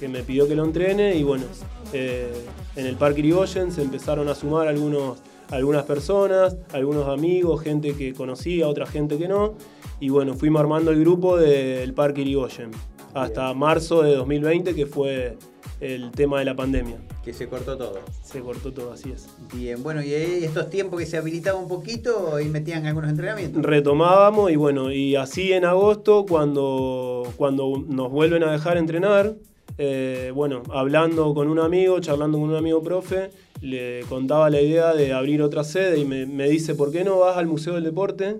[0.00, 1.44] que me pidió que lo entrene y bueno,
[1.92, 2.32] eh,
[2.76, 5.18] en el Parque Irigoyen se empezaron a sumar algunos,
[5.54, 9.54] algunas personas, algunos amigos, gente que conocía, otra gente que no.
[10.00, 12.70] Y bueno, fuimos armando el grupo del Parque Irigoyen
[13.14, 15.38] hasta marzo de 2020, que fue
[15.80, 16.96] el tema de la pandemia.
[17.24, 18.00] Que se cortó todo.
[18.22, 19.28] Se cortó todo, así es.
[19.54, 23.62] Bien, bueno, y estos tiempos que se habilitaba un poquito y metían algunos entrenamientos.
[23.62, 29.36] Retomábamos y bueno, y así en agosto, cuando, cuando nos vuelven a dejar entrenar,
[29.78, 33.30] eh, bueno, hablando con un amigo, charlando con un amigo profe,
[33.60, 37.18] le contaba la idea de abrir otra sede y me, me dice, ¿por qué no
[37.18, 38.36] vas al Museo del Deporte?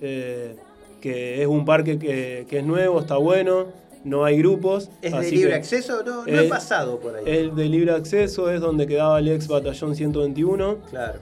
[0.00, 0.56] Eh,
[1.00, 3.66] que es un parque que, que es nuevo, está bueno,
[4.04, 4.90] no hay grupos.
[5.00, 6.02] ¿Es de libre que- acceso?
[6.04, 7.22] No, no he Eh, pasado por ahí.
[7.26, 10.78] El de libre acceso es donde quedaba el ex batallón 121.
[10.90, 11.20] Claro.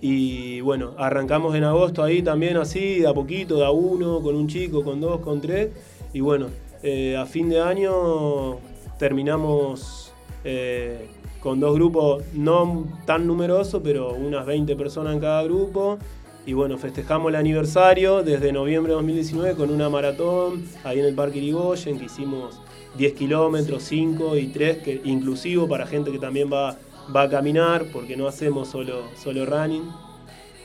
[0.00, 4.36] Y bueno, arrancamos en agosto ahí también así, de a poquito, de a uno, con
[4.36, 5.70] un chico, con dos, con tres.
[6.12, 6.48] Y bueno,
[6.82, 8.58] eh, a fin de año
[8.98, 10.12] terminamos
[10.44, 11.08] eh,
[11.40, 15.98] con dos grupos no tan numerosos, pero unas 20 personas en cada grupo.
[16.44, 21.14] Y bueno, festejamos el aniversario desde noviembre de 2019 con una maratón ahí en el
[21.14, 22.60] Parque Irigoyen, que hicimos
[22.96, 26.76] 10 kilómetros, 5 y 3, que inclusivo para gente que también va,
[27.14, 30.05] va a caminar, porque no hacemos solo, solo running.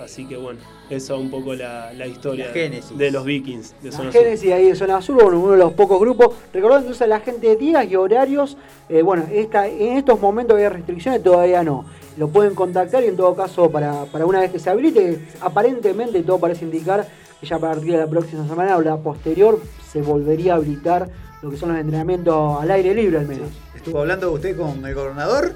[0.03, 0.59] Así que bueno,
[0.89, 2.97] esa es un poco la, la historia La génesis.
[2.97, 4.21] de los vikings de Zona La Sur.
[4.21, 6.35] Génesis ahí de Zona Sur, bueno, uno de los pocos grupos.
[6.53, 8.57] Recordando entonces a la gente de días y horarios.
[8.89, 11.85] eh, bueno, esta, en estos momentos hay restricciones, todavía no.
[12.17, 16.21] Lo pueden contactar y en todo caso, para, para una vez que se habilite, aparentemente
[16.23, 17.07] todo parece indicar
[17.39, 19.59] que ya a partir de la próxima semana o la posterior
[19.91, 21.09] se volvería a habilitar
[21.41, 23.47] lo que son los entrenamientos al aire libre al menos.
[23.75, 25.53] ¿Estuvo hablando usted con el gobernador?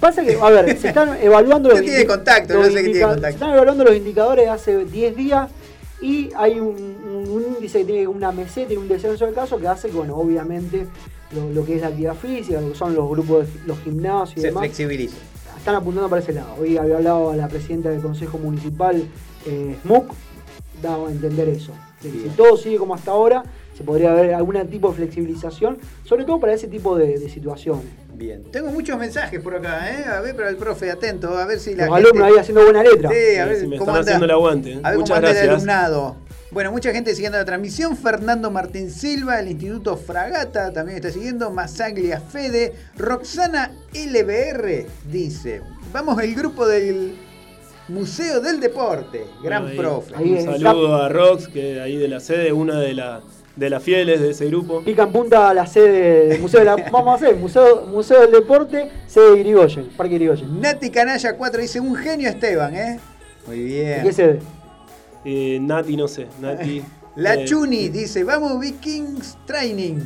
[0.00, 3.00] Pasa que, a ver, se están evaluando los, tiene contacto, los no sé que tiene
[3.06, 3.26] contacto.
[3.28, 5.50] Se están evaluando los indicadores de hace 10 días
[6.00, 6.68] y hay un,
[7.04, 9.96] un- un índice que tiene una meseta y un descenso del caso que hace que,
[9.96, 10.86] bueno, obviamente
[11.34, 14.38] lo, lo que es la actividad física, lo que son los grupos, de, los gimnasios
[14.38, 15.16] y Se demás, flexibiliza.
[15.56, 16.54] están apuntando para ese lado.
[16.60, 19.04] Hoy había hablado a la presidenta del Consejo Municipal,
[19.46, 20.12] eh, Smook,
[20.82, 21.72] daba a entender eso.
[22.02, 23.44] Si todo sigue como hasta ahora,
[23.76, 27.84] se podría haber algún tipo de flexibilización, sobre todo para ese tipo de, de situaciones.
[28.14, 28.44] Bien.
[28.52, 30.04] Tengo muchos mensajes por acá, ¿eh?
[30.04, 32.08] A ver, pero el profe, atento, a ver si la Los gente...
[32.10, 33.10] alumnos ahí haciendo buena letra.
[33.10, 34.00] Sí, a ver Sí, me cómo están anda.
[34.02, 34.80] haciendo el aguante.
[34.82, 35.54] A ver Muchas cómo anda el gracias.
[35.54, 36.16] alumnado.
[36.52, 37.96] Bueno, mucha gente siguiendo la transmisión.
[37.96, 41.50] Fernando Martín Silva, el Instituto Fragata también está siguiendo.
[41.50, 42.74] Masaglia Fede.
[42.98, 45.62] Roxana LBR dice:
[45.92, 47.14] Vamos el grupo del
[47.88, 49.24] Museo del Deporte.
[49.42, 50.14] Gran Ahí- profe.
[50.14, 53.22] Ahí Un saludo a Rox, que ahí de la sede, una de, la,
[53.56, 54.82] de las fieles de ese grupo.
[54.82, 56.76] Pica en punta a la sede del Museo de la.
[56.90, 60.60] Vamos a hacer, Museo, Museo del Deporte, sede de Irigoyen, Parque Irigoyen.
[60.60, 62.98] Nati Canalla 4 dice: Un genio Esteban, ¿eh?
[63.46, 64.02] Muy ¿De bien.
[64.02, 64.38] qué sede?
[65.24, 66.26] Eh, Nati, no sé.
[66.40, 66.82] Nati.
[67.14, 69.98] La eh, Chuni dice, vamos Vikings Training.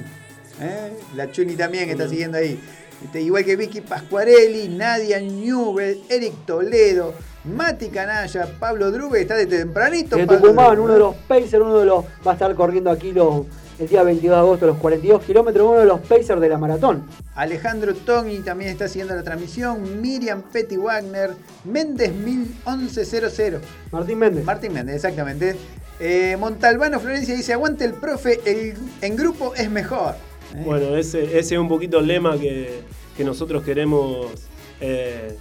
[0.61, 0.93] ¿Eh?
[1.15, 2.59] La Chuni también está siguiendo ahí.
[3.05, 7.15] Este, igual que Vicky Pascuarelli, Nadia Newell, Eric Toledo,
[7.47, 10.17] Mati Canalla, Pablo Drube, está desde tempranito.
[10.17, 10.83] De Tucumán, Drube.
[10.83, 12.05] uno de los Pacers, uno de los.
[12.27, 13.47] Va a estar corriendo aquí los,
[13.79, 17.07] el día 22 de agosto, los 42 kilómetros, uno de los Pacers de la maratón.
[17.35, 20.01] Alejandro Togni también está siguiendo la transmisión.
[20.01, 21.31] Miriam Petty Wagner,
[21.65, 23.61] Méndez 1100.
[23.93, 24.45] Martín Méndez.
[24.45, 25.57] Martín Méndez, exactamente.
[26.01, 30.15] Eh, Montalbano Florencia dice, aguante el profe, el, en grupo es mejor.
[30.55, 30.63] ¿Eh?
[30.65, 32.81] Bueno, ese, ese es un poquito el lema que,
[33.17, 34.27] que nosotros queremos
[34.81, 35.37] eh,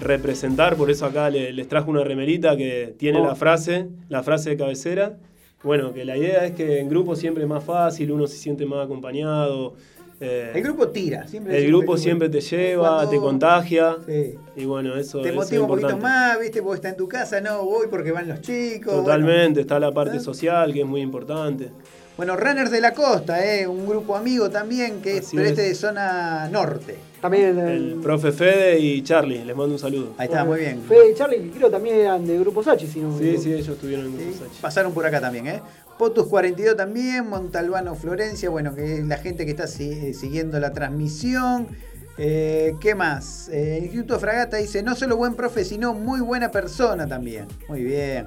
[0.00, 3.26] representar, por eso acá le- les trajo una remerita que tiene Oh.
[3.26, 5.16] la frase, la frase de cabecera.
[5.62, 8.66] Bueno, que la idea es que en grupo siempre es más fácil, uno se siente
[8.66, 9.74] más acompañado,
[10.20, 13.96] Eh, El grupo tira, siempre el grupo siempre te lleva, Cuando- te contagia.
[14.06, 14.36] Sí.
[14.54, 16.60] Y bueno, eso, Te motiva un poquito más, ¿viste?
[16.60, 18.94] Vos estás en tu casa, no, voy porque van los chicos.
[18.94, 21.70] Totalmente, está la parte social que es muy importante.
[22.16, 23.66] Bueno, Runners de la Costa, ¿eh?
[23.66, 25.50] un grupo amigo también, que es, pero es.
[25.50, 26.94] este de zona norte.
[27.24, 30.12] También El profe Fede y Charlie, les mando un saludo.
[30.18, 30.82] Ahí está, muy bien.
[30.86, 34.04] Fede y Charlie, creo también eran de Grupo Sachi, si no Sí, sí, ellos estuvieron
[34.04, 34.60] en Grupo Sí, Sachi.
[34.60, 35.62] Pasaron por acá también, ¿eh?
[35.98, 40.60] Potus 42 también, Montalbano Florencia, bueno, que es la gente que está si- eh, siguiendo
[40.60, 41.68] la transmisión.
[42.18, 43.48] Eh, ¿Qué más?
[43.48, 47.46] Eh, el Instituto Fragata dice, no solo buen profe, sino muy buena persona también.
[47.70, 48.26] Muy bien.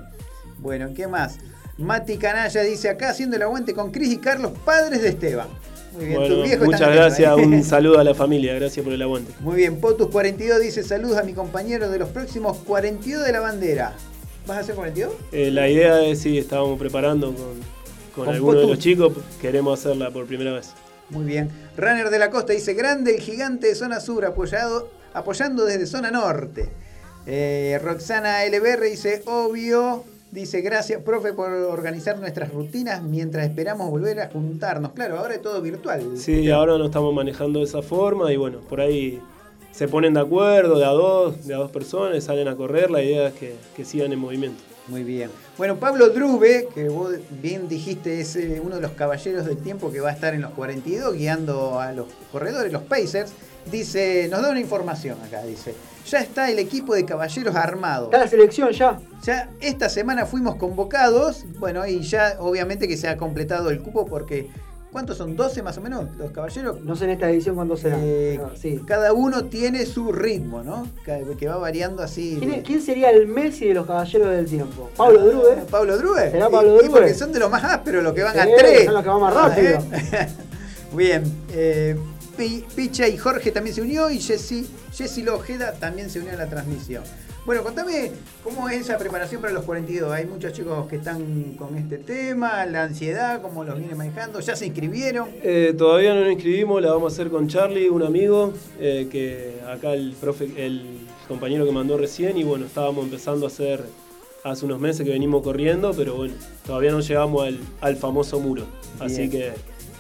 [0.57, 1.37] Bueno, ¿qué más?
[1.77, 5.49] Mati Canalla dice, acá haciendo el aguante con Cris y Carlos, padres de Esteban.
[5.93, 7.41] Muy bien, Bueno, viejos muchas gracias, ¿eh?
[7.41, 9.33] un saludo a la familia, gracias por el aguante.
[9.39, 13.39] Muy bien, Potus 42 dice, saludos a mi compañero de los próximos 42 de la
[13.39, 13.93] bandera.
[14.45, 15.13] ¿Vas a hacer 42?
[15.31, 17.35] Eh, la idea es, sí, estábamos preparando con,
[18.15, 20.73] con, Con algunos de los chicos, queremos hacerla por primera vez.
[21.09, 21.49] Muy bien.
[21.77, 26.11] Runner de la Costa dice, grande el gigante de zona sur, apoyado, apoyando desde zona
[26.11, 26.69] norte.
[27.25, 34.19] Eh, Roxana LBR dice, obvio, dice, gracias, profe, por organizar nuestras rutinas mientras esperamos volver
[34.19, 34.91] a juntarnos.
[34.91, 36.17] Claro, ahora es todo virtual.
[36.17, 39.21] Sí, ahora nos estamos manejando de esa forma y bueno, por ahí
[39.71, 43.03] se ponen de acuerdo de a dos, de a dos personas, salen a correr, la
[43.03, 44.61] idea es que, que sigan en movimiento.
[44.87, 45.29] Muy bien.
[45.57, 49.91] Bueno, Pablo Drube, que vos bien dijiste, es eh, uno de los caballeros del tiempo
[49.91, 53.33] que va a estar en los 42 guiando a los corredores, los Pacers,
[53.71, 55.73] dice, nos da una información acá, dice,
[56.09, 58.05] ya está el equipo de caballeros armado.
[58.05, 58.99] Está la selección ya.
[59.23, 64.05] Ya esta semana fuimos convocados, bueno, y ya obviamente que se ha completado el cupo
[64.05, 64.47] porque,
[64.91, 65.35] ¿cuántos son?
[65.35, 66.79] ¿12 más o menos los caballeros?
[66.81, 67.97] No sé en esta edición cuándo será.
[67.99, 68.79] Eh, sí.
[68.87, 70.87] Cada uno tiene su ritmo, ¿no?
[71.37, 72.39] Que va variando así.
[72.65, 74.89] ¿Quién, sería el Messi de los caballeros del tiempo?
[74.95, 75.63] ¿Pablo Drube?
[75.69, 76.31] ¿Pablo Drube?
[76.31, 76.89] ¿Será Y- Pablo y Drube?
[76.99, 78.85] porque son de los más ásperos, los que van a tres.
[78.85, 79.79] son los que van más Ah, rápido.
[80.95, 81.23] Bien.
[81.51, 81.97] eh,
[82.37, 86.35] Pi- Picha y Jorge también se unió y Jessy, Jessy Lojeda también se unió a
[86.37, 87.03] la transmisión.
[87.45, 88.11] Bueno, contame
[88.43, 90.11] cómo es esa preparación para los 42.
[90.11, 94.41] Hay muchos chicos que están con este tema, la ansiedad, cómo los viene manejando.
[94.41, 95.29] ¿Ya se inscribieron?
[95.41, 98.51] Eh, todavía no nos inscribimos, la vamos a hacer con Charlie, un amigo,
[98.81, 103.47] eh, que acá el profe, el compañero que mandó recién, y bueno, estábamos empezando a
[103.47, 103.81] hacer
[104.43, 106.33] hace unos meses que venimos corriendo, pero bueno,
[106.65, 108.65] todavía no llegamos al, al famoso muro.
[108.99, 109.31] Así Bien.
[109.31, 109.53] que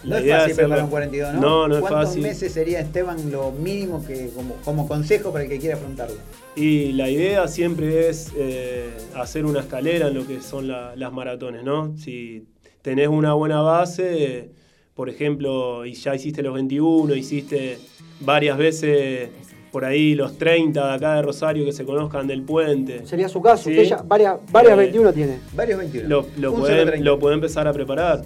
[0.03, 1.39] No la es idea fácil preparar un 42, ¿no?
[1.41, 2.21] No, no es ¿Cuántos fácil.
[2.23, 6.15] meses sería, Esteban, lo mínimo que como, como consejo para el que quiera afrontarlo?
[6.55, 11.11] Y la idea siempre es eh, hacer una escalera en lo que son la- las
[11.11, 11.97] maratones, ¿no?
[11.97, 12.43] Si
[12.81, 14.49] tenés una buena base, eh,
[14.93, 17.77] por ejemplo, y ya hiciste los 21, hiciste
[18.21, 19.29] varias veces
[19.71, 23.05] por ahí los 30 de acá de Rosario que se conozcan del puente.
[23.05, 23.65] Sería su caso.
[23.65, 23.71] Sí.
[23.71, 25.39] Usted ya varias, varias Eh, 21 tiene.
[25.53, 26.07] Varios 21.
[26.07, 27.05] Lo, lo Un puede, solo 30.
[27.05, 28.23] lo puede empezar a preparar.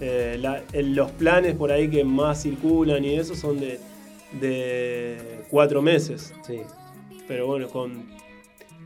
[0.00, 3.80] Eh, la- los planes por ahí que más circulan y eso son de,
[4.40, 6.32] de cuatro meses.
[6.46, 6.60] Sí.
[7.26, 8.06] Pero bueno, con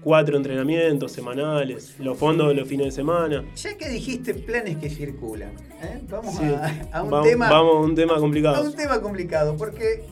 [0.02, 3.44] cuatro entrenamientos semanales, los fondos de los fines de semana.
[3.55, 5.51] Ya que dijiste planes que circulan,
[5.82, 6.01] ¿eh?
[6.10, 6.44] vamos Sí.
[6.44, 8.64] a, a un tema Vamos a un tema a complicado.
[8.64, 10.02] un tema complicado, porque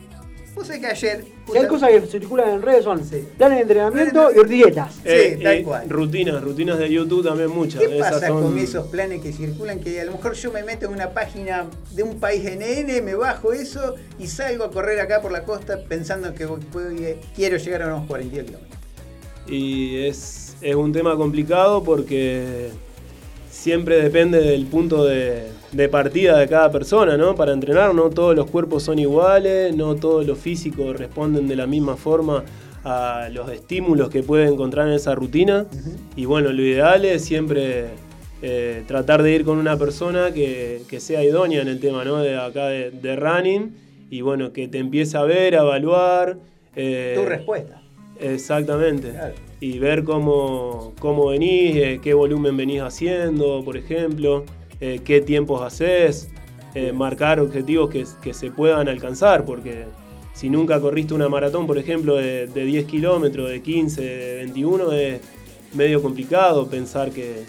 [0.55, 3.25] vos sabés que ayer Si hay cosas que circulan en redes son Sí.
[3.37, 4.93] planes de entrenamiento y dietas.
[5.03, 5.89] Sí, tal cual.
[5.89, 7.81] Rutinas, rutinas de YouTube también muchas.
[7.81, 9.79] ¿Qué Esas pasa son- con esos planes que circulan?
[9.79, 13.15] Que a lo mejor yo me meto en una página de un país NN, me
[13.15, 16.47] bajo eso y salgo a correr acá por la costa pensando que
[17.35, 18.79] quiero llegar a unos 42 kilómetros.
[19.47, 22.69] Y es, es un tema complicado porque
[23.49, 27.35] siempre depende del punto de, de partida de cada persona, ¿no?
[27.35, 31.65] Para entrenar, no todos los cuerpos son iguales, no todos los físicos responden de la
[31.67, 32.43] misma forma
[32.83, 35.67] a los estímulos que puede encontrar en esa rutina.
[36.15, 37.85] Y bueno, lo ideal es siempre
[38.41, 42.17] eh, tratar de ir con una persona que, que sea idónea en el tema, ¿no?
[42.17, 43.75] De acá de, de running
[44.09, 46.37] y bueno, que te empiece a ver, a evaluar.
[46.75, 47.81] eh, Tu respuesta.
[48.19, 49.11] Exactamente.
[49.11, 49.35] Claro.
[49.61, 54.43] Y ver cómo, cómo venís, eh, qué volumen venís haciendo, por ejemplo,
[54.81, 56.29] eh, qué tiempos haces,
[56.75, 59.85] eh, marcar objetivos que, que se puedan alcanzar, porque
[60.33, 64.91] si nunca corriste una maratón, por ejemplo, de, de 10 kilómetros, de 15, de 21,
[64.91, 65.21] es
[65.73, 67.43] medio complicado pensar que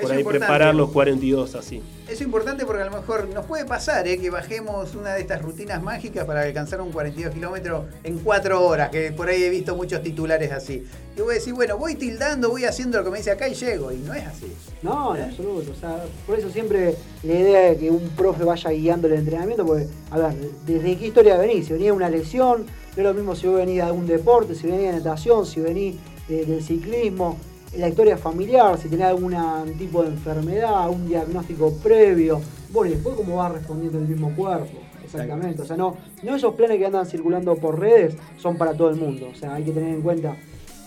[0.00, 0.24] por ahí importante.
[0.24, 1.80] preparar los 42 así.
[2.08, 4.16] Es importante porque a lo mejor nos puede pasar ¿eh?
[4.18, 8.90] que bajemos una de estas rutinas mágicas para alcanzar un 42 kilómetros en 4 horas,
[8.90, 10.84] que por ahí he visto muchos titulares así.
[11.16, 13.54] Y voy a decir, bueno, voy tildando, voy haciendo lo que me dice acá y
[13.54, 14.52] llego, y no es así.
[14.82, 15.72] No, en absoluto.
[15.72, 19.66] O sea, por eso siempre la idea de que un profe vaya guiando el entrenamiento,
[19.66, 20.32] porque, a ver,
[20.64, 21.66] ¿desde qué historia venís?
[21.66, 24.54] Si venís de una lesión, no es lo mismo si vos venís de algún deporte,
[24.54, 25.96] si venís de natación, si venís
[26.28, 27.36] de- del ciclismo.
[27.76, 29.34] La historia familiar, si tenés algún
[29.78, 32.40] tipo de enfermedad, un diagnóstico previo,
[32.70, 34.78] bueno, y después cómo va respondiendo el mismo cuerpo.
[35.04, 38.90] Exactamente, o sea, no, no esos planes que andan circulando por redes son para todo
[38.90, 40.36] el mundo, o sea, hay que tener en cuenta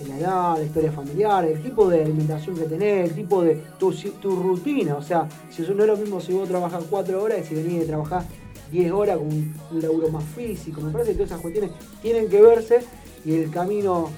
[0.07, 3.91] la edad, la historia familiar, el tipo de alimentación que tenés, el tipo de tu,
[3.91, 7.39] tu rutina, o sea, si eso no es lo mismo si vos trabajás 4 horas
[7.39, 8.23] y si venís de trabajar
[8.71, 12.41] 10 horas con un laburo más físico, me parece que todas esas cuestiones tienen que
[12.41, 12.79] verse
[13.25, 14.09] y el camino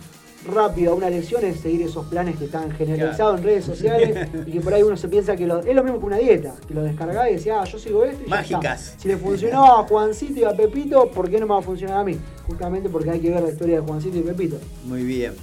[0.47, 4.51] rápido a una lesión es seguir esos planes que están generalizados en redes sociales y
[4.51, 6.73] que por ahí uno se piensa que lo- es lo mismo que una dieta, que
[6.73, 8.87] lo descargás y decís, ah, yo sigo esto y ya Mágicas.
[8.89, 8.99] está.
[9.01, 11.99] Si le funcionó a Juancito y a Pepito, ¿por qué no me va a funcionar
[11.99, 12.17] a mí?
[12.47, 14.57] Justamente porque hay que ver la historia de Juancito y Pepito.
[14.85, 15.33] Muy bien.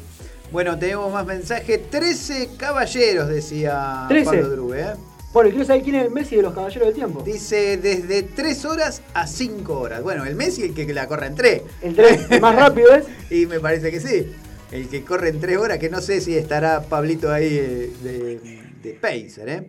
[0.51, 1.91] Bueno, tenemos más mensajes.
[1.91, 4.25] 13 caballeros, decía 13.
[4.25, 4.81] Pablo Drube.
[4.81, 4.87] ¿eh?
[5.33, 7.23] Bueno, quiero saber quién es el Messi de los Caballeros del Tiempo.
[7.23, 10.03] Dice desde 3 horas a 5 horas.
[10.03, 11.63] Bueno, el Messi el que la corre en 3.
[11.83, 13.05] El, tres, el más rápido es.
[13.31, 14.33] Y me parece que sí.
[14.73, 18.41] El que corre en 3 horas, que no sé si estará Pablito ahí eh, de,
[18.83, 19.69] de Pacer, ¿eh?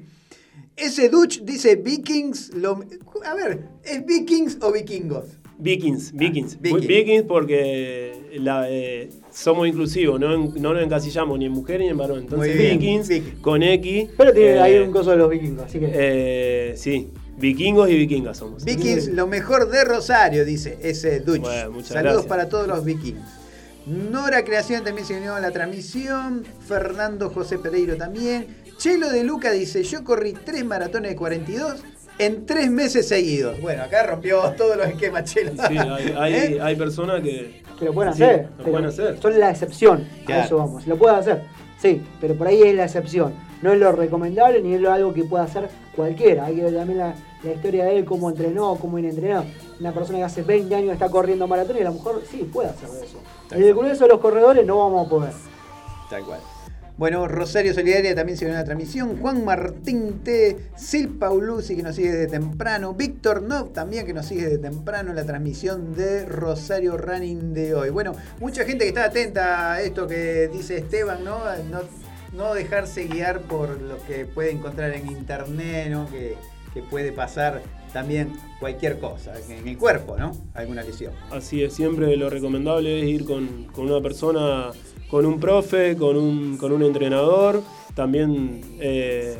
[0.76, 2.53] Ese Dutch dice Vikings.
[2.55, 2.80] Lo,
[3.26, 5.26] a ver, ¿es Vikings o vikingos?
[5.57, 6.53] Vikings, Vikings.
[6.55, 6.88] Ah, Vikings.
[6.88, 11.89] Vikings porque la, eh, somos inclusivos, no, en- no nos encasillamos ni en mujer ni
[11.89, 12.19] en varón.
[12.19, 14.09] Entonces bien, Vikings con X.
[14.17, 15.89] Pero tiene eh, ahí un coso de los vikingos, así que.
[15.93, 18.63] eh, sí, vikingos y vikingas somos.
[18.63, 21.41] Vikings, lo mejor de Rosario, dice ese Dutch.
[21.41, 22.26] Bueno, muchas Saludos gracias.
[22.30, 23.19] para todos los vikings.
[23.85, 26.45] Nora Creación también se unió a la transmisión.
[26.68, 28.47] Fernando José Pereiro también.
[28.77, 31.76] Chelo de Luca dice: Yo corrí tres maratones de 42
[32.19, 33.60] en tres meses seguidos.
[33.61, 35.51] Bueno, acá rompió todos los esquemas, Chelo.
[35.68, 36.60] Sí, hay, hay, ¿Eh?
[36.61, 37.64] hay personas que.
[37.80, 38.47] Que lo pueden Sí, hacer.
[38.57, 39.18] lo pueden hacer.
[39.22, 40.07] Son la excepción.
[40.26, 40.41] Claro.
[40.41, 40.85] A eso vamos.
[40.85, 41.41] Lo pueden hacer.
[41.81, 43.34] Sí, pero por ahí es la excepción.
[43.61, 46.45] No es lo recomendable ni es lo algo que pueda hacer cualquiera.
[46.45, 49.45] Hay que ver también la, la historia de él, cómo entrenó, cómo viene entrenado.
[49.80, 52.69] Una persona que hace 20 años está corriendo maratón y a lo mejor sí puede
[52.69, 53.19] hacer eso.
[53.51, 55.34] En el grueso de los corredores no vamos a poder.
[56.10, 56.39] Tal cual.
[56.99, 59.22] Bueno, Rosario Solidaria también se a la transmisión.
[59.22, 60.57] Juan Martín T.
[60.76, 62.93] Sil Paulucci que nos sigue desde temprano.
[62.93, 67.73] Víctor Nov también que nos sigue desde temprano en la transmisión de Rosario Running de
[67.73, 67.89] hoy.
[67.89, 71.39] Bueno, mucha gente que está atenta a esto que dice Esteban, ¿no?
[71.72, 71.80] No,
[72.34, 76.10] no dejarse guiar por lo que puede encontrar en internet, ¿no?
[76.10, 76.35] Que,
[76.73, 77.61] que puede pasar
[77.93, 80.31] también cualquier cosa en el cuerpo, ¿no?
[80.53, 81.13] Alguna lesión.
[81.31, 84.71] Así es, siempre lo recomendable es ir con, con una persona,
[85.09, 87.61] con un profe, con un, con un entrenador,
[87.95, 89.37] también eh,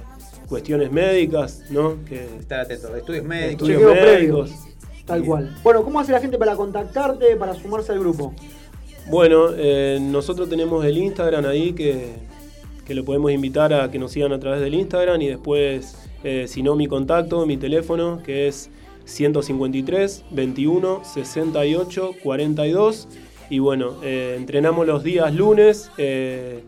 [0.48, 2.04] cuestiones médicas, ¿no?
[2.06, 3.70] Que, Estar atento, estudios médicos.
[3.70, 4.52] estudios médicos.
[5.06, 5.56] Tal cual.
[5.64, 8.34] Bueno, ¿cómo hace la gente para contactarte, para sumarse al grupo?
[9.08, 12.14] Bueno, eh, nosotros tenemos el Instagram ahí que,
[12.86, 16.46] que lo podemos invitar a que nos sigan a través del Instagram y después, eh,
[16.48, 18.70] si no, mi contacto, mi teléfono, que es
[19.06, 23.08] 153 21 68 42.
[23.50, 25.92] Y bueno, eh, entrenamos los días lunes.
[25.98, 26.64] eh,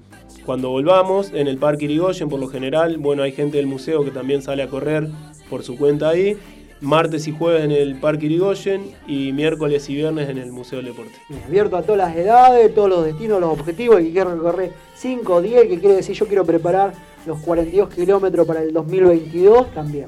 [0.46, 4.10] cuando volvamos en el Parque Irigoyen, por lo general, bueno, hay gente del museo que
[4.10, 5.08] también sale a correr
[5.52, 6.36] por su cuenta ahí.
[6.80, 10.88] Martes y jueves en el Parque Irigoyen y miércoles y viernes en el Museo del
[10.88, 11.14] Deporte.
[11.46, 15.32] Abierto a todas las edades, todos los destinos, los objetivos, el que quiere recorrer 5
[15.32, 16.94] o 10, que quiere decir yo quiero preparar
[17.26, 20.08] los 42 kilómetros para el 2022 también.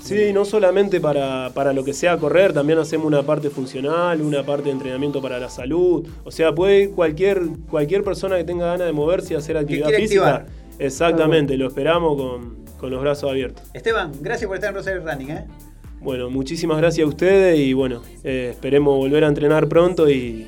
[0.00, 4.44] Sí, no solamente para, para lo que sea correr, también hacemos una parte funcional, una
[4.44, 6.06] parte de entrenamiento para la salud.
[6.22, 10.36] O sea, puede cualquier, cualquier persona que tenga ganas de moverse y hacer actividad física.
[10.36, 10.46] activar.
[10.78, 13.64] Exactamente, lo esperamos con, con los brazos abiertos.
[13.74, 15.44] Esteban, gracias por estar en Rosario Running, ¿eh?
[16.00, 20.46] Bueno, muchísimas gracias a ustedes y bueno, eh, esperemos volver a entrenar pronto y,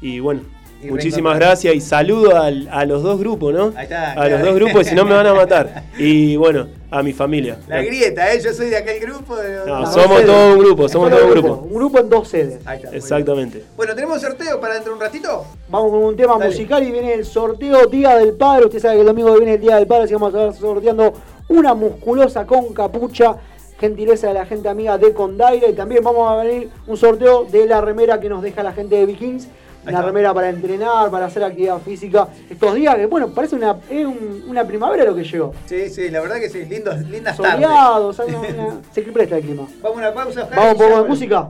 [0.00, 0.42] y bueno,
[0.84, 3.72] muchísimas gracias y saludo al- a los dos grupos, ¿no?
[3.76, 4.30] Ahí está, a claro.
[4.38, 5.82] los dos grupos, si no me van a matar.
[5.98, 7.58] Y bueno, a mi familia.
[7.66, 8.40] La grieta, ¿eh?
[8.40, 9.36] Yo soy de aquel grupo.
[9.36, 9.66] De...
[9.66, 11.62] No, No, somos todo un grupo, somos todo un grupo, grupo.
[11.68, 12.60] Un grupo en dos sedes.
[12.66, 13.64] Ahí está, Exactamente.
[13.76, 15.44] Bueno, ¿tenemos sorteo para dentro de un ratito?
[15.68, 16.50] Vamos con un tema Dale.
[16.50, 18.66] musical y viene el sorteo Día del Padre.
[18.66, 20.60] Usted sabe que el domingo viene el Día del Padre, así que vamos a estar
[20.60, 21.12] sorteando
[21.48, 23.36] una musculosa con capucha.
[23.80, 25.68] Gentileza de la gente amiga de Condaira.
[25.68, 28.96] Y también vamos a venir un sorteo de la remera que nos deja la gente
[28.96, 29.48] de Vikings.
[29.86, 32.28] Una remera para entrenar, para hacer actividad física.
[32.50, 35.54] Estos días que, bueno, parece una, es un- una primavera lo que llegó.
[35.66, 36.64] Sí, sí, la verdad que sí.
[36.66, 37.52] Lindos, lindas tardes.
[37.54, 39.66] Soleado, o sea, una- una- se presta el clima.
[39.80, 41.48] Vamos a una pausa, Oscar, Vamos un poco de música.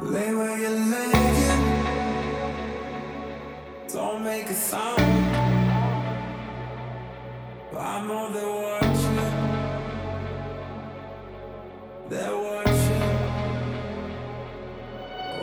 [0.00, 1.12] Lay where you're laying.
[3.94, 4.98] Don't make a sound.
[7.74, 9.18] I know they're watching.
[12.10, 13.02] They're watching.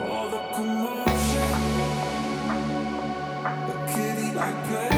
[0.02, 1.09] All the commotion.
[4.40, 4.90] Like play.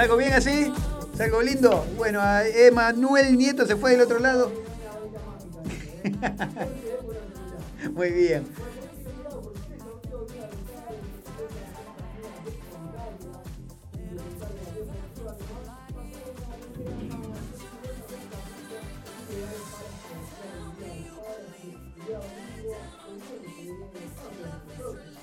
[0.00, 0.72] ¿Salgo bien así?
[1.14, 1.86] ¿Salgo lindo?
[1.98, 4.50] Bueno, Emanuel Nieto se fue del otro lado.
[7.92, 8.46] Muy bien.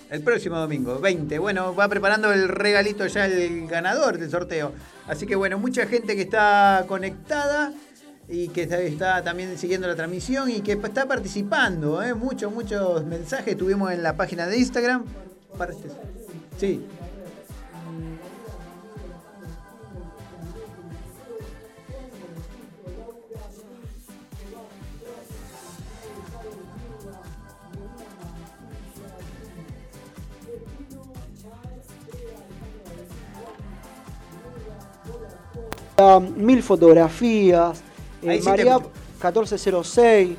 [0.10, 1.38] El próximo domingo, 20.
[1.40, 4.72] Bueno, va preparando el regalito ya el ganador del sorteo.
[5.08, 7.74] Así que bueno, mucha gente que está conectada
[8.30, 12.02] y que está, también siguiendo la transmisión y que está participando.
[12.02, 12.14] ¿eh?
[12.14, 15.06] Muchos, muchos mensajes tuvimos en la página de Instagram.
[15.58, 15.76] Parte-
[16.58, 16.86] Sí.
[36.36, 37.82] Mil fotografías.
[38.22, 38.92] eh, te María escucho.
[39.14, 40.38] 1406.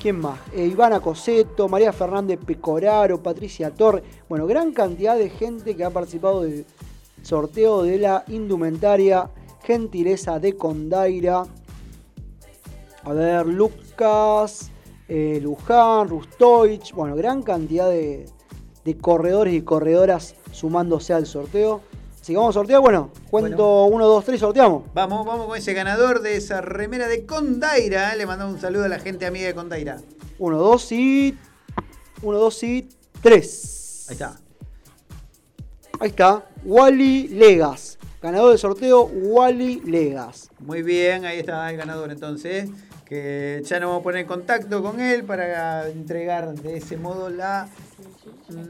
[0.00, 0.38] ¿Quién más?
[0.52, 4.02] Eh, Ivana Coseto, María Fernández Pecoraro, Patricia Torre.
[4.28, 6.64] Bueno, gran cantidad de gente que ha participado del
[7.22, 9.30] sorteo de la indumentaria
[9.62, 11.44] Gentileza de Condaira.
[13.04, 14.70] A ver, Lucas,
[15.08, 16.92] eh, Luján, Rustoich.
[16.92, 18.26] Bueno, gran cantidad de,
[18.84, 21.82] de corredores y corredoras sumándose al sorteo.
[22.26, 22.80] Que vamos a sortear.
[22.80, 24.84] Bueno, cuento 1, 2, 3, sorteamos.
[24.94, 28.14] Vamos, vamos con ese ganador de esa remera de Condaira.
[28.14, 28.16] ¿eh?
[28.16, 30.00] Le mandamos un saludo a la gente amiga de Condaira.
[30.38, 31.38] 1, 2 y.
[32.22, 32.88] 1, 2 y
[33.20, 34.06] 3.
[34.08, 34.36] Ahí está.
[36.00, 36.46] Ahí está.
[36.64, 37.98] Wally Legas.
[38.22, 40.48] Ganador del sorteo, Wally Legas.
[40.60, 42.70] Muy bien, ahí está el ganador entonces.
[43.04, 47.28] Que ya nos vamos a poner en contacto con él para entregar de ese modo
[47.28, 47.68] la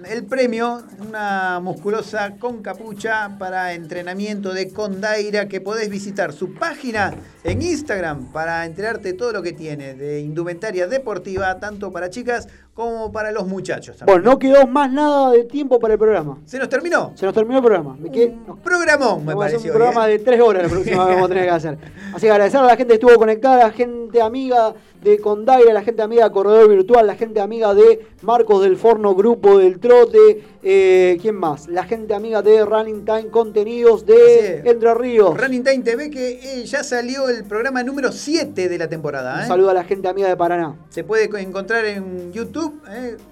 [0.08, 7.12] el premio, una musculosa con capucha para entrenamiento de Condaira que podés visitar su página
[7.42, 12.48] en Instagram para enterarte de todo lo que tiene de indumentaria deportiva, tanto para chicas
[12.74, 13.96] como para los muchachos.
[13.96, 14.20] también.
[14.22, 16.38] Bueno, no quedó más nada de tiempo para el programa.
[16.44, 17.12] ¿Se nos terminó?
[17.14, 17.96] Se nos terminó el programa.
[17.98, 19.70] Me quedé- nos- Programón, me pareció.
[19.70, 20.12] un programa ¿eh?
[20.12, 21.78] de tres horas la próxima vez vamos a tener que hacer.
[22.14, 24.74] Así que agradecer a la gente que estuvo conectada, a la gente amiga
[25.04, 29.14] de Condaira, la gente amiga de Corredor Virtual, la gente amiga de Marcos del Forno,
[29.14, 31.68] Grupo del Trote, eh, ¿quién más?
[31.68, 35.36] La gente amiga de Running Time Contenidos de Entre Ríos.
[35.38, 39.34] Running Time TV que eh, ya salió el programa número 7 de la temporada.
[39.36, 39.46] Un ¿eh?
[39.46, 40.74] saludo a la gente amiga de Paraná.
[40.88, 42.80] Se puede co- encontrar en YouTube.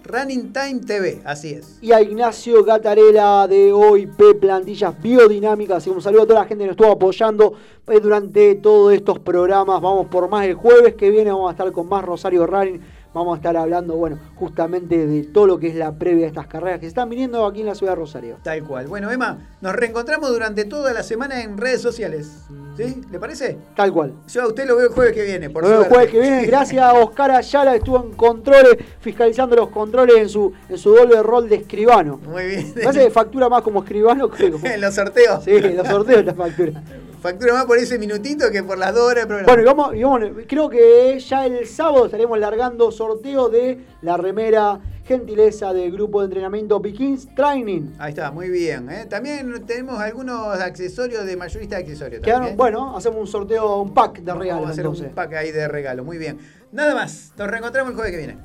[0.04, 1.78] Running Time TV, así es.
[1.80, 5.86] Y a Ignacio Gatarela de OIP Plantillas Biodinámicas.
[5.86, 7.54] Un saludo a toda la gente que nos estuvo apoyando
[8.02, 9.80] durante todos estos programas.
[9.80, 12.80] Vamos por más el jueves que viene, vamos a estar con más Rosario Running.
[13.14, 16.46] Vamos a estar hablando, bueno, justamente de todo lo que es la previa de estas
[16.46, 18.38] carreras que se están viniendo aquí en la ciudad de Rosario.
[18.42, 18.86] Tal cual.
[18.86, 22.46] Bueno, Emma, nos reencontramos durante toda la semana en redes sociales.
[22.76, 23.02] ¿Sí?
[23.10, 23.58] ¿Le parece?
[23.76, 24.14] Tal cual.
[24.28, 26.46] Yo a usted lo veo el jueves que viene, por vemos el jueves que viene.
[26.46, 30.94] Gracias a Oscar Ayala, que estuvo en controles, fiscalizando los controles en su, en su
[30.94, 32.18] doble rol de escribano.
[32.24, 32.72] Muy bien.
[32.72, 34.66] Parece que factura más como escribano que como.
[34.72, 35.44] en los sorteos.
[35.44, 36.82] Sí, en los sorteos la factura.
[37.22, 39.46] Factura más por ese minutito que por las dos horas programa.
[39.46, 44.16] Bueno, y vamos, y vamos, creo que ya el sábado estaremos largando sorteo de la
[44.16, 47.92] remera gentileza del grupo de entrenamiento Pikins Training.
[48.00, 48.90] Ahí está, muy bien.
[48.90, 49.06] ¿eh?
[49.08, 52.22] También tenemos algunos accesorios de mayorista de accesorios.
[52.22, 52.56] Quedaron- también.
[52.56, 55.06] bueno, hacemos un sorteo, un pack de regalos Vamos a hacer entonces.
[55.08, 56.02] un pack ahí de regalo.
[56.04, 56.38] Muy bien.
[56.72, 57.32] Nada más.
[57.38, 58.38] Nos reencontramos el jueves que viene.